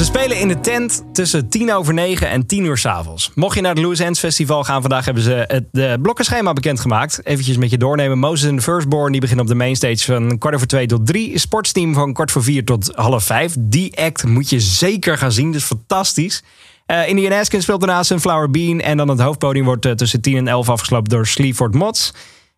Ze 0.00 0.04
spelen 0.04 0.38
in 0.38 0.48
de 0.48 0.60
tent 0.60 1.04
tussen 1.12 1.48
10 1.48 1.74
over 1.74 1.94
9 1.94 2.28
en 2.28 2.46
10 2.46 2.64
uur 2.64 2.76
s'avonds. 2.76 3.30
Mocht 3.34 3.54
je 3.54 3.60
naar 3.60 3.74
het 3.74 3.82
Louis 3.82 3.98
Ends 3.98 4.20
Festival 4.20 4.64
gaan, 4.64 4.80
vandaag 4.80 5.04
hebben 5.04 5.22
ze 5.22 5.44
het 5.46 5.64
de 5.72 5.98
blokkenschema 6.02 6.52
bekendgemaakt. 6.52 7.20
Eventjes 7.24 7.56
met 7.56 7.70
je 7.70 7.78
doornemen. 7.78 8.18
Moses 8.18 8.50
the 8.54 8.62
Firstborn 8.62 9.12
die 9.12 9.20
beginnen 9.20 9.44
op 9.44 9.50
de 9.50 9.56
mainstage 9.56 10.04
van 10.04 10.38
kwart 10.38 10.54
over 10.54 10.66
2 10.66 10.86
tot 10.86 11.06
3. 11.06 11.38
Sportsteam 11.38 11.94
van 11.94 12.12
kwart 12.12 12.30
voor 12.30 12.42
4 12.42 12.64
tot 12.64 12.92
half 12.94 13.24
5. 13.24 13.54
Die 13.58 13.98
act 13.98 14.24
moet 14.24 14.50
je 14.50 14.60
zeker 14.60 15.18
gaan 15.18 15.32
zien, 15.32 15.52
dus 15.52 15.64
fantastisch. 15.64 16.42
Eh 16.86 17.08
Indian 17.08 17.44
speelt 17.44 17.80
daarna 17.80 18.02
Sunflower 18.02 18.50
Bean. 18.50 18.80
En 18.80 18.96
dan 18.96 19.08
het 19.08 19.20
hoofdpodium 19.20 19.64
wordt 19.64 19.86
eh, 19.86 19.92
tussen 19.92 20.20
10 20.20 20.36
en 20.36 20.48
11 20.48 20.68
afgesloten 20.68 21.08
door 21.08 21.26
Sleaford 21.26 21.74
Mods. 21.74 22.12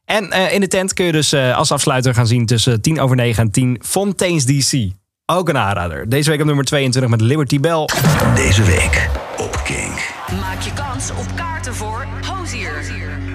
En 0.04 0.30
eh, 0.30 0.52
in 0.54 0.60
de 0.60 0.68
tent 0.68 0.94
kun 0.94 1.04
je 1.04 1.12
dus 1.12 1.32
eh, 1.32 1.56
als 1.56 1.72
afsluiter 1.72 2.14
gaan 2.14 2.26
zien 2.26 2.46
tussen 2.46 2.80
10 2.80 3.00
over 3.00 3.16
9 3.16 3.42
en 3.44 3.50
10 3.50 3.80
Fontaine's 3.84 4.44
DC. 4.46 4.90
Ook 5.26 5.48
een 5.48 5.58
aanrader. 5.58 6.08
Deze 6.08 6.30
week 6.30 6.40
op 6.40 6.46
nummer 6.46 6.64
22 6.64 7.10
met 7.10 7.20
Liberty 7.20 7.60
Bell. 7.60 7.88
Deze 8.34 8.62
week 8.62 9.08
op 9.36 9.60
King. 9.64 10.10
Maak 10.40 10.60
je 10.60 10.72
kans 10.72 11.10
op 11.10 11.26
kaarten 11.36 11.74
voor 11.74 12.06
Hozier. 12.26 12.72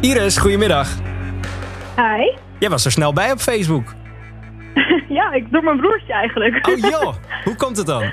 Iris, 0.02 0.38
goedemiddag. 0.38 0.89
Hi. 1.95 2.38
Jij 2.60 2.69
was 2.69 2.85
er 2.85 2.91
snel 2.91 3.14
bij 3.14 3.31
op 3.31 3.39
Facebook. 3.39 3.94
Ja, 5.10 5.31
ik 5.31 5.52
door 5.52 5.64
mijn 5.64 5.77
broertje 5.77 6.14
eigenlijk. 6.14 6.68
Oh 6.68 6.77
joh, 6.77 7.14
hoe 7.45 7.56
komt 7.56 7.77
het 7.77 7.85
dan? 7.85 8.11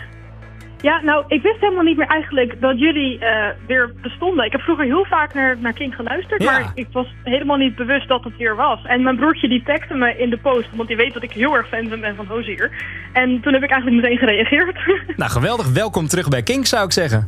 Ja, 0.89 1.01
nou, 1.03 1.25
ik 1.29 1.43
wist 1.43 1.61
helemaal 1.61 1.83
niet 1.85 1.97
meer 1.97 2.07
eigenlijk 2.07 2.61
dat 2.61 2.79
jullie 2.79 3.19
eh, 3.19 3.47
weer 3.67 3.93
bestonden. 4.03 4.45
Ik 4.45 4.53
heb 4.53 4.61
vroeger 4.61 4.85
heel 4.85 5.05
vaak 5.05 5.35
naar, 5.35 5.57
naar 5.59 5.73
King 5.73 5.95
geluisterd, 5.95 6.43
Ja. 6.43 6.53
maar 6.53 6.71
ik 6.75 6.87
was 6.93 7.07
helemaal 7.23 7.57
niet 7.57 7.77
bewust 7.77 8.09
dat 8.09 8.25
het 8.25 8.37
weer 8.37 8.57
was. 8.57 8.85
En 8.85 9.03
mijn 9.03 9.17
broertje 9.17 9.49
die 9.49 9.63
tagde 9.63 9.95
me 9.95 10.19
in 10.19 10.31
de 10.31 10.37
post, 10.39 10.69
want 10.75 10.89
die 10.89 10.97
weet 10.97 11.13
dat 11.15 11.23
ik 11.23 11.31
heel 11.33 11.57
erg 11.57 11.69
fan 11.69 11.89
ben 11.89 12.17
van 12.17 12.27
Hozier. 12.27 12.71
En 13.13 13.41
toen 13.41 13.53
heb 13.53 13.63
ik 13.63 13.71
eigenlijk 13.71 14.03
meteen 14.03 14.19
gereageerd. 14.19 14.79
Nou, 15.17 15.31
geweldig. 15.31 15.73
Welkom 15.73 16.07
terug 16.07 16.29
bij 16.29 16.43
Kink, 16.43 16.67
zou 16.67 16.85
ik 16.85 16.93
zeggen. 16.93 17.27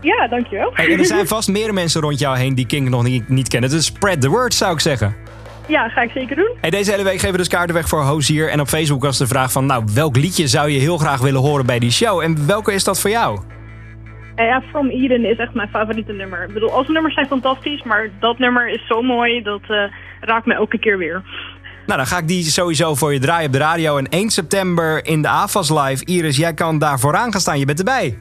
ja, 0.00 0.28
dankjewel. 0.28 0.70
Hey, 0.74 0.92
en 0.92 0.98
er 0.98 1.04
zijn 1.04 1.26
vast 1.36 1.48
meer 1.48 1.74
mensen 1.74 2.00
rond 2.00 2.18
jou 2.18 2.38
heen 2.38 2.54
die 2.54 2.66
Kink 2.66 2.88
nog 2.88 3.02
niet, 3.02 3.28
niet 3.28 3.48
kennen. 3.48 3.70
Dus 3.70 3.84
spread 3.84 4.20
the 4.20 4.28
word, 4.28 4.54
zou 4.54 4.72
ik 4.72 4.80
zeggen. 4.80 5.14
Ja, 5.70 5.88
ga 5.88 6.00
ik 6.00 6.10
zeker 6.10 6.36
doen. 6.36 6.56
Hey, 6.60 6.70
deze 6.70 6.90
hele 6.90 7.04
week 7.04 7.14
geven 7.14 7.30
we 7.30 7.36
dus 7.36 7.48
kaarten 7.48 7.74
weg 7.74 7.88
voor 7.88 8.02
Hozier. 8.02 8.50
En 8.50 8.60
op 8.60 8.68
Facebook 8.68 9.02
was 9.02 9.18
de 9.18 9.26
vraag 9.26 9.52
van, 9.52 9.66
nou, 9.66 9.84
welk 9.94 10.16
liedje 10.16 10.46
zou 10.48 10.70
je 10.70 10.78
heel 10.78 10.98
graag 10.98 11.20
willen 11.20 11.40
horen 11.40 11.66
bij 11.66 11.78
die 11.78 11.90
show? 11.90 12.20
En 12.20 12.46
welke 12.46 12.72
is 12.72 12.84
dat 12.84 13.00
voor 13.00 13.10
jou? 13.10 13.40
Eh, 14.34 14.46
ja, 14.46 14.62
From 14.70 14.88
Eden 14.88 15.24
is 15.24 15.36
echt 15.36 15.54
mijn 15.54 15.68
favoriete 15.68 16.12
nummer. 16.12 16.44
Ik 16.44 16.54
bedoel, 16.54 16.72
alle 16.72 16.86
nummers 16.88 17.14
zijn 17.14 17.26
fantastisch, 17.26 17.82
maar 17.82 18.10
dat 18.20 18.38
nummer 18.38 18.68
is 18.68 18.86
zo 18.86 19.02
mooi, 19.02 19.42
dat 19.42 19.60
eh, 19.68 19.82
raakt 20.20 20.46
me 20.46 20.54
elke 20.54 20.78
keer 20.78 20.98
weer. 20.98 21.22
Nou, 21.86 21.98
dan 21.98 22.06
ga 22.06 22.18
ik 22.18 22.28
die 22.28 22.42
sowieso 22.42 22.94
voor 22.94 23.12
je 23.12 23.18
draaien 23.18 23.46
op 23.46 23.52
de 23.52 23.58
radio. 23.58 23.96
En 23.96 24.08
1 24.08 24.30
september 24.30 25.06
in 25.06 25.22
de 25.22 25.28
AFAS 25.28 25.70
Live. 25.70 26.04
Iris, 26.04 26.36
jij 26.36 26.54
kan 26.54 26.78
daar 26.78 26.98
vooraan 26.98 27.32
gaan 27.32 27.40
staan. 27.40 27.58
Je 27.58 27.64
bent 27.64 27.78
erbij. 27.78 28.18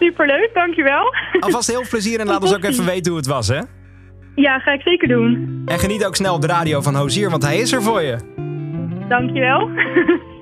Superleuk, 0.00 0.50
dankjewel. 0.54 1.14
Alvast 1.40 1.66
heel 1.66 1.80
veel 1.80 1.88
plezier 1.88 2.20
en 2.20 2.26
laat 2.26 2.42
ons 2.42 2.54
ook 2.54 2.64
even 2.64 2.84
weten 2.84 3.12
hoe 3.12 3.20
het 3.20 3.30
was, 3.30 3.48
hè? 3.48 3.60
Ja, 4.36 4.58
ga 4.58 4.72
ik 4.72 4.80
zeker 4.80 5.08
doen. 5.08 5.62
En 5.66 5.78
geniet 5.78 6.04
ook 6.06 6.16
snel 6.16 6.34
op 6.34 6.40
de 6.40 6.46
radio 6.46 6.80
van 6.80 6.94
Hozier, 6.94 7.30
want 7.30 7.42
hij 7.42 7.58
is 7.58 7.72
er 7.72 7.82
voor 7.82 8.02
je. 8.02 8.16
Dankjewel. 9.08 9.70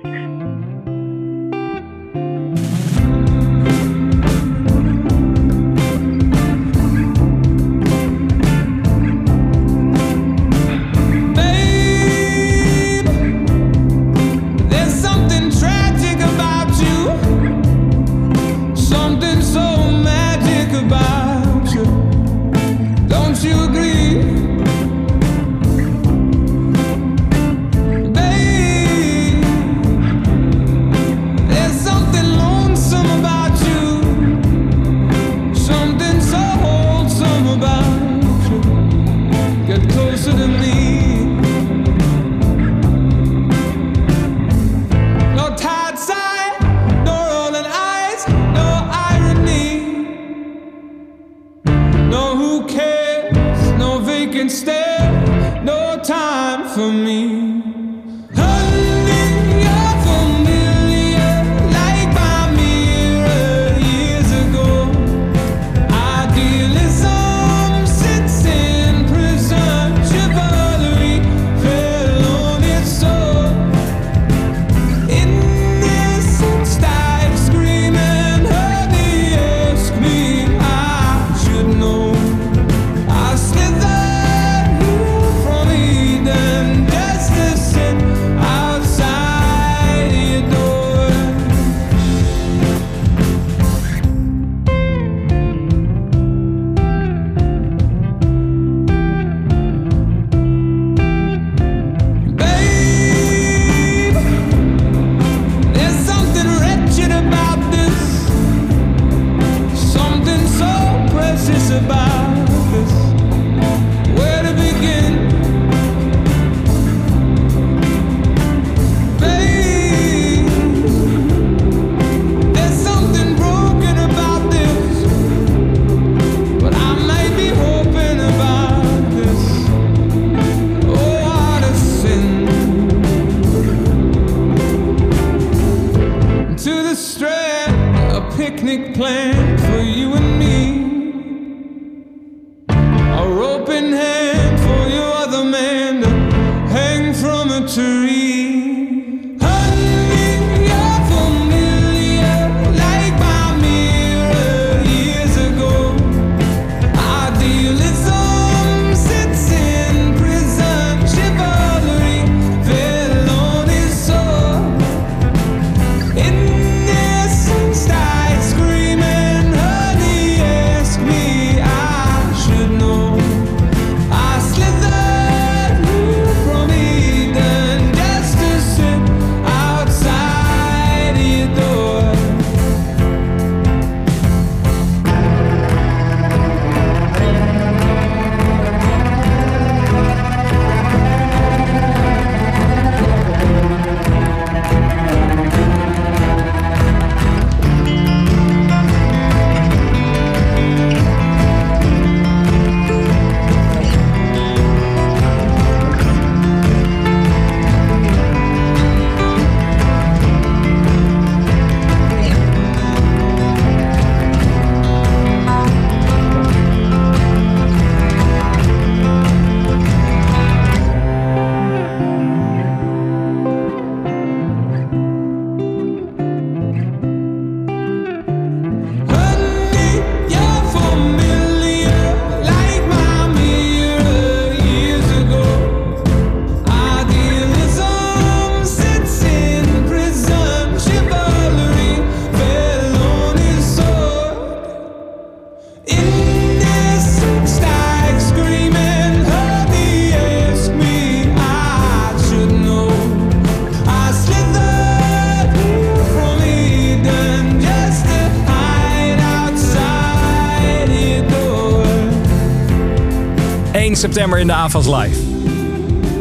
september 264.05 264.39
in 264.39 264.47
de 264.47 264.53
AFAS 264.53 264.85
Live. 264.85 265.19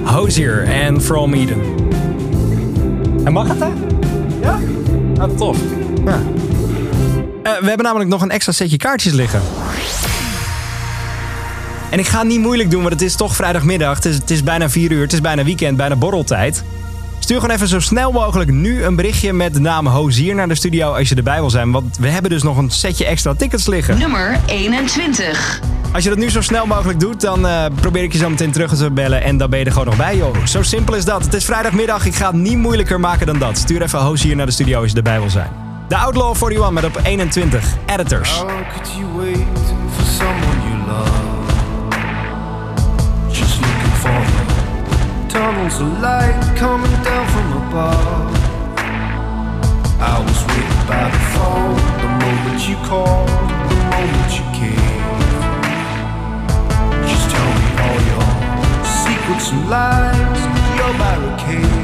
Hozier 0.04 0.62
en 0.62 1.02
From 1.02 1.34
Eden. 1.34 1.60
En 3.24 3.32
mag 3.32 3.48
het, 3.48 3.58
hè? 3.58 3.68
Ja? 4.40 4.58
Nou, 5.14 5.36
tof. 5.36 5.58
Ja. 6.04 6.12
Eh, 7.42 7.52
we 7.60 7.66
hebben 7.66 7.84
namelijk 7.84 8.10
nog 8.10 8.22
een 8.22 8.30
extra 8.30 8.52
setje 8.52 8.76
kaartjes 8.76 9.12
liggen. 9.12 9.40
En 11.90 11.98
ik 11.98 12.06
ga 12.06 12.18
het 12.18 12.28
niet 12.28 12.40
moeilijk 12.40 12.70
doen, 12.70 12.80
want 12.80 12.92
het 12.92 13.02
is 13.02 13.16
toch 13.16 13.36
vrijdagmiddag. 13.36 13.96
Het 13.96 14.04
is, 14.04 14.14
het 14.14 14.30
is 14.30 14.42
bijna 14.42 14.70
4 14.70 14.92
uur, 14.92 15.02
het 15.02 15.12
is 15.12 15.20
bijna 15.20 15.44
weekend, 15.44 15.76
bijna 15.76 15.96
borreltijd. 15.96 16.64
Stuur 17.18 17.40
gewoon 17.40 17.54
even 17.54 17.68
zo 17.68 17.80
snel 17.80 18.12
mogelijk 18.12 18.50
nu 18.50 18.84
een 18.84 18.96
berichtje 18.96 19.32
met 19.32 19.54
de 19.54 19.60
naam 19.60 19.86
Hozier 19.86 20.34
naar 20.34 20.48
de 20.48 20.54
studio 20.54 20.92
als 20.92 21.08
je 21.08 21.14
erbij 21.14 21.40
wil 21.40 21.50
zijn. 21.50 21.70
Want 21.70 21.96
we 21.98 22.08
hebben 22.08 22.30
dus 22.30 22.42
nog 22.42 22.56
een 22.56 22.70
setje 22.70 23.04
extra 23.04 23.34
tickets 23.34 23.66
liggen. 23.66 23.98
Nummer 23.98 24.40
21. 24.46 25.60
Als 25.94 26.02
je 26.02 26.08
dat 26.08 26.18
nu 26.18 26.30
zo 26.30 26.40
snel 26.40 26.66
mogelijk 26.66 27.00
doet, 27.00 27.20
dan 27.20 27.46
eh, 27.46 27.64
probeer 27.80 28.02
ik 28.02 28.12
je 28.12 28.18
zo 28.18 28.30
meteen 28.30 28.52
terug 28.52 28.76
te 28.76 28.90
bellen. 28.90 29.22
En 29.22 29.36
dan 29.36 29.50
ben 29.50 29.58
je 29.58 29.64
er 29.64 29.70
gewoon 29.70 29.86
nog 29.86 29.96
bij, 29.96 30.16
joh. 30.16 30.44
Zo 30.44 30.62
simpel 30.62 30.94
is 30.94 31.04
dat. 31.04 31.24
Het 31.24 31.34
is 31.34 31.44
vrijdagmiddag. 31.44 32.06
Ik 32.06 32.14
ga 32.14 32.26
het 32.26 32.34
niet 32.34 32.56
moeilijker 32.56 33.00
maken 33.00 33.26
dan 33.26 33.38
dat. 33.38 33.58
Stuur 33.58 33.82
even 33.82 33.98
Hozier 33.98 34.36
naar 34.36 34.46
de 34.46 34.52
studio 34.52 34.80
als 34.80 34.90
je 34.90 34.96
erbij 34.96 35.20
wil 35.20 35.30
zijn. 35.30 35.50
De 35.88 35.96
Outlaw 35.96 36.34
41 36.34 36.70
met 36.70 36.84
op 36.84 37.00
21. 37.04 37.64
Editors. 37.86 38.30
How 38.30 38.48
could 38.48 38.88
you 38.96 39.06
wait 39.16 39.46
for 39.96 40.04
someone 40.04 40.58
you 40.68 40.76
love? 40.86 41.10
Just 43.28 43.60
looking 43.60 43.94
for 43.96 44.22
tunnels 45.26 45.80
of 45.80 46.00
light 46.00 46.58
coming 46.58 47.02
down 47.02 47.26
from 47.26 47.52
above. 47.52 48.38
I 50.00 50.22
was 50.26 50.44
waiting 50.44 50.86
by 50.86 51.10
the 51.10 51.24
phone 51.34 51.74
the 52.00 52.24
moment 52.24 52.66
you 52.66 52.76
called, 52.88 53.28
the 53.68 53.74
moment 53.74 54.36
you 54.36 54.44
came. 54.52 54.83
Secrets 59.24 59.52
and 59.52 59.70
lies, 59.70 60.40
your 60.76 60.92
barricades. 60.98 61.83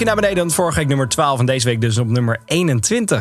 Stukje 0.00 0.16
naar 0.16 0.30
beneden, 0.30 0.48
want 0.48 0.60
vorige 0.60 0.78
week 0.78 0.88
nummer 0.88 1.08
12 1.08 1.38
en 1.38 1.46
deze 1.46 1.66
week 1.66 1.80
dus 1.80 1.98
op 1.98 2.08
nummer 2.08 2.40
21. 2.44 3.18